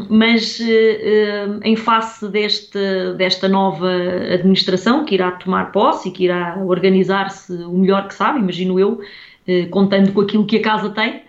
mas 0.08 0.60
eh, 0.60 1.46
em 1.64 1.76
face 1.76 2.28
deste, 2.28 2.78
desta 3.16 3.48
nova 3.48 3.90
administração 4.32 5.04
que 5.04 5.14
irá 5.14 5.32
tomar 5.32 5.72
posse 5.72 6.08
e 6.08 6.12
que 6.12 6.24
irá 6.24 6.56
organizar-se 6.64 7.52
o 7.52 7.76
melhor 7.78 8.06
que 8.06 8.14
sabe, 8.14 8.38
imagino 8.38 8.78
eu, 8.78 9.00
contando 9.70 10.12
com 10.12 10.20
aquilo 10.20 10.46
que 10.46 10.58
a 10.58 10.62
casa 10.62 10.90
tem, 10.90 11.22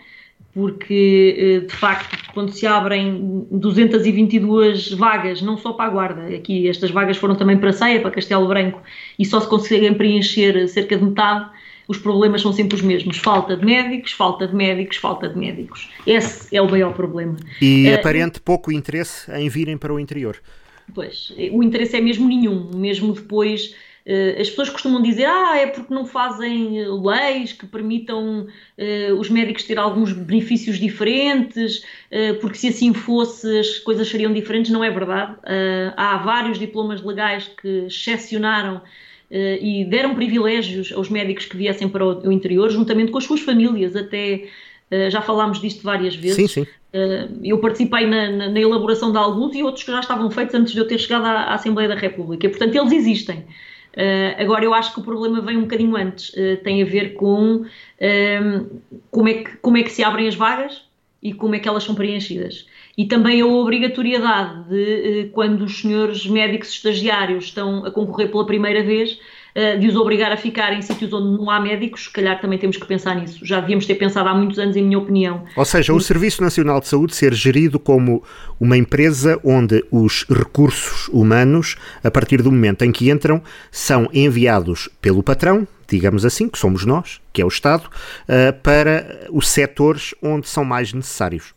porque 0.55 1.35
eh, 1.37 1.67
de 1.67 1.73
facto, 1.73 2.17
quando 2.33 2.49
se 2.49 2.65
abrem 2.65 3.45
222 3.51 4.93
vagas, 4.93 5.41
não 5.41 5.57
só 5.57 5.73
para 5.73 5.85
a 5.85 5.89
Guarda, 5.89 6.33
aqui 6.33 6.69
estas 6.69 6.91
vagas 6.91 7.17
foram 7.17 7.35
também 7.35 7.57
para 7.57 7.71
a 7.71 7.73
Ceia, 7.73 7.99
para 7.99 8.09
Castelo 8.09 8.47
Branco, 8.47 8.81
e 9.19 9.25
só 9.25 9.41
se 9.41 9.49
conseguem 9.49 9.93
preencher 9.93 10.65
cerca 10.69 10.95
de 10.97 11.03
metade, 11.03 11.49
os 11.89 11.97
problemas 11.97 12.41
são 12.41 12.53
sempre 12.53 12.75
os 12.75 12.81
mesmos: 12.81 13.17
falta 13.17 13.57
de 13.57 13.65
médicos, 13.65 14.13
falta 14.13 14.47
de 14.47 14.55
médicos, 14.55 14.95
falta 14.95 15.27
de 15.27 15.37
médicos. 15.37 15.89
Esse 16.07 16.55
é 16.55 16.61
o 16.61 16.71
maior 16.71 16.93
problema. 16.93 17.35
E 17.61 17.89
uh, 17.89 17.95
aparente 17.95 18.39
pouco 18.39 18.71
interesse 18.71 19.29
em 19.33 19.49
virem 19.49 19.77
para 19.77 19.93
o 19.93 19.99
interior. 19.99 20.41
Pois, 20.93 21.33
o 21.51 21.61
interesse 21.61 21.97
é 21.97 22.01
mesmo 22.01 22.29
nenhum, 22.29 22.71
mesmo 22.73 23.11
depois 23.11 23.75
as 24.39 24.49
pessoas 24.49 24.69
costumam 24.69 25.01
dizer, 25.01 25.25
ah, 25.25 25.57
é 25.57 25.65
porque 25.65 25.91
não 25.91 26.05
fazem 26.05 26.79
eh, 26.79 26.87
leis 26.87 27.53
que 27.53 27.65
permitam 27.65 28.41
uh, 28.45 29.13
os 29.19 29.29
médicos 29.31 29.63
ter 29.63 29.79
alguns 29.79 30.13
benefícios 30.13 30.77
diferentes, 30.77 31.83
porque 32.39 32.57
se 32.57 32.67
assim 32.67 32.93
fosse 32.93 33.59
as 33.59 33.79
coisas 33.79 34.07
seriam 34.07 34.31
diferentes. 34.31 34.71
Não 34.71 34.83
é 34.83 34.91
verdade. 34.91 35.35
há 35.97 36.17
vários 36.17 36.59
diplomas 36.59 37.01
legais 37.01 37.49
que 37.61 37.85
excepcionaram 37.87 38.81
e 39.29 39.83
deram 39.85 40.15
privilégios 40.15 40.93
aos 40.93 41.09
médicos 41.09 41.45
que 41.45 41.57
viessem 41.57 41.89
para 41.89 42.05
o, 42.05 42.27
o 42.27 42.31
interior, 42.31 42.69
juntamente 42.69 43.11
com 43.11 43.17
as 43.17 43.25
suas 43.25 43.41
famílias, 43.41 43.95
até 43.95 44.47
já 45.09 45.21
falámos 45.21 45.59
disto 45.59 45.83
várias 45.83 46.15
vezes. 46.15 46.51
Sim, 46.51 46.63
sim. 46.63 46.67
eu 47.43 47.57
participei 47.59 48.05
na, 48.05 48.29
na, 48.29 48.49
na, 48.49 48.59
elaboração 48.59 49.11
de 49.11 49.17
alguns 49.17 49.55
e 49.55 49.63
outros 49.63 49.83
que 49.83 49.91
já 49.91 49.99
estavam 49.99 50.29
feitos 50.31 50.55
antes 50.55 50.73
de 50.73 50.79
eu 50.79 50.87
ter 50.87 50.99
chegado 50.99 51.25
à, 51.25 51.31
à 51.31 51.53
Assembleia 51.55 51.89
da 51.89 51.95
República. 51.95 52.47
Portanto, 52.47 52.75
eles 52.75 52.93
existem. 52.93 53.43
Uh, 53.95 54.41
agora, 54.41 54.65
eu 54.65 54.73
acho 54.73 54.93
que 54.93 54.99
o 54.99 55.03
problema 55.03 55.39
vem 55.41 55.57
um 55.57 55.61
bocadinho 55.61 55.95
antes, 55.95 56.29
uh, 56.29 56.57
tem 56.63 56.81
a 56.81 56.85
ver 56.85 57.13
com 57.13 57.61
uh, 57.61 58.81
como, 59.09 59.29
é 59.29 59.33
que, 59.35 59.57
como 59.57 59.77
é 59.77 59.83
que 59.83 59.91
se 59.91 60.03
abrem 60.03 60.27
as 60.27 60.35
vagas 60.35 60.83
e 61.23 61.33
como 61.33 61.55
é 61.55 61.59
que 61.59 61.67
elas 61.67 61.83
são 61.83 61.95
preenchidas. 61.95 62.67
E 62.97 63.05
também 63.05 63.41
a 63.41 63.45
obrigatoriedade 63.45 64.69
de, 64.69 65.29
quando 65.33 65.63
os 65.63 65.81
senhores 65.81 66.25
médicos 66.27 66.69
estagiários 66.69 67.45
estão 67.45 67.85
a 67.85 67.91
concorrer 67.91 68.29
pela 68.29 68.45
primeira 68.45 68.83
vez, 68.83 69.13
eh, 69.13 69.34
de 69.79 69.87
os 69.87 69.95
obrigar 69.95 70.33
a 70.33 70.37
ficar 70.37 70.73
em 70.73 70.81
sítios 70.81 71.13
onde 71.13 71.37
não 71.37 71.49
há 71.49 71.61
médicos, 71.61 72.03
se 72.03 72.09
calhar 72.11 72.41
também 72.41 72.59
temos 72.59 72.75
que 72.75 72.85
pensar 72.85 73.15
nisso. 73.15 73.45
Já 73.45 73.61
devíamos 73.61 73.85
ter 73.85 73.95
pensado 73.95 74.27
há 74.27 74.33
muitos 74.35 74.59
anos, 74.59 74.75
em 74.75 74.83
minha 74.83 74.99
opinião. 74.99 75.45
Ou 75.55 75.63
seja, 75.63 75.93
o 75.93 75.99
Serviço 76.01 76.43
Nacional 76.43 76.81
de 76.81 76.89
Saúde 76.89 77.15
ser 77.15 77.33
gerido 77.33 77.79
como 77.79 78.21
uma 78.59 78.75
empresa 78.77 79.39
onde 79.43 79.81
os 79.89 80.25
recursos 80.29 81.07
humanos, 81.07 81.77
a 82.03 82.11
partir 82.11 82.41
do 82.41 82.51
momento 82.51 82.83
em 82.83 82.91
que 82.91 83.09
entram, 83.09 83.41
são 83.71 84.09
enviados 84.13 84.89
pelo 85.01 85.23
patrão, 85.23 85.65
digamos 85.87 86.25
assim, 86.25 86.49
que 86.49 86.57
somos 86.57 86.85
nós, 86.85 87.21
que 87.31 87.41
é 87.41 87.45
o 87.45 87.49
Estado, 87.49 87.89
eh, 88.27 88.51
para 88.51 89.27
os 89.29 89.47
setores 89.47 90.13
onde 90.21 90.47
são 90.49 90.65
mais 90.65 90.91
necessários. 90.91 91.53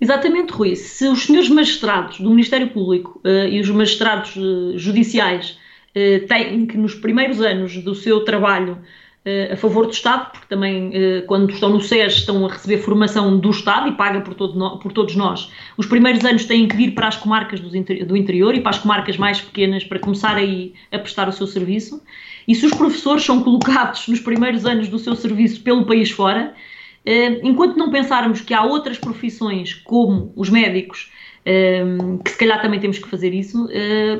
Exatamente, 0.00 0.52
Rui. 0.52 0.74
Se 0.74 1.06
os 1.06 1.24
senhores 1.24 1.48
magistrados 1.48 2.18
do 2.18 2.28
Ministério 2.30 2.68
Público 2.70 3.20
uh, 3.24 3.46
e 3.48 3.60
os 3.60 3.70
magistrados 3.70 4.34
judiciais 4.74 5.56
eh, 5.56 5.61
têm 6.28 6.66
que 6.66 6.76
nos 6.76 6.94
primeiros 6.94 7.40
anos 7.40 7.76
do 7.78 7.94
seu 7.94 8.24
trabalho 8.24 8.78
uh, 9.26 9.52
a 9.52 9.56
favor 9.56 9.86
do 9.86 9.92
Estado, 9.92 10.30
porque 10.32 10.46
também 10.48 10.88
uh, 10.88 11.26
quando 11.26 11.50
estão 11.50 11.70
no 11.70 11.80
SES 11.80 12.14
estão 12.14 12.44
a 12.46 12.52
receber 12.52 12.78
formação 12.78 13.38
do 13.38 13.50
Estado 13.50 13.88
e 13.88 13.92
paga 13.92 14.20
por, 14.20 14.34
todo 14.34 14.78
por 14.78 14.92
todos 14.92 15.16
nós. 15.16 15.50
Os 15.76 15.86
primeiros 15.86 16.24
anos 16.24 16.44
têm 16.44 16.68
que 16.68 16.76
vir 16.76 16.92
para 16.92 17.08
as 17.08 17.16
comarcas 17.16 17.60
do 17.60 18.16
interior 18.16 18.54
e 18.54 18.60
para 18.60 18.70
as 18.70 18.78
comarcas 18.78 19.16
mais 19.16 19.40
pequenas 19.40 19.84
para 19.84 19.98
começar 19.98 20.36
aí 20.36 20.74
a 20.90 20.98
prestar 20.98 21.28
o 21.28 21.32
seu 21.32 21.46
serviço. 21.46 22.02
E 22.46 22.54
se 22.54 22.66
os 22.66 22.74
professores 22.74 23.24
são 23.24 23.42
colocados 23.42 24.08
nos 24.08 24.20
primeiros 24.20 24.66
anos 24.66 24.88
do 24.88 24.98
seu 24.98 25.14
serviço 25.14 25.62
pelo 25.62 25.86
país 25.86 26.10
fora, 26.10 26.54
enquanto 27.42 27.76
não 27.76 27.90
pensarmos 27.90 28.40
que 28.40 28.52
há 28.52 28.64
outras 28.64 28.98
profissões 28.98 29.74
como 29.74 30.32
os 30.34 30.50
médicos 30.50 31.08
que 32.24 32.30
se 32.30 32.38
calhar 32.38 32.62
também 32.62 32.78
temos 32.78 32.98
que 32.98 33.08
fazer 33.08 33.34
isso, 33.34 33.64
uh, 33.64 33.68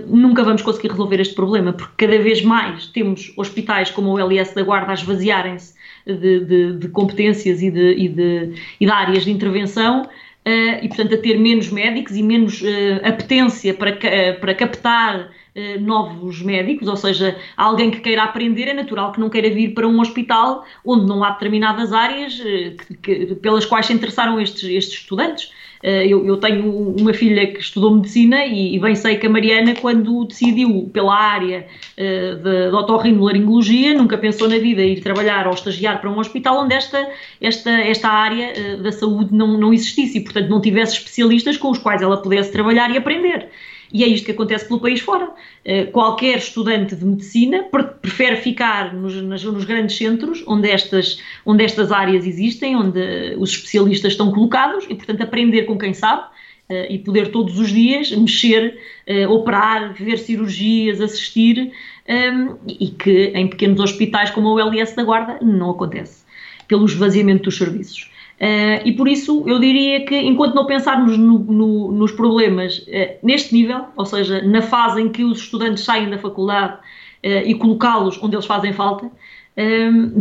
nunca 0.08 0.42
vamos 0.42 0.60
conseguir 0.62 0.88
resolver 0.88 1.20
este 1.20 1.34
problema, 1.34 1.72
porque 1.72 2.06
cada 2.06 2.20
vez 2.20 2.42
mais 2.42 2.86
temos 2.88 3.32
hospitais 3.36 3.90
como 3.90 4.10
o 4.10 4.18
LS 4.18 4.54
da 4.54 4.62
Guarda 4.62 4.90
a 4.90 4.94
esvaziarem-se 4.94 5.74
de, 6.04 6.40
de, 6.44 6.76
de, 6.78 6.88
competências 6.88 7.62
e 7.62 7.70
de, 7.70 7.94
e, 7.94 8.08
de, 8.08 8.54
e 8.80 8.86
de 8.86 8.92
áreas 8.92 9.24
de 9.24 9.30
intervenção. 9.30 10.08
Uh, 10.44 10.82
e, 10.82 10.88
portanto, 10.88 11.14
a 11.14 11.18
ter 11.18 11.38
menos 11.38 11.70
médicos 11.70 12.16
e 12.16 12.22
menos 12.22 12.60
uh, 12.62 12.66
apetência 13.04 13.72
para, 13.72 13.96
para 14.40 14.54
captar 14.56 15.30
uh, 15.54 15.80
novos 15.80 16.42
médicos, 16.42 16.88
ou 16.88 16.96
seja, 16.96 17.38
alguém 17.56 17.92
que 17.92 18.00
queira 18.00 18.24
aprender, 18.24 18.66
é 18.66 18.74
natural 18.74 19.12
que 19.12 19.20
não 19.20 19.30
queira 19.30 19.48
vir 19.48 19.72
para 19.72 19.86
um 19.86 20.00
hospital 20.00 20.64
onde 20.84 21.06
não 21.06 21.22
há 21.22 21.30
determinadas 21.30 21.92
áreas 21.92 22.40
que, 22.40 22.96
que, 22.96 23.34
pelas 23.36 23.64
quais 23.64 23.86
se 23.86 23.92
interessaram 23.92 24.40
estes, 24.40 24.64
estes 24.64 24.98
estudantes. 25.02 25.52
Eh, 25.82 26.06
eu, 26.06 26.24
eu, 26.24 26.36
tenho 26.36 26.94
uma 26.96 27.12
filha 27.12 27.44
que 27.52 27.58
estudou 27.58 27.96
medicina 27.96 28.46
e, 28.46 28.76
e, 28.76 28.78
bem 28.78 28.94
sei 28.94 29.16
que 29.16 29.26
a 29.26 29.30
Mariana, 29.30 29.74
quando 29.74 30.24
decidiu 30.24 30.88
pela 30.92 31.12
área 31.12 31.66
uh, 31.98 32.36
de, 32.36 32.70
de 32.70 32.74
otorrinolaringologia, 32.74 33.92
nunca 33.92 34.16
pensou 34.16 34.48
na 34.48 34.58
vida 34.58 34.80
ir 34.80 35.00
trabalhar 35.00 35.48
ou 35.48 35.54
estagiar 35.54 36.00
para 36.00 36.08
um 36.08 36.18
hospital 36.18 36.62
onde 36.62 36.74
esta, 36.74 37.10
esta, 37.40 37.70
esta 37.70 38.08
área 38.08 38.52
uh, 38.52 38.82
da 38.82 38.92
saúde 38.92 39.34
não, 39.34 39.58
não 39.58 39.74
existisse 39.74 40.18
e, 40.18 40.20
portanto, 40.20 40.48
não 40.48 40.60
tivesse 40.60 40.94
especialistas 40.94 41.56
com 41.56 41.70
os 41.70 41.78
quais 41.78 42.00
ela 42.00 42.22
pudesse 42.22 42.52
trabalhar 42.52 42.88
e 42.92 42.96
aprender. 42.96 43.48
E 43.92 44.02
é 44.02 44.06
isto 44.06 44.24
que 44.24 44.32
acontece 44.32 44.66
pelo 44.66 44.80
país 44.80 45.00
fora. 45.00 45.26
Uh, 45.26 45.90
qualquer 45.92 46.38
estudante 46.38 46.96
de 46.96 47.04
medicina 47.04 47.64
prefere 48.00 48.36
ficar 48.36 48.94
nos, 48.94 49.14
nos, 49.14 49.64
grandes 49.64 49.96
centros, 49.96 50.42
onde 50.46 50.70
estas, 50.70 51.20
onde 51.44 51.62
estas 51.62 51.92
áreas 51.92 52.26
existem, 52.26 52.74
onde 52.74 53.36
os 53.36 53.50
especialistas 53.50 54.12
estão 54.12 54.32
colocados, 54.32 54.86
e, 54.88 54.94
portanto, 54.94 55.22
aprender 55.22 55.64
com 55.64 55.76
quem 55.76 55.92
sabe. 55.92 56.22
Uh, 56.70 56.86
e 56.88 56.98
poder 56.98 57.30
todos 57.32 57.58
os 57.58 57.70
dias 57.70 58.10
mexer, 58.12 58.78
uh, 59.06 59.30
operar, 59.30 59.92
ver 59.94 60.16
cirurgias, 60.16 61.00
assistir, 61.00 61.72
ehm, 62.06 62.54
e 62.66 62.86
que 62.86 63.32
em 63.34 63.48
pequenos 63.48 63.80
hospitais 63.80 64.30
como 64.30 64.48
o 64.48 64.60
LS 64.60 64.94
da 64.94 65.02
Guarda 65.02 65.38
não 65.42 65.70
acontece, 65.70 66.24
pelo 66.68 66.86
esvaziamento 66.86 67.42
dos 67.42 67.58
serviços. 67.58 68.11
Uh, 68.42 68.82
e 68.84 68.90
por 68.90 69.06
isso 69.06 69.44
eu 69.46 69.60
diria 69.60 70.04
que 70.04 70.16
enquanto 70.16 70.56
não 70.56 70.66
pensarmos 70.66 71.16
no, 71.16 71.38
no, 71.38 71.92
nos 71.92 72.10
problemas 72.10 72.78
uh, 72.78 73.16
neste 73.22 73.54
nível, 73.54 73.84
ou 73.94 74.04
seja, 74.04 74.42
na 74.42 74.60
fase 74.60 75.00
em 75.00 75.08
que 75.08 75.22
os 75.22 75.38
estudantes 75.38 75.84
saem 75.84 76.10
da 76.10 76.18
faculdade 76.18 76.74
uh, 76.74 77.46
e 77.46 77.54
colocá-los 77.54 78.20
onde 78.20 78.34
eles 78.34 78.44
fazem 78.44 78.72
falta, 78.72 79.08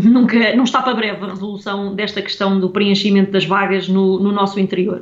nunca, 0.03 0.55
não 0.55 0.65
está 0.65 0.83
para 0.83 0.93
breve 0.93 1.23
a 1.23 1.29
resolução 1.29 1.95
desta 1.95 2.21
questão 2.21 2.59
do 2.59 2.69
preenchimento 2.69 3.31
das 3.31 3.45
vagas 3.45 3.87
no, 3.87 4.19
no 4.19 4.31
nosso 4.31 4.59
interior. 4.59 5.01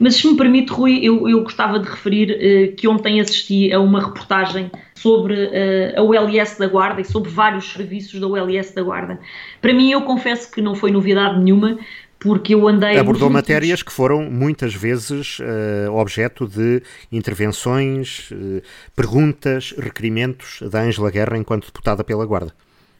Mas 0.00 0.16
se 0.16 0.26
me 0.26 0.36
permite, 0.36 0.72
Rui, 0.72 0.98
eu, 1.00 1.28
eu 1.28 1.44
gostava 1.44 1.78
de 1.78 1.88
referir 1.88 2.74
que 2.74 2.88
ontem 2.88 3.20
assisti 3.20 3.72
a 3.72 3.78
uma 3.78 4.00
reportagem 4.00 4.68
sobre 4.96 5.48
a 5.96 6.02
ULS 6.02 6.58
da 6.58 6.66
Guarda 6.66 7.00
e 7.00 7.04
sobre 7.04 7.30
vários 7.30 7.72
serviços 7.72 8.18
da 8.18 8.26
ULS 8.26 8.74
da 8.74 8.82
Guarda. 8.82 9.20
Para 9.60 9.72
mim, 9.72 9.92
eu 9.92 10.02
confesso 10.02 10.50
que 10.50 10.60
não 10.60 10.74
foi 10.74 10.90
novidade 10.90 11.38
nenhuma, 11.38 11.78
porque 12.22 12.54
eu 12.54 12.68
andei. 12.68 12.96
Abordou 12.96 13.28
matérias 13.28 13.82
que 13.82 13.92
foram 13.92 14.30
muitas 14.30 14.74
vezes 14.74 15.38
uh, 15.40 15.92
objeto 15.92 16.46
de 16.46 16.80
intervenções, 17.10 18.30
uh, 18.30 18.62
perguntas, 18.94 19.74
requerimentos 19.76 20.62
da 20.70 20.82
Ângela 20.82 21.10
Guerra 21.10 21.36
enquanto 21.36 21.66
deputada 21.66 22.04
pela 22.04 22.24
Guarda. 22.24 22.54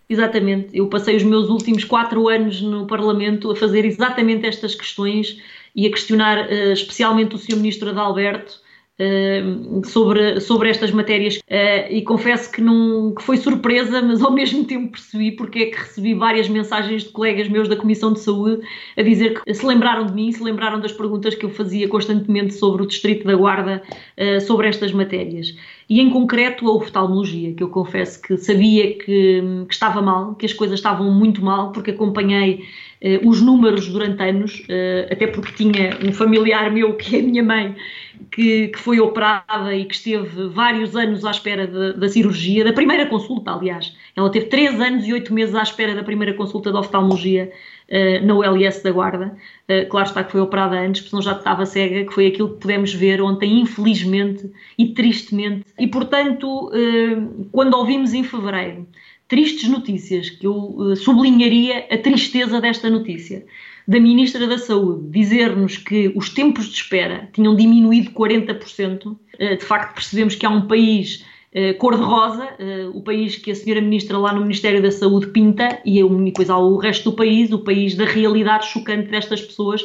Exatamente, 0.09 0.77
eu 0.77 0.89
passei 0.89 1.17
os 1.17 1.23
meus 1.23 1.49
últimos 1.49 1.85
quatro 1.85 2.29
anos 2.29 2.61
no 2.61 2.87
Parlamento 2.87 3.51
a 3.51 3.57
fazer 3.57 3.85
exatamente 3.85 4.45
estas 4.45 4.75
questões 4.75 5.41
e 5.75 5.87
a 5.87 5.91
questionar 5.91 6.47
uh, 6.47 6.73
especialmente 6.73 7.37
o 7.37 7.39
Sr. 7.39 7.57
Ministro 7.57 7.91
Adalberto 7.91 8.61
sobre, 9.85 10.41
sobre 10.41 10.69
estas 10.69 10.91
matérias 10.91 11.37
uh, 11.37 11.91
e 11.91 12.03
confesso 12.03 12.53
que, 12.53 12.61
não, 12.61 13.15
que 13.15 13.23
foi 13.23 13.37
surpresa, 13.37 14.03
mas 14.03 14.23
ao 14.23 14.31
mesmo 14.33 14.65
tempo 14.65 14.93
percebi 14.93 15.33
porque 15.33 15.59
é 15.61 15.67
que 15.67 15.79
recebi 15.79 16.15
várias 16.15 16.49
mensagens 16.49 17.05
de 17.05 17.09
colegas 17.11 17.49
meus 17.49 17.69
da 17.69 17.77
Comissão 17.77 18.13
de 18.13 18.21
Saúde 18.21 18.63
a 18.97 19.03
dizer 19.03 19.43
que 19.43 19.55
se 19.55 19.65
lembraram 19.65 20.07
de 20.07 20.13
mim, 20.13 20.31
se 20.31 20.43
lembraram 20.43 20.81
das 20.81 20.93
perguntas 20.93 21.35
que 21.35 21.45
eu 21.45 21.51
fazia 21.51 21.89
constantemente 21.89 22.55
sobre 22.55 22.83
o 22.83 22.87
Distrito 22.87 23.27
da 23.27 23.35
Guarda, 23.35 23.83
uh, 24.19 24.41
sobre 24.41 24.69
estas 24.69 24.93
matérias. 24.93 25.55
E 25.89 26.01
em 26.01 26.11
concreto 26.11 26.69
a 26.69 26.75
oftalmologia, 26.75 27.53
que 27.55 27.63
eu 27.63 27.69
confesso 27.69 28.21
que 28.23 28.37
sabia 28.37 28.95
que, 28.95 29.43
que 29.69 29.75
estava 29.75 30.01
mal, 30.01 30.35
que 30.35 30.47
as 30.47 30.53
coisas 30.53 30.79
estavam 30.79 31.11
muito 31.13 31.45
mal, 31.45 31.73
porque 31.73 31.91
acompanhei 31.91 32.65
os 33.25 33.43
números 33.43 33.89
durante 33.89 34.23
anos, 34.23 34.63
até 35.11 35.27
porque 35.27 35.53
tinha 35.53 35.99
um 36.03 36.13
familiar 36.13 36.71
meu, 36.71 36.95
que 36.95 37.17
é 37.17 37.19
a 37.19 37.23
minha 37.23 37.43
mãe, 37.43 37.75
que, 38.31 38.69
que, 38.69 38.79
foi 38.79 39.01
operada 39.01 39.75
e 39.75 39.85
que 39.85 39.95
esteve 39.95 40.49
vários 40.49 40.95
anos 40.97 41.25
à 41.25 41.31
espera 41.31 41.67
de, 41.67 41.95
da 41.95 42.09
cirurgia, 42.09 42.65
da 42.65 42.73
primeira 42.73 43.07
consulta, 43.07 43.53
aliás. 43.53 43.97
Ela 44.15 44.31
teve 44.31 44.47
3 44.47 44.81
anos 44.81 45.07
e 45.07 45.13
8 45.13 45.33
meses 45.33 45.55
à 45.55 45.63
espera 45.63 45.95
da 45.95 46.03
primeira 46.03 46.35
consulta 46.35 46.71
de 46.71 46.77
oftalmologia 46.77 47.51
uh, 47.89 48.27
na 48.27 48.35
ULS 48.35 48.83
da 48.83 48.91
Guarda. 48.91 49.37
Uh, 49.69 49.89
claro 49.89 50.09
está 50.09 50.23
que 50.23 50.33
foi 50.33 50.41
operada 50.41 50.79
antes, 50.79 51.01
porque 51.01 51.11
senão 51.11 51.23
já 51.23 51.33
estava 51.33 51.65
cega, 51.67 52.05
que 52.05 52.13
foi 52.13 52.27
aquilo 52.27 52.51
que 52.51 52.61
pudemos 52.61 52.93
ver 52.95 53.21
ontem, 53.23 53.61
infelizmente 53.61 54.51
e 54.79 54.89
tristemente. 54.89 55.65
E, 55.79 55.87
portanto, 55.87 56.69
uh, 56.69 57.49
quando 57.51 57.75
ouvimos 57.75 58.13
em 58.13 58.23
fevereiro 58.23 58.87
tristes 59.29 59.67
notícias, 59.71 60.29
que 60.29 60.47
eu 60.47 60.95
sublinharia 60.95 61.87
a 61.91 61.97
tristeza 61.97 62.61
desta 62.61 62.91
notícia 62.91 63.47
da 63.87 63.99
Ministra 63.99 64.47
da 64.47 64.59
Saúde 64.59 65.09
dizer-nos 65.11 65.77
que 65.77 66.13
os 66.15 66.29
tempos 66.29 66.67
de 66.67 66.75
espera 66.75 67.29
tinham 67.33 67.57
diminuído 67.57 68.11
40%, 68.13 69.17
eh, 69.39 69.57
de 69.57 69.65
facto 69.65 69.95
percebemos 69.95 70.35
que 70.35 70.47
há 70.47 70.51
um 70.51 70.67
país 70.67 71.25
eh, 71.53 71.73
cor-de-rosa, 71.75 72.49
eh, 72.59 72.89
o 72.93 73.01
país 73.03 73.37
que 73.37 73.51
a 73.51 73.55
senhora 73.55 73.81
Ministra 73.81 74.19
lá 74.19 74.33
no 74.33 74.43
Ministério 74.43 74.81
da 74.81 74.91
Saúde 74.91 75.29
pinta, 75.29 75.81
e 75.85 76.03
depois 76.25 76.49
há 76.49 76.59
o 76.59 76.77
resto 76.77 77.11
do 77.11 77.17
país, 77.17 77.53
o 77.53 77.59
país 77.59 77.95
da 77.95 78.05
realidade 78.05 78.67
chocante 78.67 79.09
destas 79.09 79.43
pessoas, 79.43 79.83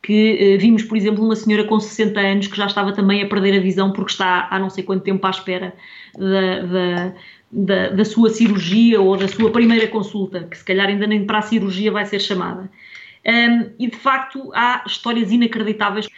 que 0.00 0.56
vimos, 0.60 0.84
por 0.84 0.96
exemplo, 0.96 1.24
uma 1.24 1.34
senhora 1.34 1.64
com 1.64 1.80
60 1.80 2.20
anos 2.20 2.46
que 2.46 2.56
já 2.56 2.66
estava 2.66 2.92
também 2.92 3.20
a 3.20 3.26
perder 3.26 3.58
a 3.58 3.60
visão 3.60 3.92
porque 3.92 4.12
está 4.12 4.46
há 4.48 4.56
não 4.56 4.70
sei 4.70 4.84
quanto 4.84 5.02
tempo 5.02 5.26
à 5.26 5.30
espera 5.30 5.74
da, 6.16 6.62
da 6.62 7.14
da, 7.50 7.88
da, 7.88 8.04
sua 8.04 8.28
cirurgia 8.30 9.00
ou 9.00 9.16
da 9.16 9.26
sua 9.26 9.50
primeira 9.50 9.86
consulta, 9.88 10.44
que 10.44 10.58
se 10.58 10.64
calhar 10.64 10.86
ainda 10.86 11.06
nem 11.06 11.24
para 11.24 11.38
a 11.38 11.42
cirurgia 11.42 11.90
vai 11.90 12.04
ser 12.04 12.20
chamada. 12.20 12.70
Um, 13.28 13.74
e 13.78 13.90
de 13.90 13.96
facto 13.96 14.50
há 14.54 14.82
histórias 14.86 15.30
inacreditáveis. 15.30 16.08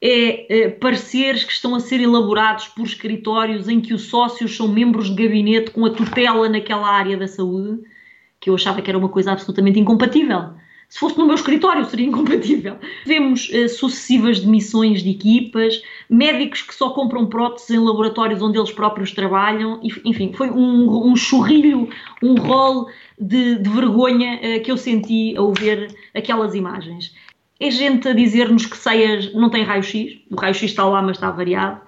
É, 0.00 0.64
é 0.66 0.68
pareceres 0.68 1.42
que 1.42 1.52
estão 1.52 1.74
a 1.74 1.80
ser 1.80 2.00
elaborados 2.00 2.68
por 2.68 2.86
escritórios 2.86 3.68
em 3.68 3.80
que 3.80 3.94
os 3.94 4.02
sócios 4.02 4.56
são 4.56 4.68
membros 4.68 5.08
de 5.08 5.24
gabinete 5.24 5.70
com 5.72 5.84
a 5.86 5.90
tutela 5.90 6.48
naquela 6.48 6.88
área 6.88 7.16
da 7.16 7.26
saúde, 7.26 7.82
que 8.38 8.50
eu 8.50 8.54
achava 8.54 8.80
que 8.80 8.90
era 8.90 8.98
uma 8.98 9.08
coisa 9.08 9.32
absolutamente 9.32 9.80
incompatível. 9.80 10.50
Se 10.88 11.00
fosse 11.00 11.18
no 11.18 11.26
meu 11.26 11.34
escritório, 11.34 11.84
seria 11.84 12.06
incompatível. 12.06 12.78
Vemos 13.04 13.50
uh, 13.50 13.68
sucessivas 13.68 14.40
demissões 14.40 15.02
de 15.02 15.10
equipas, 15.10 15.82
médicos 16.08 16.62
que 16.62 16.74
só 16.74 16.90
compram 16.90 17.26
próteses 17.26 17.70
em 17.70 17.78
laboratórios 17.78 18.40
onde 18.40 18.58
eles 18.58 18.72
próprios 18.72 19.12
trabalham, 19.12 19.80
enfim, 19.82 20.32
foi 20.32 20.50
um, 20.50 21.10
um 21.10 21.14
churrilho, 21.14 21.90
um 22.22 22.34
rol 22.36 22.88
de, 23.20 23.56
de 23.56 23.68
vergonha 23.68 24.36
uh, 24.36 24.62
que 24.62 24.70
eu 24.70 24.78
senti 24.78 25.36
ao 25.36 25.52
ver 25.52 25.94
aquelas 26.14 26.54
imagens. 26.54 27.14
É 27.60 27.70
gente 27.70 28.08
a 28.08 28.14
dizer-nos 28.14 28.64
que 28.64 28.76
ceias 28.76 29.34
não 29.34 29.50
tem 29.50 29.64
raio-x, 29.64 30.20
o 30.30 30.36
raio-x 30.36 30.70
está 30.70 30.86
lá, 30.86 31.02
mas 31.02 31.16
está 31.16 31.30
variado. 31.30 31.82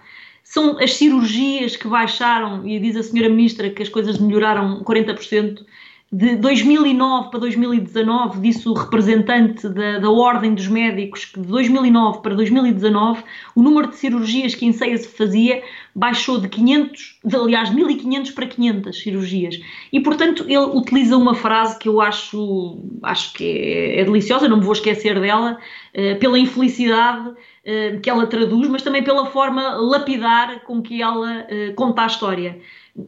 São 0.45 0.79
as 0.79 0.95
cirurgias 0.95 1.77
que 1.77 1.87
baixaram, 1.89 2.67
e 2.69 2.79
diz 2.79 2.97
a 2.97 3.03
senhora 3.03 3.31
ministra 3.31 3.71
que 3.71 3.83
as 3.83 3.89
coisas 3.89 4.19
melhoraram 4.19 4.83
40% 4.83 5.65
de 6.13 6.35
2009 6.35 7.31
para 7.31 7.39
2019, 7.39 8.41
disse 8.41 8.69
o 8.69 8.73
representante 8.73 9.69
da, 9.69 10.01
da 10.01 10.11
Ordem 10.11 10.55
dos 10.55 10.67
Médicos, 10.67 11.25
que 11.25 11.39
de 11.39 11.47
2009 11.47 12.21
para 12.21 12.35
2019 12.35 13.23
o 13.55 13.63
número 13.63 13.89
de 13.89 13.97
cirurgias 13.97 14.57
que 14.57 14.67
em 14.67 14.73
ceia 14.73 14.99
se 14.99 15.07
fazia 15.07 15.63
baixou 15.95 16.41
de 16.41 16.49
500, 16.49 17.19
de, 17.25 17.37
aliás, 17.37 17.71
1500 17.73 18.33
para 18.33 18.47
500 18.47 19.01
cirurgias. 19.01 19.61
E, 19.93 20.01
portanto, 20.01 20.45
ele 20.49 20.59
utiliza 20.59 21.17
uma 21.17 21.35
frase 21.35 21.79
que 21.79 21.89
eu 21.89 22.01
acho, 22.01 22.79
acho 23.05 23.33
que 23.35 23.45
é, 23.45 24.01
é 24.01 24.05
deliciosa, 24.05 24.49
não 24.49 24.57
me 24.57 24.65
vou 24.65 24.73
esquecer 24.73 25.21
dela, 25.21 25.59
uh, 25.95 26.19
pela 26.19 26.39
infelicidade 26.39 27.29
uh, 27.29 28.01
que 28.01 28.11
ela 28.11 28.27
traduz, 28.27 28.69
mas 28.69 28.83
também 28.83 29.05
pela 29.05 29.27
forma 29.27 29.77
lapidar 29.77 30.61
com 30.65 30.83
que 30.83 31.01
ela 31.01 31.47
uh, 31.47 31.75
conta 31.75 32.03
a 32.03 32.07
história 32.07 32.59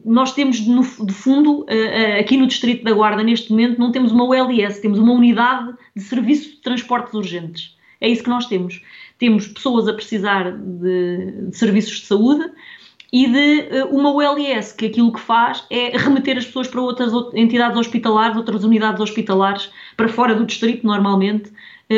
nós 0.05 0.33
temos, 0.33 0.65
no, 0.65 0.81
de 0.81 1.13
fundo, 1.13 1.65
eh, 1.67 1.75
eh, 1.75 2.19
aqui 2.19 2.37
no 2.37 2.47
Distrito 2.47 2.83
da 2.83 2.93
Guarda, 2.93 3.23
neste 3.23 3.51
momento, 3.51 3.79
não 3.79 3.91
temos 3.91 4.11
uma 4.11 4.23
ULS, 4.23 4.79
temos 4.79 4.97
uma 4.97 5.13
unidade 5.13 5.73
de 5.95 6.01
serviço 6.01 6.51
de 6.51 6.61
transportes 6.61 7.13
urgentes. 7.13 7.75
É 7.99 8.09
isso 8.09 8.23
que 8.23 8.29
nós 8.29 8.45
temos. 8.45 8.81
Temos 9.17 9.47
pessoas 9.47 9.87
a 9.87 9.93
precisar 9.93 10.51
de, 10.51 11.49
de 11.49 11.57
serviços 11.57 11.99
de 11.99 12.05
saúde 12.05 12.49
e 13.11 13.27
de 13.27 13.59
eh, 13.69 13.83
uma 13.85 14.11
ULS, 14.11 14.71
que 14.73 14.87
aquilo 14.87 15.13
que 15.13 15.19
faz 15.19 15.65
é 15.69 15.95
remeter 15.97 16.37
as 16.37 16.45
pessoas 16.45 16.67
para 16.67 16.81
outras 16.81 17.11
entidades 17.33 17.77
hospitalares, 17.77 18.35
outras 18.35 18.63
unidades 18.63 18.99
hospitalares, 18.99 19.69
para 19.95 20.07
fora 20.07 20.33
do 20.33 20.45
distrito, 20.45 20.85
normalmente, 20.87 21.51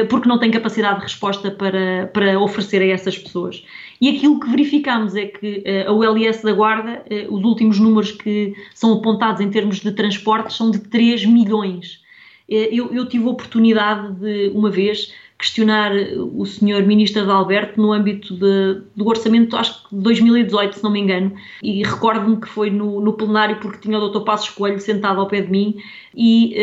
porque 0.04 0.28
não 0.28 0.38
tem 0.38 0.52
capacidade 0.52 0.98
de 0.98 1.04
resposta 1.04 1.52
para, 1.52 2.08
para 2.14 2.39
oferecer 2.39 2.82
a 2.82 2.88
essas 2.88 3.18
pessoas. 3.18 3.64
E 4.00 4.10
aquilo 4.10 4.39
que 4.39 4.50
verificamos 4.50 5.16
é 5.16 5.26
que 5.26 5.64
uh, 5.88 5.89
a 5.89 5.93
ULS 5.93 6.41
da 6.41 6.54
Guarda, 6.54 7.04
uh, 7.10 7.34
os 7.34 7.43
últimos 7.43 7.80
números 7.80 8.12
que 8.12 8.54
são 8.74 8.93
apontados 8.93 9.41
em 9.41 9.50
termos 9.50 9.80
de 9.80 9.91
transportes 9.91 10.56
são 10.56 10.72
de 10.72 10.80
3 10.80 11.26
milhões. 11.26 12.04
Eu, 12.48 12.93
eu, 12.93 13.08
tive 13.08 13.26
a 13.26 13.30
oportunidade 13.30 14.20
de, 14.20 14.52
uma 14.54 14.70
vez, 14.70 15.12
questionar 15.36 15.91
o 16.16 16.46
senhor 16.46 16.84
Ministro 16.84 17.26
de 17.26 17.32
Alberto 17.32 17.82
no 17.82 17.91
âmbito 17.91 18.36
de, 18.36 18.82
do 18.96 19.08
orçamento, 19.08 19.58
acho 19.58 19.89
que 19.89 19.96
de 19.96 20.02
2018, 20.04 20.78
se 20.78 20.84
não 20.84 20.91
me 20.91 21.00
engano, 21.00 21.34
e 21.64 21.84
recordo-me 21.84 22.39
que 22.39 22.48
foi 22.48 22.70
no, 22.70 23.02
no, 23.02 23.14
plenário 23.14 23.60
porque 23.60 23.80
tinha 23.80 23.98
o 23.98 24.10
Dr. 24.10 24.24
Passos 24.24 24.50
Coelho 24.50 24.80
sentado 24.80 25.20
ao 25.20 25.28
pé 25.28 25.41
de 25.41 25.50
mim 25.50 25.76
e 26.16 26.54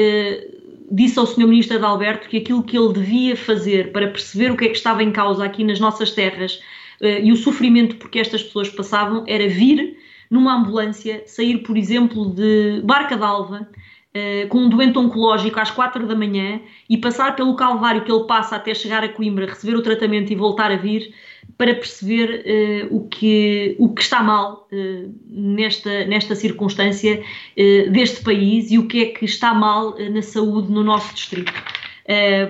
disse 0.92 1.18
ao 1.18 1.26
Sr. 1.26 1.46
Ministro 1.46 1.78
de 1.78 1.84
Alberto 1.84 2.28
que 2.28 2.36
aquilo 2.36 2.62
que 2.62 2.76
ele 2.76 2.92
devia 2.92 3.34
fazer 3.34 3.90
para 3.92 4.08
perceber 4.08 4.52
o 4.52 4.56
que 4.56 4.66
é 4.66 4.68
que 4.68 4.76
estava 4.76 5.02
em 5.02 5.10
causa 5.10 5.42
aqui 5.42 5.64
nas 5.64 5.80
nossas 5.80 6.10
terras 6.12 6.56
uh, 7.00 7.06
e 7.22 7.32
o 7.32 7.36
sofrimento 7.36 7.96
porque 7.96 8.18
estas 8.18 8.42
pessoas 8.42 8.68
passavam 8.68 9.24
era 9.26 9.48
vir 9.48 9.96
numa 10.30 10.54
ambulância, 10.54 11.22
sair, 11.26 11.58
por 11.58 11.76
exemplo, 11.76 12.30
de 12.34 12.82
Barca 12.84 13.16
d'Alva, 13.16 13.68
uh, 13.68 14.48
com 14.48 14.58
um 14.58 14.68
doente 14.68 14.98
oncológico 14.98 15.58
às 15.58 15.70
quatro 15.70 16.06
da 16.06 16.14
manhã 16.14 16.60
e 16.88 16.98
passar 16.98 17.34
pelo 17.36 17.56
calvário 17.56 18.04
que 18.04 18.12
ele 18.12 18.24
passa 18.24 18.56
até 18.56 18.74
chegar 18.74 19.02
a 19.02 19.08
Coimbra, 19.08 19.46
receber 19.46 19.74
o 19.74 19.82
tratamento 19.82 20.30
e 20.30 20.36
voltar 20.36 20.70
a 20.70 20.76
vir, 20.76 21.14
para 21.56 21.74
perceber 21.74 22.88
uh, 22.90 22.96
o, 22.96 23.08
que, 23.08 23.76
o 23.78 23.92
que 23.94 24.02
está 24.02 24.22
mal 24.22 24.68
uh, 24.72 25.14
nesta, 25.28 26.04
nesta 26.06 26.34
circunstância 26.34 27.20
uh, 27.20 27.90
deste 27.90 28.22
país 28.22 28.70
e 28.70 28.78
o 28.78 28.86
que 28.86 29.02
é 29.02 29.06
que 29.06 29.24
está 29.24 29.54
mal 29.54 29.96
na 30.10 30.22
saúde 30.22 30.72
no 30.72 30.82
nosso 30.82 31.14
distrito. 31.14 31.52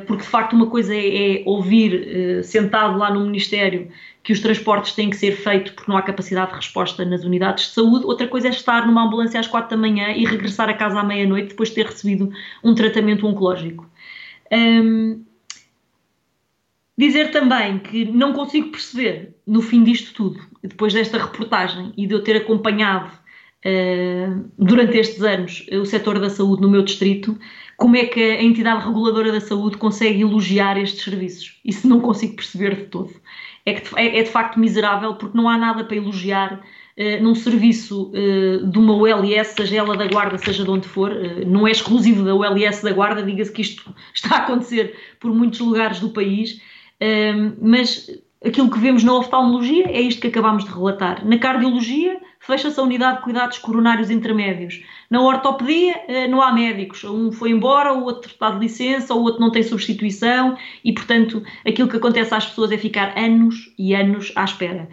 porque 0.07 0.23
de 0.23 0.29
facto 0.29 0.55
uma 0.55 0.67
coisa 0.67 0.95
é, 0.95 1.41
é 1.41 1.43
ouvir 1.45 2.43
sentado 2.43 2.97
lá 2.97 3.13
no 3.13 3.21
Ministério 3.27 3.91
que 4.23 4.33
os 4.33 4.41
transportes 4.41 4.93
têm 4.93 5.11
que 5.11 5.17
ser 5.17 5.33
feitos 5.33 5.73
porque 5.73 5.91
não 5.91 5.99
há 5.99 6.03
capacidade 6.03 6.51
de 6.51 6.57
resposta 6.57 7.05
nas 7.05 7.25
unidades 7.25 7.67
de 7.67 7.75
saúde. 7.75 8.07
Outra 8.07 8.29
coisa 8.29 8.49
é 8.49 8.51
estar 8.51 8.87
numa 8.87 9.05
ambulância 9.05 9.39
às 9.39 9.49
quatro 9.49 9.71
da 9.71 9.77
manhã 9.77 10.11
e 10.13 10.25
regressar 10.25 10.69
a 10.69 10.75
casa 10.75 11.01
à 11.01 11.05
meia-noite 11.05 11.49
depois 11.49 11.71
de 11.71 11.75
ter 11.75 11.87
recebido 11.87 12.31
um 12.63 12.75
tratamento 12.75 13.27
oncológico. 13.27 13.87
Um, 14.53 15.25
Dizer 17.03 17.33
também 17.33 17.81
que 17.81 18.05
não 18.05 18.33
consigo 18.33 18.69
perceber, 18.69 19.35
no 19.45 19.61
fim 19.61 19.83
disto 19.83 20.15
tudo, 20.15 20.41
depois 20.63 20.95
desta 20.95 21.19
reportagem 21.19 21.93
e 21.97 22.07
de 22.07 22.15
eu 22.15 22.23
ter 22.23 22.37
acompanhado 22.37 23.11
uh, 23.67 24.45
durante 24.57 24.97
estes 24.97 25.21
anos 25.21 25.67
o 25.73 25.85
setor 25.85 26.21
da 26.21 26.31
saúde 26.31 26.63
no 26.63 26.71
meu 26.71 26.85
distrito, 26.85 27.37
como 27.77 27.97
é 27.97 28.05
que 28.05 28.21
a 28.21 28.41
entidade 28.41 28.87
reguladora 28.87 29.33
da 29.33 29.41
saúde 29.41 29.79
consegue 29.79 30.21
elogiar 30.21 30.79
estes 30.79 31.03
serviços. 31.03 31.59
Isso 31.65 31.89
não 31.89 31.99
consigo 32.01 32.37
perceber 32.37 32.77
de 32.77 32.85
todo. 32.85 33.11
É, 33.67 33.75
que, 33.75 33.99
é, 33.99 34.21
é 34.21 34.23
de 34.23 34.31
facto 34.31 34.61
miserável 34.61 35.17
porque 35.17 35.37
não 35.37 35.49
há 35.49 35.59
nada 35.59 35.83
para 35.83 35.97
elogiar 35.97 36.55
uh, 36.55 37.21
num 37.21 37.35
serviço 37.35 38.13
uh, 38.13 38.65
de 38.65 38.79
uma 38.79 38.95
OLS, 38.95 39.55
seja 39.57 39.79
ela 39.79 39.97
da 39.97 40.07
Guarda, 40.07 40.39
seja 40.39 40.63
de 40.63 40.71
onde 40.71 40.87
for, 40.87 41.11
uh, 41.11 41.45
não 41.49 41.67
é 41.67 41.73
exclusivo 41.73 42.25
da 42.25 42.33
OLS 42.33 42.81
da 42.81 42.93
Guarda, 42.93 43.25
diga-se 43.25 43.51
que 43.51 43.63
isto 43.63 43.93
está 44.15 44.37
a 44.37 44.39
acontecer 44.45 44.97
por 45.19 45.35
muitos 45.35 45.59
lugares 45.59 45.99
do 45.99 46.11
país 46.11 46.63
mas 47.61 48.09
aquilo 48.45 48.71
que 48.71 48.79
vemos 48.79 49.05
na 49.05 49.15
oftalmologia 49.15 49.87
é 49.87 50.01
isto 50.01 50.21
que 50.21 50.27
acabámos 50.27 50.65
de 50.65 50.71
relatar. 50.71 51.25
Na 51.25 51.39
cardiologia, 51.39 52.21
fecha-se 52.41 52.79
a 52.79 52.83
unidade 52.83 53.19
de 53.19 53.25
cuidados 53.25 53.59
coronários 53.59 54.11
intermédios. 54.11 54.83
Na 55.09 55.21
ortopedia, 55.23 56.03
eh, 56.09 56.27
não 56.27 56.43
há 56.43 56.53
médicos. 56.53 57.05
Um 57.05 57.31
foi 57.31 57.51
embora, 57.51 57.93
o 57.93 58.05
outro 58.05 58.31
está 58.31 58.51
de 58.51 58.59
licença, 58.59 59.15
o 59.15 59.23
outro 59.23 59.41
não 59.41 59.51
tem 59.51 59.63
substituição 59.63 60.57
e, 60.85 60.93
portanto, 60.93 61.43
aquilo 61.67 61.89
que 61.89 61.97
acontece 61.97 62.35
às 62.35 62.47
pessoas 62.47 62.73
é 62.73 62.79
ficar 62.79 63.17
anos 63.17 63.73
e 63.79 63.95
anos 63.95 64.33
à 64.35 64.45
espera. 64.45 64.89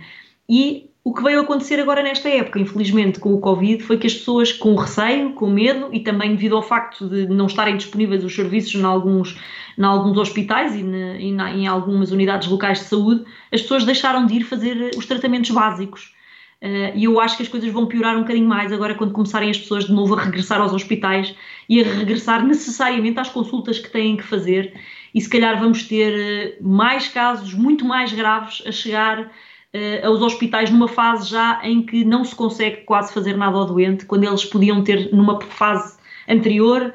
E 0.48 0.89
o 1.04 1.14
que 1.14 1.24
veio 1.24 1.40
acontecer 1.40 1.80
agora 1.80 2.04
nesta 2.04 2.28
época, 2.28 2.60
infelizmente, 2.60 3.20
com 3.20 3.34
o 3.34 3.40
Covid, 3.40 3.82
foi 3.84 3.98
que 3.98 4.06
as 4.06 4.14
pessoas, 4.14 4.52
com 4.52 4.76
receio, 4.76 5.34
com 5.34 5.50
medo 5.50 5.90
e 5.94 6.02
também 6.02 6.32
devido 6.32 6.56
ao 6.56 6.62
facto 6.62 7.08
de 7.08 7.26
não 7.28 7.48
estarem 7.48 7.78
disponíveis 7.78 8.24
os 8.24 8.36
serviços 8.36 8.76
em 8.76 8.84
alguns, 8.84 9.40
em 9.78 9.84
alguns 9.84 10.18
hospitais 10.18 10.76
e, 10.76 10.84
na, 10.84 11.16
e 11.16 11.32
na, 11.32 11.52
em 11.52 11.68
algumas 11.68 12.12
unidades 12.12 12.50
locais 12.50 12.80
de 12.80 12.86
saúde, 12.86 13.24
as 13.52 13.62
pessoas 13.62 13.86
deixaram 13.86 14.26
de 14.26 14.36
ir 14.36 14.44
fazer 14.44 14.92
os 14.98 15.06
tratamentos 15.06 15.52
básicos. 15.52 16.14
Uh, 16.62 16.92
e 16.94 17.06
eu 17.06 17.18
acho 17.22 17.38
que 17.38 17.44
as 17.44 17.50
coisas 17.50 17.72
vão 17.72 17.86
piorar 17.86 18.18
um 18.18 18.22
bocadinho 18.22 18.48
mais 18.48 18.74
agora 18.74 18.94
quando 18.94 19.14
começarem 19.14 19.50
as 19.50 19.58
pessoas 19.58 19.86
de 19.86 19.94
novo 19.94 20.14
a 20.16 20.22
regressar 20.22 20.60
aos 20.60 20.74
hospitais 20.74 21.34
e 21.70 21.82
a 21.82 21.86
regressar 21.86 22.46
necessariamente 22.46 23.18
às 23.18 23.30
consultas 23.30 23.80
que 23.80 23.90
têm 23.90 24.18
que 24.18 24.24
fazer. 24.24 24.74
E 25.16 25.22
se 25.22 25.30
calhar 25.30 25.58
vamos 25.58 25.84
ter 25.84 26.60
uh, 26.60 26.68
mais 26.68 27.08
casos 27.08 27.54
muito 27.54 27.86
mais 27.86 28.12
graves 28.12 28.62
a 28.68 28.72
chegar 28.74 29.32
uh, 29.76 30.08
aos 30.08 30.22
hospitais 30.22 30.70
numa 30.70 30.88
fase 30.88 31.30
já 31.30 31.60
em 31.64 31.82
que 31.82 32.04
não 32.04 32.24
se 32.24 32.36
consegue 32.36 32.78
quase 32.84 33.14
fazer 33.14 33.38
nada 33.38 33.58
ao 33.58 33.66
doente, 33.66 34.06
quando 34.06 34.24
eles 34.24 34.46
podiam 34.46 34.84
ter, 34.84 35.14
numa 35.14 35.40
fase 35.42 35.98
anterior, 36.28 36.94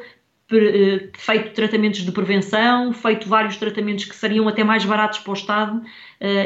feito 1.16 1.54
tratamentos 1.54 2.00
de 2.00 2.12
prevenção, 2.12 2.92
feito 2.92 3.26
vários 3.26 3.56
tratamentos 3.56 4.04
que 4.04 4.14
seriam 4.14 4.46
até 4.46 4.62
mais 4.62 4.84
baratos 4.84 5.18
para 5.20 5.30
o 5.30 5.34
Estado 5.34 5.78
uh, 5.78 5.84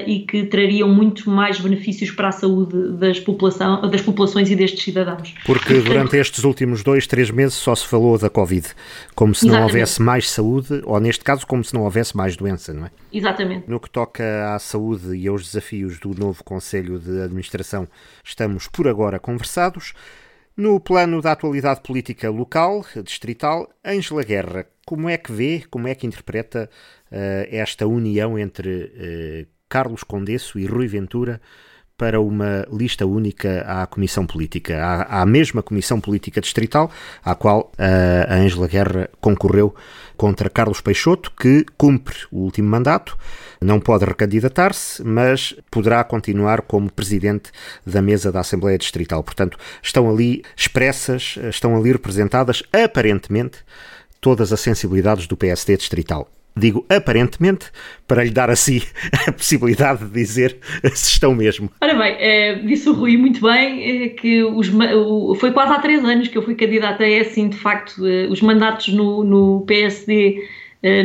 e 0.06 0.20
que 0.20 0.44
trariam 0.44 0.88
muito 0.88 1.28
mais 1.28 1.58
benefícios 1.58 2.12
para 2.12 2.28
a 2.28 2.32
saúde 2.32 2.92
das, 2.92 3.18
população, 3.18 3.80
das 3.90 4.00
populações 4.00 4.50
e 4.50 4.56
destes 4.56 4.84
cidadãos. 4.84 5.34
Porque 5.44 5.80
durante 5.80 6.16
estes 6.16 6.44
últimos 6.44 6.84
dois, 6.84 7.08
três 7.08 7.28
meses 7.30 7.54
só 7.54 7.74
se 7.74 7.86
falou 7.86 8.16
da 8.16 8.30
Covid, 8.30 8.68
como 9.16 9.34
se 9.34 9.46
Exatamente. 9.46 9.58
não 9.58 9.66
houvesse 9.66 10.00
mais 10.00 10.30
saúde, 10.30 10.80
ou 10.84 11.00
neste 11.00 11.24
caso, 11.24 11.44
como 11.44 11.64
se 11.64 11.74
não 11.74 11.82
houvesse 11.82 12.16
mais 12.16 12.36
doença, 12.36 12.72
não 12.72 12.86
é? 12.86 12.90
Exatamente. 13.12 13.68
No 13.68 13.80
que 13.80 13.90
toca 13.90 14.54
à 14.54 14.58
saúde 14.60 15.16
e 15.16 15.26
aos 15.26 15.42
desafios 15.42 15.98
do 15.98 16.14
novo 16.14 16.44
Conselho 16.44 17.00
de 17.00 17.20
Administração, 17.20 17.88
estamos 18.24 18.68
por 18.68 18.86
agora 18.86 19.18
conversados. 19.18 19.92
No 20.58 20.80
plano 20.80 21.22
da 21.22 21.30
atualidade 21.30 21.82
política 21.82 22.28
local, 22.28 22.84
distrital, 23.04 23.72
Ângela 23.84 24.24
Guerra, 24.24 24.66
como 24.84 25.08
é 25.08 25.16
que 25.16 25.30
vê, 25.30 25.62
como 25.70 25.86
é 25.86 25.94
que 25.94 26.04
interpreta 26.04 26.68
uh, 27.12 27.46
esta 27.48 27.86
união 27.86 28.36
entre 28.36 28.86
uh, 28.86 29.46
Carlos 29.68 30.02
Condesso 30.02 30.58
e 30.58 30.66
Rui 30.66 30.88
Ventura 30.88 31.40
para 31.98 32.20
uma 32.20 32.64
lista 32.72 33.04
única 33.04 33.62
à 33.66 33.84
Comissão 33.84 34.24
Política, 34.24 34.80
à, 34.80 35.22
à 35.22 35.26
mesma 35.26 35.64
Comissão 35.64 36.00
Política 36.00 36.40
Distrital, 36.40 36.88
à 37.24 37.34
qual 37.34 37.72
a 37.76 38.34
Ângela 38.36 38.68
Guerra 38.68 39.10
concorreu 39.20 39.74
contra 40.16 40.48
Carlos 40.48 40.80
Peixoto, 40.80 41.32
que 41.32 41.66
cumpre 41.76 42.16
o 42.30 42.38
último 42.38 42.68
mandato, 42.68 43.18
não 43.60 43.80
pode 43.80 44.04
recandidatar-se, 44.04 45.02
mas 45.02 45.56
poderá 45.72 46.02
continuar 46.04 46.62
como 46.62 46.90
presidente 46.90 47.50
da 47.84 48.00
mesa 48.00 48.30
da 48.30 48.40
Assembleia 48.40 48.78
Distrital. 48.78 49.22
Portanto, 49.24 49.58
estão 49.82 50.08
ali 50.08 50.44
expressas, 50.56 51.36
estão 51.50 51.76
ali 51.76 51.90
representadas, 51.90 52.62
aparentemente, 52.72 53.58
todas 54.20 54.52
as 54.52 54.60
sensibilidades 54.60 55.26
do 55.26 55.36
PSD 55.36 55.76
Distrital. 55.76 56.30
Digo 56.58 56.84
aparentemente, 56.88 57.66
para 58.06 58.24
lhe 58.24 58.30
dar 58.30 58.50
assim 58.50 58.82
a 59.26 59.32
possibilidade 59.32 60.04
de 60.04 60.10
dizer 60.10 60.56
se 60.94 61.12
estão 61.12 61.34
mesmo. 61.34 61.70
Ora 61.80 61.94
bem, 61.94 62.16
é, 62.18 62.54
disse 62.56 62.88
o 62.88 62.92
Rui 62.92 63.16
muito 63.16 63.40
bem 63.40 64.04
é, 64.04 64.08
que 64.08 64.42
os, 64.42 64.68
o, 64.68 65.34
foi 65.36 65.52
quase 65.52 65.72
há 65.72 65.78
três 65.78 66.04
anos 66.04 66.28
que 66.28 66.36
eu 66.36 66.42
fui 66.42 66.54
candidata 66.54 67.04
é 67.04 67.20
assim, 67.20 67.48
de 67.48 67.56
facto, 67.56 68.06
é, 68.06 68.26
os 68.26 68.40
mandatos 68.40 68.88
no, 68.88 69.24
no 69.24 69.64
PSD 69.66 70.46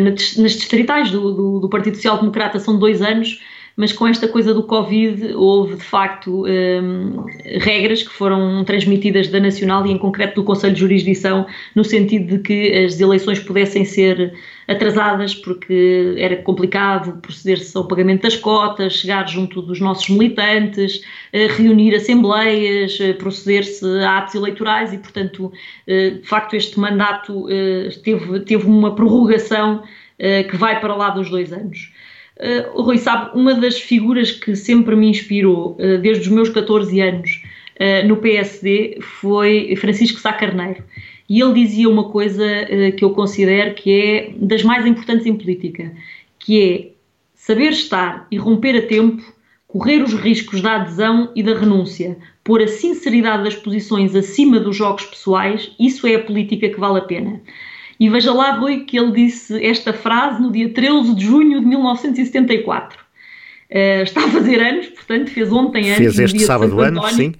nas 0.01 0.54
distritais 0.54 1.10
do, 1.10 1.32
do, 1.34 1.60
do 1.62 1.68
Partido 1.68 1.95
Social 1.95 2.20
Democrata 2.20 2.60
são 2.60 2.78
dois 2.78 3.01
anos 3.01 3.39
mas 3.76 3.91
com 3.91 4.07
esta 4.07 4.28
coisa 4.28 4.53
do 4.53 4.63
Covid 4.63 5.34
houve 5.34 5.76
de 5.76 5.84
facto 5.84 6.45
um, 6.45 7.26
regras 7.59 8.03
que 8.03 8.13
foram 8.13 8.63
transmitidas 8.63 9.28
da 9.30 9.39
Nacional 9.39 9.86
e 9.86 9.91
em 9.91 9.97
concreto 9.97 10.36
do 10.36 10.43
Conselho 10.43 10.74
de 10.74 10.80
Jurisdição 10.80 11.45
no 11.76 11.84
sentido 11.84 12.38
de 12.38 12.43
que 12.43 12.86
as 12.86 12.99
eleições 12.99 13.39
pudessem 13.39 13.84
ser 13.84 14.34
atrasadas 14.67 15.34
porque 15.34 16.13
era 16.17 16.36
complicado 16.38 17.19
proceder-se 17.21 17.76
ao 17.76 17.88
pagamento 17.88 18.21
das 18.21 18.36
cotas, 18.36 18.93
chegar 18.93 19.28
junto 19.28 19.61
dos 19.61 19.80
nossos 19.80 20.07
militantes, 20.07 21.01
reunir 21.57 21.95
assembleias, 21.95 22.97
proceder-se 23.17 23.86
a 24.03 24.19
atos 24.19 24.36
eleitorais 24.36 24.93
e 24.93 24.97
portanto 24.99 25.51
de 25.88 26.21
facto 26.24 26.55
este 26.55 26.80
mandato 26.80 27.47
teve, 28.03 28.39
teve 28.41 28.65
uma 28.65 28.95
prorrogação 28.95 29.84
que 30.49 30.55
vai 30.55 30.80
para 30.80 30.95
lá 30.95 31.09
dos 31.09 31.30
dois 31.30 31.51
anos. 31.51 31.93
Uh, 32.40 32.82
Rui 32.82 32.98
sabe, 32.98 33.38
uma 33.38 33.54
das 33.54 33.80
figuras 33.80 34.32
que 34.32 34.56
sempre 34.56 34.96
me 34.96 35.08
inspirou, 35.08 35.78
uh, 35.80 35.98
desde 36.00 36.24
os 36.24 36.28
meus 36.30 36.50
14 36.50 37.00
anos, 37.00 37.42
uh, 37.80 38.08
no 38.08 38.18
PSD, 38.18 38.98
foi 39.02 39.76
Francisco 39.78 40.20
Sá 40.20 40.34
Carneiro. 40.34 40.84
E 41.30 41.42
ele 41.42 41.54
dizia 41.54 41.90
uma 41.90 42.10
coisa 42.10 42.46
que 42.98 43.04
eu 43.04 43.12
considero 43.12 43.74
que 43.76 43.92
é 43.92 44.34
das 44.36 44.62
mais 44.62 44.86
importantes 44.86 45.26
em 45.26 45.36
política, 45.36 45.92
que 46.38 46.62
é 46.62 46.92
saber 47.34 47.70
estar 47.70 48.28
e 48.30 48.38
romper 48.38 48.76
a 48.76 48.82
tempo, 48.82 49.24
correr 49.66 50.04
os 50.04 50.14
riscos 50.14 50.62
da 50.62 50.76
adesão 50.76 51.32
e 51.34 51.42
da 51.42 51.58
renúncia, 51.58 52.18
pôr 52.44 52.62
a 52.62 52.68
sinceridade 52.68 53.44
das 53.44 53.56
posições 53.56 54.14
acima 54.16 54.60
dos 54.60 54.76
jogos 54.76 55.06
pessoais, 55.06 55.72
isso 55.80 56.06
é 56.06 56.16
a 56.16 56.24
política 56.24 56.70
que 56.70 56.80
vale 56.80 57.00
a 57.00 57.04
pena. 57.04 57.42
E 58.00 58.10
veja 58.10 58.34
lá, 58.34 58.52
Rui, 58.52 58.82
que 58.82 58.98
ele 58.98 59.12
disse 59.12 59.64
esta 59.64 59.94
frase 59.94 60.41
no 60.41 60.52
dia 60.52 60.70
13 60.70 61.16
de 61.16 61.26
junho 61.26 61.60
de 61.60 61.66
1974. 61.66 63.00
Uh, 63.00 63.04
eh, 63.70 64.04
está 64.04 64.26
a 64.26 64.30
fazer 64.30 64.62
anos, 64.62 64.88
portanto, 64.88 65.32
fez 65.32 65.52
ontem 65.52 65.86
anos. 65.86 65.98
Fez 65.98 66.20
este 66.20 66.39
sábado 66.39 66.80
ano, 66.80 67.08
sim, 67.10 67.34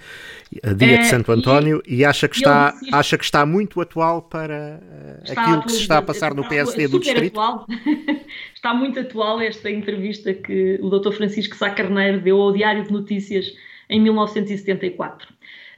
dia 0.76 0.98
de 0.98 1.06
Santo 1.06 1.32
António, 1.32 1.82
e, 1.86 1.98
e 1.98 2.06
acha, 2.06 2.28
que 2.28 2.38
está, 2.38 2.74
acha 2.92 3.18
que 3.18 3.24
está 3.24 3.46
muito 3.46 3.80
atual 3.82 4.22
para 4.22 4.82
uh, 4.82 5.32
aquilo 5.32 5.64
que 5.64 5.72
se 5.72 5.82
está 5.82 5.98
a 6.00 6.02
passar 6.02 6.34
no 6.34 6.48
PSD 6.48 6.88
do 6.88 7.00
Distrito. 7.00 7.40
Atual. 7.40 7.68
está 8.54 8.74
muito 8.74 9.00
atual 9.00 9.42
esta 9.42 9.70
entrevista 9.70 10.34
que 10.34 10.80
o 10.82 10.90
Dr. 10.90 11.12
Francisco 11.12 11.56
Sá 11.56 11.70
Carneiro 11.70 12.22
deu 12.22 12.42
ao 12.42 12.52
Diário 12.52 12.84
de 12.84 12.92
Notícias 12.92 13.54
em 13.90 14.02
1974. 14.02 15.28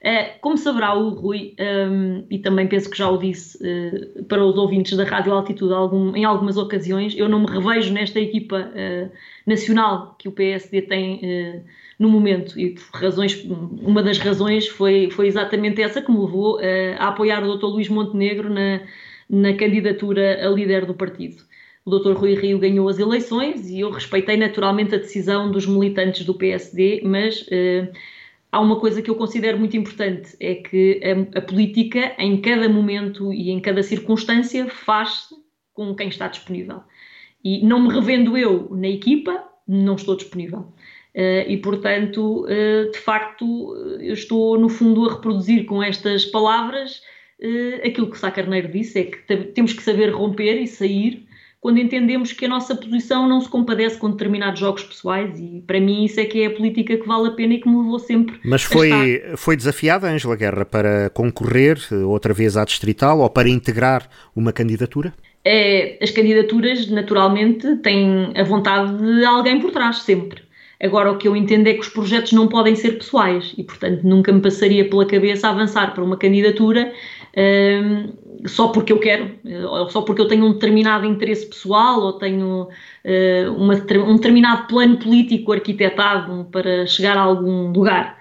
Eh, 0.08 0.38
como 0.40 0.56
saberá 0.56 0.94
o 0.94 1.10
Rui, 1.10 1.56
um, 1.60 2.24
e 2.30 2.38
também 2.38 2.68
penso 2.68 2.88
que 2.92 2.96
já 2.96 3.10
o 3.10 3.18
disse 3.18 3.58
uh, 3.58 4.24
para 4.26 4.46
os 4.46 4.56
ouvintes 4.56 4.96
da 4.96 5.04
Rádio 5.04 5.34
Altitude 5.34 5.74
algum, 5.74 6.16
em 6.16 6.24
algumas 6.24 6.58
ocasiões, 6.58 7.18
eu 7.18 7.28
não 7.28 7.40
me 7.40 7.48
revejo 7.48 7.92
nesta 7.92 8.20
equipa 8.20 8.70
uh, 8.70 9.12
nacional 9.48 10.16
que 10.20 10.28
o 10.28 10.32
PSD 10.32 10.84
tem 10.84 11.16
uh, 11.16 11.64
no 11.98 12.08
momento 12.08 12.60
e 12.60 12.76
por 12.76 13.02
razões, 13.02 13.44
uma 13.82 14.04
das 14.04 14.20
razões 14.20 14.68
foi, 14.68 15.10
foi 15.10 15.26
exatamente 15.26 15.82
essa 15.82 16.00
que 16.00 16.12
me 16.12 16.20
levou 16.20 16.60
a 17.00 17.08
apoiar 17.08 17.44
o 17.44 17.58
Dr. 17.58 17.66
Luís 17.66 17.90
Montenegro 17.90 18.54
na, 18.54 18.82
na 19.28 19.56
candidatura 19.56 20.46
a 20.46 20.52
líder 20.52 20.86
do 20.86 20.94
partido. 20.94 21.42
O 21.84 21.90
Dr. 21.90 22.12
Rui 22.12 22.36
Rio 22.36 22.60
ganhou 22.60 22.88
as 22.88 23.00
eleições 23.00 23.68
e 23.72 23.80
eu 23.80 23.90
respeitei 23.90 24.38
naturalmente 24.38 24.94
a 24.94 25.00
decisão 25.00 25.50
dos 25.50 25.66
militantes 25.66 26.26
do 26.26 26.36
PSD, 26.36 27.02
mas 27.04 27.44
há 28.56 28.60
uma 28.62 28.80
coisa 28.80 29.02
que 29.02 29.10
eu 29.10 29.16
considero 29.16 29.60
muito 29.60 29.76
importante, 29.76 30.34
é 30.40 30.56
que 30.56 31.02
a, 31.04 31.40
a 31.40 31.42
política, 31.42 32.16
em 32.18 32.40
cada 32.40 32.70
momento 32.70 33.34
e 33.34 33.50
em 33.50 33.60
cada 33.60 33.84
circunstância, 33.84 34.70
faz-se 34.70 35.36
com 35.74 35.94
quem 35.94 36.08
está 36.08 36.30
disponível. 36.30 36.82
E 37.44 37.66
não 37.66 37.82
me 37.82 37.94
revendo 37.94 38.38
eu 38.38 38.70
na 38.72 38.88
equipa, 38.88 39.44
não 39.68 39.96
estou 39.96 40.16
disponível. 40.16 40.60
Uh, 41.14 41.44
e, 41.50 41.58
portanto, 41.58 42.46
uh, 42.46 42.92
de 42.92 42.98
facto, 42.98 43.76
eu 44.00 44.14
estou, 44.14 44.58
no 44.58 44.70
fundo, 44.70 45.06
a 45.06 45.16
reproduzir 45.16 45.66
com 45.66 45.84
estas 45.84 46.24
palavras 46.24 47.02
uh, 47.42 47.86
aquilo 47.86 48.10
que 48.10 48.18
Sá 48.18 48.32
Carneiro 48.32 48.70
disse: 48.70 49.00
é 49.00 49.04
que 49.04 49.18
temos 49.54 49.74
que 49.74 49.84
saber 49.84 50.12
romper 50.12 50.62
e 50.62 50.68
sair 50.68 51.25
quando 51.66 51.80
entendemos 51.80 52.32
que 52.32 52.46
a 52.46 52.48
nossa 52.48 52.76
posição 52.76 53.28
não 53.28 53.42
se 53.42 53.50
compadece 53.50 53.98
com 53.98 54.12
determinados 54.12 54.60
jogos 54.60 54.84
pessoais 54.84 55.40
e 55.40 55.64
para 55.66 55.80
mim 55.80 56.06
isso 56.06 56.20
é 56.20 56.26
que 56.26 56.44
é 56.44 56.46
a 56.46 56.52
política 56.52 56.96
que 56.96 57.08
vale 57.08 57.30
a 57.30 57.32
pena 57.32 57.56
e 57.56 57.60
que 57.60 57.68
me 57.68 57.78
levou 57.78 57.98
sempre 57.98 58.40
Mas 58.46 58.62
foi, 58.62 59.24
foi 59.36 59.58
desafiada 59.58 60.08
Ângela 60.08 60.36
Guerra 60.36 60.64
para 60.64 61.10
concorrer 61.10 61.80
outra 62.08 62.36
vez 62.36 62.56
à 62.56 62.64
distrital 62.64 63.18
ou 63.18 63.28
para 63.32 63.50
integrar 63.50 64.08
uma 64.36 64.54
candidatura? 64.54 65.12
É, 65.44 65.98
as 66.04 66.12
candidaturas 66.12 66.88
naturalmente 66.88 67.78
têm 67.78 68.32
a 68.36 68.44
vontade 68.44 68.96
de 68.96 69.26
alguém 69.26 69.60
por 69.60 69.72
trás, 69.72 70.04
sempre. 70.04 70.44
Agora, 70.80 71.12
o 71.12 71.18
que 71.18 71.28
eu 71.28 71.36
entendo 71.36 71.68
é 71.68 71.74
que 71.74 71.80
os 71.80 71.90
projetos 71.90 72.32
não 72.34 72.48
podem 72.48 72.76
ser 72.76 72.92
pessoais 72.92 73.56
e, 73.58 73.64
portanto, 73.64 74.04
nunca 74.04 74.32
me 74.32 74.42
passaria 74.42 74.88
pela 74.88 75.06
cabeça 75.08 75.50
avançar 75.50 75.96
para 75.96 76.04
uma 76.04 76.18
candidatura 76.18 76.94
um, 77.38 78.48
só 78.48 78.70
porque 78.70 78.94
eu 78.94 79.00
quero, 79.00 79.32
ou 79.70 79.90
só 79.90 80.02
porque 80.02 80.22
eu 80.22 80.28
tenho 80.28 80.46
um 80.46 80.54
determinado 80.54 81.06
interesse 81.06 81.48
pessoal 81.48 82.00
ou 82.00 82.14
tenho 82.14 82.64
uh, 82.64 83.52
uma, 83.56 83.74
um 83.74 84.16
determinado 84.16 84.68
plano 84.68 84.98
político 84.98 85.52
arquitetado 85.52 86.48
para 86.52 86.86
chegar 86.86 87.18
a 87.18 87.22
algum 87.22 87.72
lugar. 87.72 88.18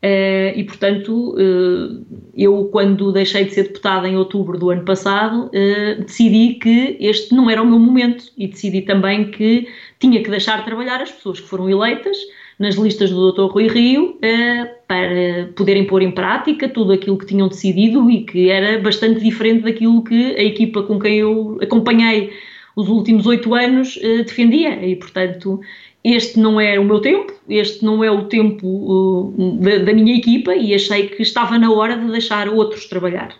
Uh, 0.00 0.54
e, 0.54 0.62
portanto, 0.62 1.34
uh, 1.34 2.06
eu, 2.32 2.66
quando 2.66 3.10
deixei 3.10 3.44
de 3.44 3.52
ser 3.52 3.64
deputada 3.64 4.08
em 4.08 4.16
outubro 4.16 4.56
do 4.56 4.70
ano 4.70 4.84
passado, 4.84 5.46
uh, 5.46 6.02
decidi 6.04 6.54
que 6.54 6.96
este 7.00 7.34
não 7.34 7.50
era 7.50 7.60
o 7.60 7.66
meu 7.66 7.80
momento 7.80 8.24
e 8.36 8.46
decidi 8.46 8.82
também 8.82 9.28
que 9.32 9.66
tinha 9.98 10.22
que 10.22 10.30
deixar 10.30 10.58
de 10.58 10.66
trabalhar 10.66 11.02
as 11.02 11.10
pessoas 11.10 11.40
que 11.40 11.48
foram 11.48 11.68
eleitas 11.68 12.16
nas 12.58 12.74
listas 12.74 13.10
do 13.10 13.32
Dr. 13.32 13.52
Rui 13.52 13.68
Rio 13.68 14.18
para 14.86 15.48
poderem 15.54 15.86
pôr 15.86 16.02
em 16.02 16.10
prática 16.10 16.68
tudo 16.68 16.92
aquilo 16.92 17.16
que 17.16 17.26
tinham 17.26 17.48
decidido 17.48 18.10
e 18.10 18.24
que 18.24 18.50
era 18.50 18.78
bastante 18.80 19.20
diferente 19.20 19.62
daquilo 19.62 20.02
que 20.02 20.34
a 20.36 20.42
equipa 20.42 20.82
com 20.82 20.98
quem 20.98 21.18
eu 21.18 21.58
acompanhei 21.62 22.32
os 22.74 22.88
últimos 22.88 23.26
oito 23.26 23.54
anos 23.54 23.98
defendia. 24.24 24.84
E, 24.84 24.96
portanto, 24.96 25.60
este 26.02 26.38
não 26.38 26.60
é 26.60 26.78
o 26.78 26.84
meu 26.84 27.00
tempo, 27.00 27.32
este 27.48 27.84
não 27.84 28.02
é 28.02 28.10
o 28.10 28.24
tempo 28.24 29.34
da, 29.60 29.78
da, 29.78 29.92
minha 29.92 30.16
equipa 30.16 30.54
e 30.54 30.74
achei 30.74 31.08
que 31.08 31.22
estava 31.22 31.58
na 31.58 31.72
hora 31.72 31.96
de 31.96 32.10
deixar 32.10 32.48
outros 32.48 32.86
trabalhar. 32.86 33.34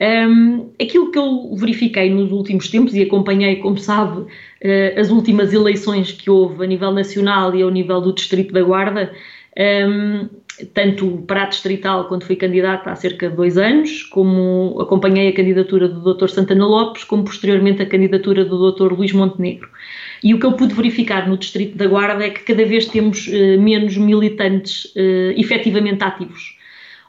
Um, 0.00 0.70
aquilo 0.80 1.10
que 1.10 1.18
eu 1.18 1.54
verifiquei 1.56 2.08
nos 2.08 2.32
últimos 2.32 2.70
tempos 2.70 2.94
e 2.94 3.02
acompanhei, 3.02 3.56
como 3.56 3.76
sabe, 3.76 4.22
uh, 4.22 4.98
as 4.98 5.10
últimas 5.10 5.52
eleições 5.52 6.10
que 6.12 6.30
houve 6.30 6.64
a 6.64 6.66
nível 6.66 6.90
nacional 6.90 7.54
e 7.54 7.62
ao 7.62 7.70
nível 7.70 8.00
do 8.00 8.14
Distrito 8.14 8.52
da 8.52 8.62
Guarda, 8.62 9.12
um, 9.58 10.26
tanto 10.72 11.22
para 11.26 11.42
a 11.42 11.46
distrital, 11.46 12.08
quando 12.08 12.24
fui 12.24 12.34
candidata 12.34 12.90
há 12.90 12.96
cerca 12.96 13.28
de 13.28 13.36
dois 13.36 13.58
anos, 13.58 14.02
como 14.04 14.78
acompanhei 14.80 15.28
a 15.28 15.34
candidatura 15.34 15.86
do 15.86 16.14
Dr. 16.14 16.28
Santana 16.28 16.66
Lopes, 16.66 17.04
como 17.04 17.24
posteriormente 17.24 17.82
a 17.82 17.86
candidatura 17.86 18.42
do 18.44 18.72
Dr. 18.72 18.94
Luís 18.94 19.12
Montenegro. 19.12 19.68
E 20.22 20.32
o 20.32 20.38
que 20.38 20.46
eu 20.46 20.52
pude 20.52 20.74
verificar 20.74 21.28
no 21.28 21.36
Distrito 21.36 21.76
da 21.76 21.86
Guarda 21.86 22.24
é 22.24 22.30
que 22.30 22.40
cada 22.40 22.64
vez 22.64 22.86
temos 22.86 23.26
uh, 23.26 23.60
menos 23.60 23.98
militantes 23.98 24.86
uh, 24.96 25.32
efetivamente 25.36 26.02
ativos. 26.02 26.58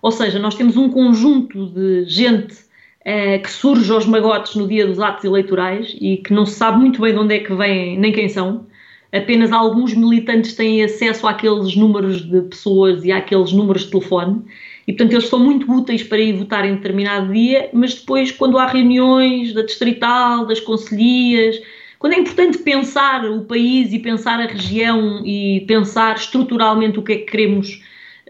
Ou 0.02 0.12
seja, 0.12 0.40
nós 0.40 0.56
temos 0.56 0.76
um 0.76 0.90
conjunto 0.90 1.68
de 1.68 2.06
gente 2.06 2.71
uh, 3.02 3.42
que 3.42 3.52
surge 3.52 3.92
aos 3.92 4.06
magotes 4.06 4.56
no 4.56 4.68
dia 4.68 4.86
dos 4.86 5.00
atos 5.00 5.24
eleitorais 5.24 5.96
e 6.00 6.18
que 6.18 6.34
não 6.34 6.46
se 6.46 6.56
sabe 6.56 6.80
muito 6.80 7.02
bem 7.02 7.14
de 7.14 7.20
onde 7.20 7.36
é 7.36 7.40
que 7.40 7.54
vêm 7.54 7.98
nem 7.98 8.12
quem 8.12 8.30
são. 8.30 8.68
Apenas 9.12 9.52
alguns 9.52 9.94
militantes 9.94 10.56
têm 10.56 10.84
acesso 10.84 11.28
àqueles 11.28 11.76
números 11.76 12.22
de 12.22 12.42
pessoas 12.44 13.04
e 13.04 13.12
àqueles 13.12 13.52
números 13.52 13.84
de 13.84 13.92
telefone. 13.92 14.42
E, 14.88 14.94
portanto, 14.94 15.14
eles 15.14 15.28
são 15.28 15.40
muito 15.40 15.72
úteis 15.72 16.02
para 16.02 16.18
ir 16.18 16.34
votar 16.34 16.66
em 16.66 16.76
determinado 16.76 17.32
dia, 17.32 17.70
mas 17.74 17.94
depois, 17.94 18.32
quando 18.32 18.58
há 18.58 18.68
reuniões 18.68 19.54
da 19.54 19.64
distrital, 19.64 20.46
das 20.46 20.62
conselhias, 20.62 21.62
quando 22.00 22.14
é 22.14 22.20
importante 22.20 22.58
pensar 22.60 23.30
o 23.30 23.42
país 23.42 23.94
e 23.94 24.00
pensar 24.00 24.40
a 24.40 24.48
região 24.48 25.22
e 25.26 25.64
pensar 25.68 26.16
estruturalmente 26.16 26.98
o 26.98 27.04
que 27.04 27.12
é 27.14 27.18
que 27.18 27.32
queremos 27.32 27.82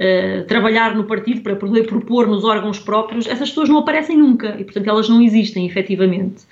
uh, 0.01 0.43
trabalhar 0.45 0.95
no 0.95 1.03
partido 1.03 1.41
para 1.41 1.55
poder 1.55 1.83
propor 1.83 2.27
nos 2.27 2.43
órgãos 2.43 2.79
próprios, 2.79 3.27
essas 3.27 3.49
pessoas 3.49 3.69
não 3.69 3.77
aparecem 3.77 4.17
nunca 4.17 4.55
e, 4.59 4.63
portanto, 4.63 4.87
elas 4.87 5.07
não 5.07 5.21
existem 5.21 5.65
efetivamente. 5.65 6.43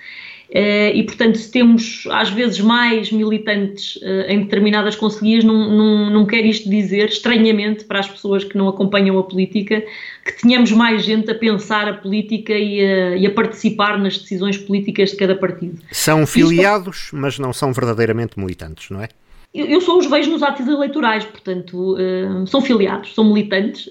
Uh, 0.50 0.90
e, 0.96 1.04
portanto, 1.04 1.38
se 1.38 1.52
temos 1.52 2.08
às 2.10 2.32
vezes 2.32 2.60
mais 2.60 3.12
militantes 3.12 3.98
uh, 3.98 4.26
em 4.28 4.42
determinadas 4.42 4.96
conselheiras, 4.96 5.44
não, 5.44 5.70
não, 5.70 6.10
não 6.10 6.26
quer 6.26 6.44
isto 6.44 6.68
dizer, 6.68 7.10
estranhamente, 7.10 7.86
para 7.86 8.00
as 8.00 8.08
pessoas 8.08 8.44
que 8.44 8.58
não 8.58 8.68
acompanham 8.68 9.20
a 9.20 9.24
política, 9.24 9.84
que 10.26 10.42
tenhamos 10.42 10.72
mais 10.72 11.04
gente 11.04 11.30
a 11.30 11.36
pensar 11.36 11.88
a 11.88 11.94
política 11.94 12.54
e 12.54 12.84
a, 12.84 13.16
e 13.16 13.28
a 13.28 13.32
participar 13.32 14.00
nas 14.00 14.18
decisões 14.18 14.58
políticas 14.58 15.12
de 15.12 15.18
cada 15.18 15.36
partido. 15.36 15.80
São 15.92 16.26
filiados, 16.26 16.98
isto... 16.98 17.16
mas 17.16 17.38
não 17.38 17.54
são 17.54 17.72
verdadeiramente 17.72 18.40
militantes, 18.40 18.90
não 18.90 19.04
é? 19.04 19.10
Eu, 19.54 19.66
eu 19.66 19.82
só 19.82 19.98
os 19.98 20.08
vejo 20.08 20.30
nos 20.30 20.44
atos 20.44 20.68
eleitorais, 20.68 21.26
portanto, 21.26 21.96
uh, 21.96 22.46
são 22.48 22.62
filiados, 22.62 23.14
são 23.16 23.24
militantes, 23.24 23.90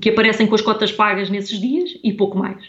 que 0.00 0.10
aparecem 0.10 0.46
com 0.46 0.54
as 0.54 0.62
cotas 0.62 0.90
pagas 0.90 1.28
nesses 1.28 1.60
dias 1.60 1.90
e 2.02 2.12
pouco 2.12 2.38
mais. 2.38 2.62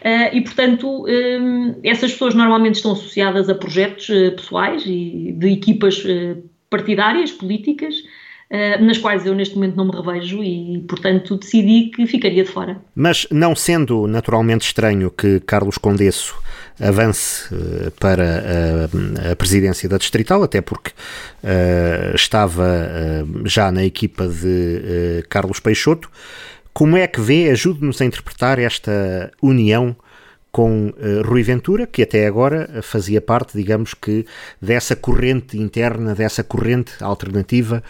Uh, 0.00 0.28
e, 0.32 0.40
portanto, 0.42 1.06
um, 1.06 1.74
essas 1.82 2.12
pessoas 2.12 2.34
normalmente 2.34 2.76
estão 2.76 2.92
associadas 2.92 3.48
a 3.48 3.54
projetos 3.54 4.08
uh, 4.08 4.32
pessoais 4.36 4.84
e 4.86 5.34
de 5.36 5.48
equipas 5.48 6.04
uh, 6.04 6.42
partidárias, 6.68 7.32
políticas, 7.32 7.94
nas 8.80 8.96
quais 8.96 9.26
eu 9.26 9.34
neste 9.34 9.56
momento 9.56 9.74
não 9.74 9.86
me 9.86 9.90
revejo 9.90 10.40
e, 10.40 10.78
portanto, 10.86 11.36
decidi 11.36 11.90
que 11.90 12.06
ficaria 12.06 12.44
de 12.44 12.48
fora. 12.48 12.80
Mas 12.94 13.26
não 13.28 13.56
sendo 13.56 14.06
naturalmente 14.06 14.66
estranho 14.66 15.10
que 15.10 15.40
Carlos 15.40 15.76
Condesso 15.78 16.40
avance 16.80 17.48
para 17.98 18.88
a, 19.24 19.32
a, 19.32 19.36
presidência 19.36 19.88
da 19.88 19.98
Distrital, 19.98 20.42
até 20.42 20.60
porque 20.60 20.92
estava 22.14 22.66
já 23.44 23.70
na 23.72 23.84
equipa 23.84 24.28
de 24.28 25.24
Carlos 25.28 25.60
Peixoto, 25.60 26.10
como 26.76 26.94
é 26.94 27.06
que 27.06 27.22
vê, 27.22 27.48
ajude-nos 27.48 28.02
a 28.02 28.04
interpretar 28.04 28.58
esta 28.58 29.32
união 29.40 29.96
com 30.52 30.88
uh, 30.88 31.22
Rui 31.26 31.42
Ventura, 31.42 31.86
que 31.86 32.02
até 32.02 32.26
agora 32.26 32.82
fazia 32.82 33.18
parte, 33.18 33.56
digamos 33.56 33.94
que, 33.94 34.26
dessa 34.60 34.94
corrente 34.94 35.56
interna, 35.56 36.14
dessa 36.14 36.44
corrente 36.44 36.92
alternativa, 37.02 37.82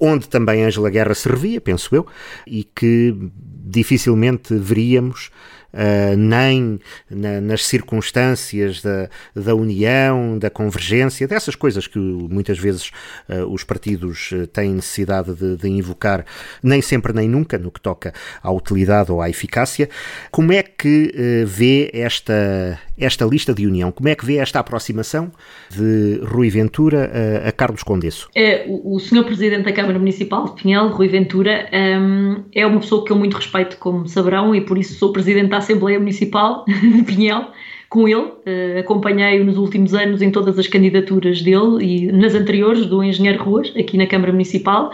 onde 0.00 0.28
também 0.28 0.64
Ângela 0.64 0.90
Guerra 0.90 1.14
servia, 1.14 1.60
penso 1.60 1.94
eu, 1.94 2.06
e 2.46 2.62
que 2.62 3.16
dificilmente 3.64 4.54
veríamos 4.54 5.30
uh, 5.72 6.16
nem 6.16 6.80
na, 7.08 7.40
nas 7.40 7.64
circunstâncias 7.66 8.82
da, 8.82 9.08
da 9.34 9.54
união, 9.54 10.38
da 10.38 10.50
convergência, 10.50 11.26
dessas 11.26 11.54
coisas 11.54 11.86
que 11.86 11.98
muitas 11.98 12.58
vezes 12.58 12.90
uh, 13.28 13.44
os 13.52 13.64
partidos 13.64 14.30
eh, 14.32 14.46
têm 14.46 14.74
necessidade 14.74 15.34
de, 15.34 15.56
de, 15.56 15.68
invocar, 15.68 16.24
nem 16.62 16.82
sempre 16.82 17.12
nem 17.12 17.28
nunca, 17.28 17.58
no 17.58 17.70
que 17.70 17.80
toca 17.80 18.12
à 18.42 18.50
utilidade 18.50 19.12
ou 19.12 19.20
à 19.20 19.28
eficácia. 19.28 19.88
Como 20.30 20.52
é 20.52 20.62
que 20.62 21.14
uh, 21.14 21.46
vê 21.46 21.90
esta, 21.92 22.78
esta 23.00 23.24
lista 23.24 23.54
de 23.54 23.66
união? 23.66 23.90
Como 23.90 24.08
é 24.08 24.14
que 24.14 24.24
vê 24.24 24.36
esta 24.36 24.60
aproximação 24.60 25.32
de 25.70 26.20
Rui 26.24 26.50
Ventura 26.50 27.10
a, 27.44 27.48
a 27.48 27.52
Carlos 27.52 27.82
Condesso? 27.82 28.28
É, 28.34 28.64
o, 28.68 28.94
o 28.94 29.00
Sr. 29.00 29.24
Presidente 29.24 29.64
da 29.64 29.72
Câmara 29.72 29.98
Municipal 29.98 30.44
de 30.44 30.62
Pinhel, 30.62 30.88
Rui 30.88 31.08
Ventura, 31.08 31.68
um, 31.72 32.42
é 32.54 32.66
uma 32.66 32.80
pessoa 32.80 33.04
que 33.04 33.12
eu 33.12 33.16
muito 33.16 33.36
respeito, 33.36 33.76
como 33.78 34.06
saberão, 34.08 34.54
e 34.54 34.60
por 34.60 34.78
isso 34.78 34.94
sou 34.94 35.12
Presidente 35.12 35.48
da 35.48 35.58
Assembleia 35.58 35.98
Municipal 35.98 36.64
de 36.68 37.02
Pinhel 37.02 37.46
com 37.90 38.06
ele, 38.06 38.20
uh, 38.20 38.78
acompanhei-o 38.78 39.44
nos 39.44 39.58
últimos 39.58 39.92
anos 39.94 40.22
em 40.22 40.30
todas 40.30 40.56
as 40.56 40.68
candidaturas 40.68 41.42
dele 41.42 41.84
e 41.84 42.12
nas 42.12 42.36
anteriores 42.36 42.86
do 42.86 43.02
Engenheiro 43.02 43.42
Ruas, 43.42 43.72
aqui 43.76 43.98
na 43.98 44.06
Câmara 44.06 44.30
Municipal. 44.30 44.92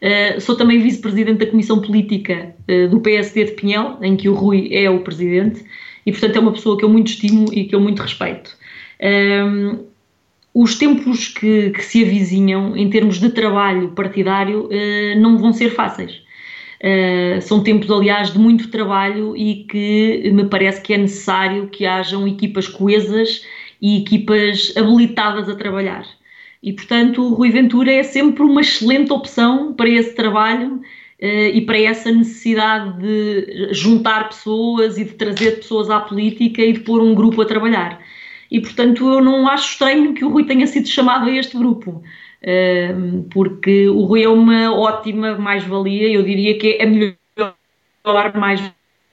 Uh, 0.00 0.40
sou 0.40 0.56
também 0.56 0.80
vice-presidente 0.80 1.38
da 1.38 1.46
Comissão 1.46 1.80
Política 1.82 2.54
uh, 2.66 2.88
do 2.88 3.00
PSD 3.00 3.44
de 3.44 3.52
Pinhel, 3.52 3.98
em 4.00 4.16
que 4.16 4.30
o 4.30 4.34
Rui 4.34 4.70
é 4.72 4.88
o 4.88 5.00
presidente, 5.00 5.62
e 6.08 6.10
portanto 6.10 6.36
é 6.36 6.40
uma 6.40 6.52
pessoa 6.52 6.78
que 6.78 6.84
eu 6.84 6.88
muito 6.88 7.08
estimo 7.08 7.52
e 7.52 7.64
que 7.64 7.74
eu 7.74 7.80
muito 7.80 8.00
respeito. 8.00 8.56
Um, 9.02 9.84
os 10.54 10.74
tempos 10.76 11.28
que, 11.28 11.68
que, 11.70 11.84
se 11.84 12.02
avizinham 12.02 12.74
em 12.74 12.88
termos 12.88 13.20
de 13.20 13.28
trabalho 13.28 13.90
partidário 13.90 14.70
não 15.18 15.36
vão 15.36 15.52
ser 15.52 15.70
fáceis. 15.70 16.22
Uh, 16.78 17.42
são 17.42 17.62
tempos, 17.62 17.90
aliás, 17.90 18.32
de 18.32 18.38
muito 18.38 18.70
trabalho 18.70 19.36
e 19.36 19.64
que 19.64 20.30
me 20.32 20.46
parece 20.46 20.80
que 20.80 20.94
é 20.94 20.98
necessário 20.98 21.68
que 21.68 21.84
hajam 21.84 22.26
equipas 22.26 22.66
coesas 22.66 23.44
e 23.82 23.98
equipas 23.98 24.72
habilitadas 24.76 25.48
a 25.48 25.54
trabalhar. 25.54 26.06
E, 26.62 26.72
portanto, 26.72 27.22
o 27.22 27.34
Rui 27.34 27.50
Ventura 27.50 27.92
é 27.92 28.02
sempre 28.02 28.42
uma 28.42 28.62
excelente 28.62 29.12
opção 29.12 29.74
para 29.74 29.88
esse 29.88 30.14
trabalho 30.14 30.76
uh, 30.76 30.80
e 31.20 31.60
para 31.62 31.80
essa 31.80 32.10
necessidade 32.12 32.98
de 33.00 33.74
juntar 33.74 34.28
pessoas 34.28 34.98
e 34.98 35.04
de 35.04 35.14
trazer 35.14 35.56
pessoas 35.56 35.90
à 35.90 36.00
política 36.00 36.62
e 36.62 36.72
de 36.72 36.80
pôr 36.80 37.02
um 37.02 37.14
grupo 37.14 37.42
a 37.42 37.46
trabalhar. 37.46 38.00
E, 38.50 38.60
portanto, 38.60 39.06
eu 39.12 39.20
não 39.20 39.46
acho 39.48 39.72
estranho 39.72 40.14
que 40.14 40.24
o 40.24 40.30
Rui 40.30 40.44
tenha 40.44 40.66
sido 40.66 40.88
chamado 40.88 41.28
a 41.28 41.32
este 41.32 41.56
grupo 41.56 42.02
porque 43.30 43.88
o 43.88 44.04
Rui 44.04 44.22
é 44.22 44.28
uma 44.28 44.74
ótima 44.74 45.36
mais-valia, 45.36 46.08
eu 46.08 46.22
diria 46.22 46.56
que 46.58 46.78
é 46.78 46.84
a 46.84 46.86
melhor 46.86 48.36
mais 48.36 48.60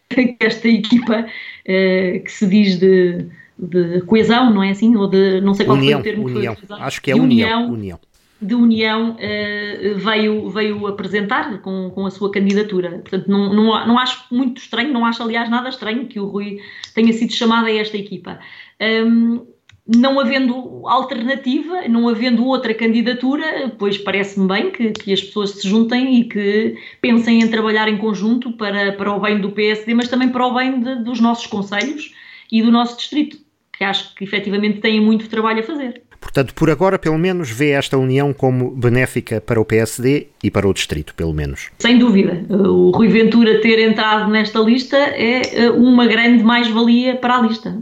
que 0.09 0.35
esta 0.39 0.67
equipa 0.67 1.25
ah, 1.25 2.19
que 2.19 2.31
se 2.31 2.47
diz 2.47 2.79
de, 2.79 3.25
de 3.57 4.01
coesão, 4.01 4.53
não 4.53 4.63
é 4.63 4.69
assim? 4.69 4.95
Ou 4.95 5.07
de, 5.07 5.41
não 5.41 5.53
sei 5.53 5.65
qual 5.65 5.77
união, 5.77 6.01
foi 6.01 6.11
o 6.11 6.13
termo 6.13 6.27
união. 6.27 6.55
que 6.55 6.67
foi 6.67 6.79
Acho 6.79 7.01
que 7.01 7.11
é 7.11 7.15
união. 7.15 7.71
união. 7.71 7.99
De 8.41 8.53
união 8.53 9.11
uh, 9.11 9.97
veio, 9.97 10.49
veio 10.49 10.87
apresentar 10.87 11.61
com, 11.61 11.89
com 11.89 12.05
a 12.05 12.11
sua 12.11 12.31
candidatura. 12.31 12.99
Portanto, 12.99 13.27
não, 13.27 13.53
não, 13.53 13.87
não 13.87 13.97
acho 13.97 14.25
muito 14.29 14.57
estranho, 14.57 14.91
não 14.91 15.05
acho, 15.05 15.23
aliás, 15.23 15.49
nada 15.49 15.69
estranho 15.69 16.05
que 16.07 16.19
o 16.19 16.25
Rui 16.25 16.59
tenha 16.93 17.13
sido 17.13 17.31
chamado 17.31 17.67
a 17.67 17.71
esta 17.71 17.97
equipa. 17.97 18.39
Um, 18.81 19.45
não 19.87 20.19
havendo 20.19 20.81
alternativa, 20.87 21.87
não 21.87 22.09
havendo 22.09 22.43
outra 22.43 22.73
candidatura, 22.73 23.71
pois 23.77 23.97
parece-me 23.97 24.47
bem 24.47 24.71
que, 24.71 24.91
que, 24.91 25.13
as 25.13 25.21
pessoas 25.21 25.51
se 25.51 25.67
juntem 25.67 26.21
e 26.21 26.23
que 26.23 26.75
pensem 26.99 27.41
em 27.41 27.47
trabalhar 27.47 27.87
em 27.87 27.97
conjunto 27.97 28.51
para, 28.53 28.93
para 28.93 29.13
o 29.13 29.19
bem 29.19 29.39
do 29.39 29.51
PSD, 29.51 29.93
mas 29.93 30.07
também 30.07 30.29
para 30.29 30.47
o 30.47 30.55
bem 30.55 30.79
de, 30.79 31.03
dos 31.03 31.19
nossos 31.19 31.45
conselhos 31.45 32.11
e 32.51 32.63
do 32.63 32.71
nosso 32.71 32.97
distrito, 32.97 33.37
que 33.77 33.83
acho 33.83 34.15
que 34.15 34.23
efetivamente 34.23 34.79
têm 34.79 34.99
muito 34.99 35.29
trabalho 35.29 35.59
a 35.59 35.63
fazer. 35.63 36.01
Portanto, 36.25 36.53
por 36.55 36.69
agora, 36.69 36.97
pelo 36.97 37.17
menos, 37.17 37.49
vê 37.49 37.69
esta 37.69 37.97
união 37.97 38.33
como 38.33 38.71
benéfica 38.71 39.39
para 39.39 39.61
o 39.61 39.63
PSD 39.63 40.27
e 40.43 40.49
para 40.49 40.67
o 40.67 40.73
distrito, 40.73 41.13
pelo 41.13 41.33
menos. 41.33 41.69
Sem 41.79 41.99
dúvida. 41.99 42.43
O 42.49 42.89
Rui 42.91 43.07
Ventura 43.07 43.61
ter 43.61 43.79
entrado 43.79 44.29
nesta 44.29 44.59
lista 44.59 44.97
é 44.97 45.65
eh, 45.65 45.69
uma 45.69 46.05
grande 46.07 46.43
mais-valia 46.43 47.15
para 47.15 47.37
a 47.37 47.41
lista 47.41 47.77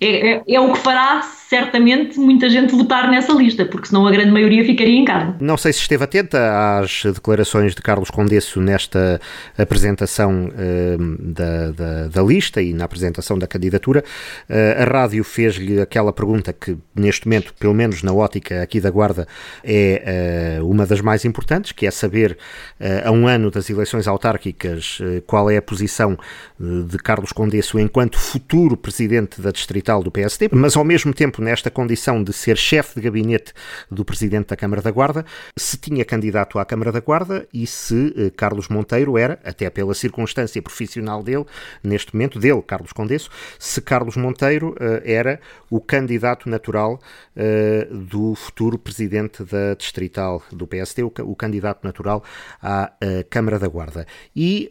é, 0.00 0.32
é, 0.32 0.42
é, 0.48 0.60
o 0.60 0.72
que 0.72 0.78
fará 0.78 1.20
certamente 1.50 2.16
muita 2.16 2.48
gente 2.48 2.76
votar 2.76 3.10
nessa 3.10 3.32
lista, 3.32 3.66
porque 3.66 3.88
senão 3.88 4.06
a 4.06 4.10
grande 4.12 4.30
maioria 4.30 4.64
ficaria 4.64 4.96
em 4.96 5.04
casa. 5.04 5.34
Não 5.40 5.56
sei 5.56 5.72
se 5.72 5.80
esteve 5.80 6.04
atenta 6.04 6.78
às 6.78 7.02
declarações 7.02 7.74
de 7.74 7.82
Carlos 7.82 8.08
Condesso 8.08 8.60
nesta 8.60 9.20
apresentação 9.58 10.46
uh, 10.46 11.16
da, 11.18 11.72
da, 11.72 12.06
da, 12.06 12.22
lista 12.22 12.62
e 12.62 12.72
na 12.72 12.84
apresentação 12.84 13.36
da 13.36 13.48
candidatura. 13.48 14.04
Uh, 14.48 14.80
a 14.80 14.84
rádio 14.84 15.24
fez-lhe 15.24 15.80
aquela 15.80 16.12
pergunta 16.12 16.52
que, 16.52 16.78
neste 16.94 17.26
momento, 17.26 17.52
pelo 17.58 17.74
menos 17.74 18.04
na 18.04 18.12
ótica 18.12 18.62
aqui 18.62 18.80
da 18.80 18.88
Guarda, 18.88 19.26
é 19.64 20.60
uh, 20.60 20.70
uma 20.70 20.86
das 20.86 21.00
mais 21.00 21.24
importantes, 21.24 21.72
que 21.72 21.84
é 21.84 21.90
saber, 21.90 22.38
a 23.04 23.10
um 23.10 23.26
ano 23.26 23.50
das 23.50 23.68
eleições 23.68 24.06
autárquicas, 24.06 25.00
qual 25.26 25.50
é 25.50 25.56
a 25.56 25.62
posição 25.62 26.16
de 26.58 26.96
Carlos 26.98 27.32
Condesso 27.32 27.78
enquanto 27.78 28.18
futuro 28.18 28.76
presidente 28.76 29.40
da 29.40 29.50
Distrital 29.50 30.02
do 30.02 30.10
PSD, 30.10 30.48
mas 30.52 30.76
ao 30.76 30.84
mesmo 30.84 31.12
tempo 31.12 31.39
nesta 31.40 31.70
condição 31.70 32.22
de 32.22 32.32
ser 32.32 32.56
chefe 32.56 32.96
de 32.96 33.00
gabinete 33.02 33.52
do 33.90 34.04
Presidente 34.04 34.48
da 34.48 34.56
Câmara 34.56 34.82
da 34.82 34.90
Guarda, 34.90 35.24
se 35.56 35.76
tinha 35.76 36.04
candidato 36.04 36.58
à 36.58 36.64
Câmara 36.64 36.92
da 36.92 37.00
Guarda 37.00 37.46
e 37.52 37.66
se 37.66 38.14
eh, 38.16 38.30
Carlos 38.30 38.68
Monteiro 38.68 39.16
era, 39.18 39.38
até 39.44 39.68
pela 39.70 39.94
circunstância 39.94 40.60
profissional 40.62 41.22
dele, 41.22 41.46
neste 41.82 42.14
momento, 42.14 42.38
dele, 42.38 42.62
Carlos 42.62 42.92
Condesso, 42.92 43.30
se 43.58 43.80
Carlos 43.80 44.16
Monteiro 44.16 44.74
eh, 44.78 45.02
era 45.04 45.40
o 45.68 45.80
candidato 45.80 46.48
natural 46.48 47.00
eh, 47.34 47.88
do 47.90 48.34
futuro 48.34 48.78
Presidente 48.78 49.42
da 49.44 49.74
Distrital 49.74 50.42
do 50.52 50.66
PSD, 50.66 51.02
o, 51.02 51.12
o 51.22 51.34
candidato 51.34 51.84
natural 51.84 52.22
à 52.62 52.92
Câmara 53.28 53.58
da 53.58 53.68
Guarda. 53.68 54.06
E 54.34 54.70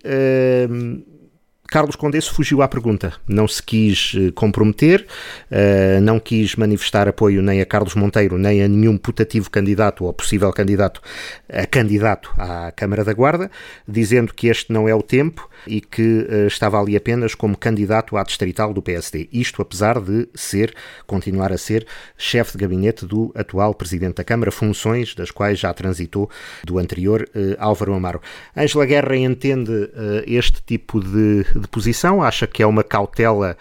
Carlos 1.70 1.95
Condesso 1.95 2.34
fugiu 2.34 2.63
à 2.63 2.67
pergunta, 2.67 3.13
não 3.28 3.47
se 3.47 3.61
quis 3.61 4.13
eh, 4.15 4.32
comprometer, 4.32 5.05
uh, 5.51 6.01
não 6.01 6.20
quis 6.20 6.55
manifestar 6.55 7.07
apoio 7.07 7.43
nem 7.43 7.61
a 7.61 7.65
Carlos 7.65 7.93
Monteiro, 7.93 8.39
nem 8.39 8.63
a 8.63 8.67
nenhum 8.67 8.97
putativo 8.97 9.51
candidato 9.51 10.03
ou 10.03 10.11
possível 10.11 10.51
candidato 10.51 10.99
a 11.47 11.67
candidato 11.67 12.34
à 12.39 12.72
Câmara 12.72 13.03
da 13.03 13.13
Guarda, 13.13 13.51
dizendo 13.88 14.34
que 14.34 14.47
este 14.47 14.74
não 14.74 14.89
é 14.89 14.95
o 14.95 15.03
tempo 15.03 15.47
e 15.67 15.80
que 15.80 16.28
uh, 16.28 16.47
estava 16.47 16.82
ali 16.82 16.95
apenas 16.97 17.36
como 17.36 17.55
candidato 17.55 18.17
à 18.17 18.24
distrital 18.24 18.74
do 18.74 18.82
PSD. 18.82 19.30
Isto 19.32 19.61
apesar 19.61 20.01
de 20.01 20.28
ser, 20.34 20.74
continuar 21.05 21.51
a 21.51 21.57
ser, 21.57 21.86
chefe 22.17 22.53
de 22.53 22.63
gabinete 22.63 23.05
do 23.05 23.32
atual 23.36 23.76
Presidente 23.76 24.15
da 24.15 24.24
Câmara, 24.24 24.51
funções 24.51 25.13
das 25.13 25.30
quais 25.30 25.59
já 25.59 25.72
transitou 25.72 26.32
do 26.63 26.80
anterior 26.80 27.30
Álvaro 27.59 27.93
Amaro. 27.93 28.22
Ângela 28.57 28.86
Guerra 28.86 29.15
entende 29.15 29.72
este 30.26 30.63
tipo 30.63 30.99
de 30.99 31.45
de 31.60 31.68
posição? 31.68 32.22
Acha 32.22 32.47
que 32.47 32.64
é 32.64 32.66
uma 32.66 32.84
cautela 32.84 33.57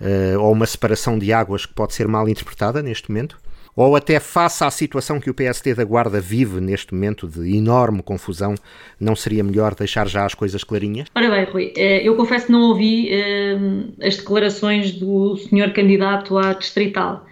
uh, 0.00 0.40
ou 0.40 0.52
uma 0.52 0.66
separação 0.66 1.18
de 1.18 1.32
águas 1.32 1.66
que 1.66 1.74
pode 1.74 1.94
ser 1.94 2.08
mal 2.08 2.28
interpretada 2.28 2.82
neste 2.82 3.10
momento? 3.10 3.38
Ou 3.74 3.96
até 3.96 4.20
face 4.20 4.62
à 4.62 4.70
situação 4.70 5.18
que 5.18 5.30
o 5.30 5.34
PSD 5.34 5.74
da 5.74 5.84
Guarda 5.84 6.20
vive 6.20 6.60
neste 6.60 6.92
momento 6.92 7.26
de 7.26 7.56
enorme 7.56 8.02
confusão, 8.02 8.54
não 9.00 9.16
seria 9.16 9.42
melhor 9.42 9.74
deixar 9.74 10.06
já 10.06 10.26
as 10.26 10.34
coisas 10.34 10.62
clarinhas? 10.62 11.08
Ora 11.14 11.30
bem, 11.30 11.44
Rui, 11.44 11.72
eh, 11.76 12.06
eu 12.06 12.14
confesso 12.14 12.46
que 12.46 12.52
não 12.52 12.68
ouvi 12.68 13.08
uh, 13.10 14.06
as 14.06 14.18
declarações 14.18 14.92
do 14.92 15.36
senhor 15.38 15.72
candidato 15.72 16.36
à 16.36 16.52
distrital. 16.52 17.26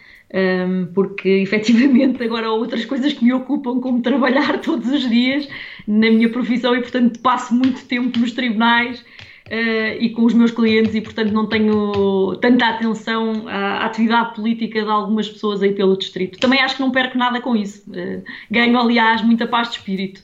Porque 0.94 1.28
efetivamente 1.42 2.22
agora 2.22 2.46
há 2.46 2.52
outras 2.52 2.84
coisas 2.84 3.12
que 3.12 3.24
me 3.24 3.32
ocupam, 3.32 3.80
como 3.80 4.00
trabalhar 4.00 4.60
todos 4.62 4.88
os 4.88 5.10
dias 5.10 5.46
na 5.86 6.08
minha 6.10 6.30
profissão 6.30 6.74
e, 6.74 6.80
portanto, 6.80 7.20
passo 7.20 7.52
muito 7.52 7.84
tempo 7.84 8.18
nos 8.18 8.32
tribunais 8.32 9.04
Uh, 9.50 9.98
e 9.98 10.10
com 10.10 10.24
os 10.24 10.32
meus 10.32 10.52
clientes 10.52 10.94
e 10.94 11.00
portanto 11.00 11.32
não 11.32 11.44
tenho 11.44 12.36
tanta 12.36 12.68
atenção 12.68 13.48
à 13.48 13.84
atividade 13.84 14.36
política 14.36 14.80
de 14.80 14.88
algumas 14.88 15.28
pessoas 15.28 15.60
aí 15.60 15.72
pelo 15.72 15.96
distrito. 15.96 16.38
Também 16.38 16.60
acho 16.60 16.76
que 16.76 16.80
não 16.80 16.92
perco 16.92 17.18
nada 17.18 17.40
com 17.40 17.56
isso. 17.56 17.82
Uh, 17.90 18.22
ganho, 18.48 18.78
aliás, 18.78 19.22
muita 19.22 19.48
paz 19.48 19.70
de 19.70 19.78
espírito. 19.78 20.22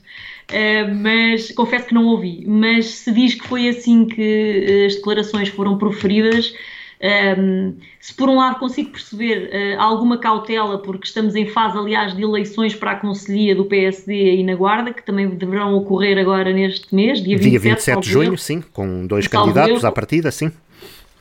Uh, 0.49 0.95
mas 0.95 1.51
confesso 1.51 1.87
que 1.87 1.93
não 1.93 2.05
ouvi. 2.05 2.45
Mas 2.47 2.85
se 2.85 3.11
diz 3.11 3.35
que 3.35 3.45
foi 3.45 3.67
assim 3.67 4.05
que 4.05 4.85
as 4.87 4.95
declarações 4.95 5.49
foram 5.49 5.77
proferidas, 5.77 6.53
um, 6.99 7.75
se 7.99 8.13
por 8.13 8.27
um 8.27 8.37
lado 8.37 8.57
consigo 8.59 8.91
perceber 8.91 9.49
uh, 9.49 9.81
alguma 9.81 10.17
cautela, 10.17 10.79
porque 10.79 11.05
estamos 11.05 11.35
em 11.35 11.45
fase, 11.45 11.77
aliás, 11.77 12.15
de 12.15 12.23
eleições 12.23 12.73
para 12.73 12.91
a 12.91 12.95
Conselhia 12.95 13.55
do 13.55 13.65
PSD 13.65 14.37
e 14.37 14.43
na 14.43 14.55
Guarda, 14.55 14.91
que 14.91 15.03
também 15.03 15.29
deverão 15.29 15.75
ocorrer 15.75 16.17
agora 16.17 16.51
neste 16.51 16.93
mês, 16.93 17.21
dia 17.21 17.37
27, 17.37 17.49
dia 17.49 17.59
27 17.59 17.99
de 17.99 18.09
junho, 18.09 18.37
sim, 18.37 18.63
com 18.73 19.05
dois 19.05 19.27
candidatos 19.27 19.85
à 19.85 19.91
partida, 19.91 20.31
sim. 20.31 20.51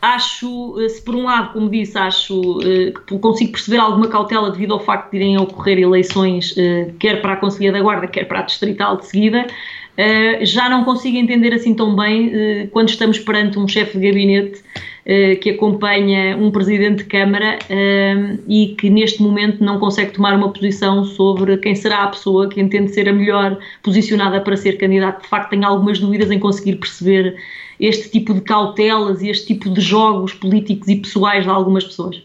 Acho, 0.00 0.78
eh, 0.80 0.88
se 0.88 1.02
por 1.02 1.14
um 1.14 1.24
lado, 1.24 1.54
como 1.54 1.70
disse, 1.70 1.96
acho 1.96 2.58
uh, 2.58 2.92
que 3.06 3.18
consigo 3.18 3.52
perceber 3.52 3.78
alguma 3.78 4.08
cautela 4.08 4.50
devido 4.50 4.74
ao 4.74 4.80
facto 4.80 5.10
de 5.10 5.16
irem 5.16 5.38
ocorrer 5.38 5.78
eleições, 5.78 6.52
uh, 6.52 6.92
quer 6.98 7.20
para 7.20 7.32
a 7.32 7.36
Conselhia 7.36 7.72
da 7.72 7.80
Guarda, 7.80 8.06
quer 8.06 8.24
para 8.24 8.40
a 8.40 8.42
Distrital 8.42 8.96
de 8.98 9.06
seguida, 9.06 9.46
já 10.42 10.68
não 10.68 10.84
consigo 10.84 11.16
entender 11.16 11.54
assim 11.54 11.72
tão 11.72 11.96
bem 11.96 12.68
quando 12.70 12.90
estamos 12.90 13.18
perante 13.18 13.58
um 13.58 13.66
chefe 13.66 13.96
de 13.96 14.06
gabinete 14.06 14.62
que 15.40 15.50
acompanha 15.50 16.36
um 16.36 16.50
presidente 16.50 16.98
de 16.98 17.04
Câmara 17.04 17.58
e 18.48 18.74
que 18.76 18.90
neste 18.90 19.22
momento 19.22 19.62
não 19.62 19.78
consegue 19.78 20.10
tomar 20.10 20.34
uma 20.34 20.52
posição 20.52 21.04
sobre 21.04 21.56
quem 21.58 21.76
será 21.76 22.02
a 22.02 22.08
pessoa 22.08 22.48
que 22.48 22.60
entende 22.60 22.92
ser 22.92 23.08
a 23.08 23.12
melhor 23.12 23.56
posicionada 23.84 24.40
para 24.40 24.56
ser 24.56 24.78
candidato. 24.78 25.22
De 25.22 25.28
facto, 25.28 25.50
tenho 25.50 25.64
algumas 25.64 26.00
dúvidas 26.00 26.28
em 26.32 26.40
conseguir 26.40 26.76
perceber 26.76 27.36
este 27.78 28.10
tipo 28.10 28.34
de 28.34 28.40
cautelas 28.40 29.22
e 29.22 29.28
este 29.28 29.46
tipo 29.46 29.70
de 29.70 29.80
jogos 29.80 30.34
políticos 30.34 30.88
e 30.88 30.96
pessoais 30.96 31.44
de 31.44 31.50
algumas 31.50 31.84
pessoas. 31.84 32.20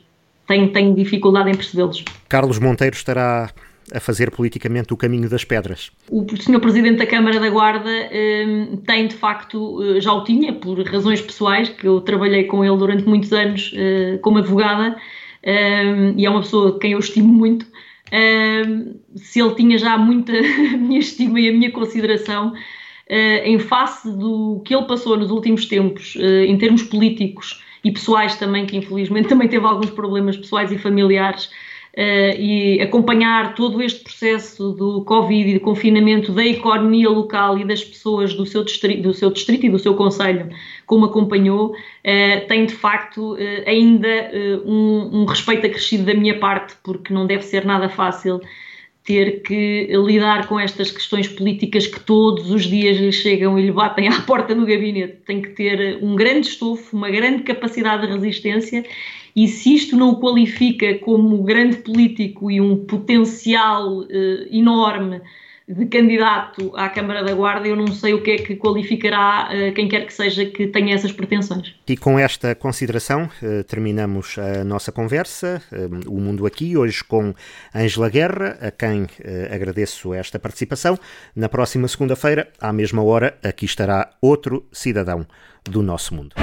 Tenho, 0.47 0.73
tenho 0.73 0.95
dificuldade 0.95 1.51
em 1.51 1.55
percebê-los. 1.55 2.03
Carlos 2.27 2.57
Monteiro 2.57 2.95
estará 2.95 3.51
a 3.93 3.99
fazer 3.99 4.31
politicamente 4.31 4.93
o 4.93 4.97
caminho 4.97 5.29
das 5.29 5.43
pedras. 5.43 5.91
O 6.09 6.25
Sr. 6.35 6.59
Presidente 6.59 6.97
da 6.97 7.05
Câmara 7.05 7.39
da 7.39 7.49
Guarda 7.49 7.89
um, 7.89 8.77
tem, 8.77 9.07
de 9.07 9.15
facto, 9.15 9.81
eh, 9.83 10.01
já 10.01 10.13
o 10.13 10.23
tinha, 10.23 10.53
por 10.53 10.81
razões 10.83 11.21
pessoais, 11.21 11.69
que 11.69 11.87
eu 11.87 11.99
trabalhei 12.01 12.45
com 12.45 12.63
ele 12.63 12.77
durante 12.77 13.03
muitos 13.07 13.31
anos 13.33 13.73
uh, 13.73 14.19
como 14.19 14.37
advogada, 14.37 14.95
um, 15.45 16.17
e 16.17 16.25
é 16.25 16.29
uma 16.29 16.41
pessoa 16.41 16.79
quem 16.79 16.93
eu 16.93 16.99
estimo 16.99 17.31
muito. 17.31 17.65
Um, 18.13 18.95
se 19.15 19.39
ele 19.41 19.55
tinha 19.55 19.77
já 19.77 19.97
muita 19.97 20.33
minha 20.77 20.99
estima 20.99 21.39
e 21.39 21.49
a 21.49 21.51
minha 21.51 21.71
consideração, 21.71 22.49
uh, 22.49 23.43
em 23.43 23.59
face 23.59 24.09
do 24.09 24.61
que 24.65 24.73
ele 24.73 24.85
passou 24.85 25.17
nos 25.17 25.31
últimos 25.31 25.65
tempos, 25.65 26.15
em 26.15 26.57
termos 26.57 26.83
políticos 26.83 27.61
e 27.83 27.91
pessoais 27.91 28.35
também, 28.37 28.65
que 28.65 28.77
infelizmente 28.77 29.27
também 29.29 29.47
teve 29.47 29.65
alguns 29.65 29.89
problemas 29.89 30.37
pessoais 30.37 30.71
e 30.71 30.77
familiares, 30.77 31.49
e 31.97 32.79
acompanhar 32.81 33.53
todo 33.53 33.81
este 33.81 34.03
processo 34.03 34.71
do 34.71 35.03
Covid 35.03 35.49
e 35.49 35.53
do 35.55 35.59
confinamento 35.59 36.31
da 36.31 36.45
economia 36.45 37.09
local 37.09 37.57
e 37.57 37.65
das 37.65 37.83
pessoas 37.83 38.33
do 38.33 38.45
seu 38.45 38.63
distrito, 38.63 39.01
do 39.01 39.13
seu 39.13 39.29
distrito 39.29 39.65
e 39.65 39.69
do 39.69 39.77
seu 39.77 39.93
conselho, 39.95 40.49
como 40.85 41.05
acompanhou, 41.05 41.71
uh, 41.71 42.47
tem 42.47 42.65
de 42.65 42.73
facto 42.73 43.33
uh, 43.33 43.37
ainda 43.65 44.31
um, 44.65 45.21
um, 45.21 45.25
respeito 45.25 45.65
acrescido 45.65 46.03
da 46.03 46.13
minha 46.13 46.37
parte, 46.39 46.75
porque 46.83 47.13
não 47.13 47.25
deve 47.25 47.43
ser 47.43 47.65
nada 47.65 47.89
fácil 47.89 48.41
ter 49.03 49.41
que 49.41 49.89
lidar 50.05 50.47
com 50.47 50.59
estas 50.59 50.91
questões 50.91 51.27
políticas 51.27 51.87
que 51.87 51.99
todos 51.99 52.51
os 52.51 52.65
dias 52.65 52.97
lhe 52.97 53.11
chegam 53.11 53.57
e 53.57 53.63
lhe 53.63 53.71
batem 53.71 54.07
à 54.07 54.21
porta 54.27 54.53
no 54.53 54.65
gabinete. 54.65 55.17
Tem 55.25 55.41
que 55.41 55.49
ter 55.49 55.97
um 56.03 56.15
grande 56.15 56.47
estofo, 56.47 56.95
uma 56.95 57.09
grande 57.09 57.43
capacidade 57.43 58.05
de 58.05 58.13
resistência 58.13 58.85
e 59.35 59.47
se 59.47 59.75
isto 59.75 59.95
não 59.95 60.11
o 60.11 60.19
qualifica 60.19 60.97
como 60.99 61.43
grande 61.43 61.77
político 61.77 62.51
e 62.51 62.59
um 62.59 62.85
potencial 62.85 63.99
uh, 63.99 64.07
enorme 64.51 65.21
de 65.71 65.85
candidato 65.85 66.71
à 66.75 66.89
Câmara 66.89 67.23
da 67.23 67.33
Guarda, 67.33 67.67
eu 67.67 67.75
não 67.75 67.87
sei 67.87 68.13
o 68.13 68.21
que 68.21 68.31
é 68.31 68.37
que 68.37 68.55
qualificará 68.55 69.49
uh, 69.49 69.73
quem 69.73 69.87
quer 69.87 70.05
que 70.05 70.13
seja 70.13 70.45
que 70.45 70.67
tenha 70.67 70.93
essas 70.93 71.11
pretensões. 71.11 71.73
E 71.87 71.95
com 71.95 72.19
esta 72.19 72.53
consideração 72.53 73.29
uh, 73.41 73.63
terminamos 73.63 74.37
a 74.37 74.63
nossa 74.63 74.91
conversa, 74.91 75.61
uh, 75.71 76.09
o 76.09 76.19
Mundo 76.19 76.45
Aqui, 76.45 76.75
hoje 76.75 77.03
com 77.03 77.33
Ângela 77.73 78.09
Guerra, 78.09 78.57
a 78.61 78.71
quem 78.71 79.07
agradeço 79.51 80.13
esta 80.13 80.39
participação. 80.39 80.97
Na 81.35 81.47
próxima 81.47 81.87
segunda-feira, 81.87 82.49
à 82.59 82.73
mesma 82.73 83.03
hora, 83.03 83.37
aqui 83.43 83.65
estará 83.65 84.11
outro 84.21 84.65
cidadão 84.71 85.25
do 85.63 85.81
nosso 85.81 86.15
mundo. 86.15 86.35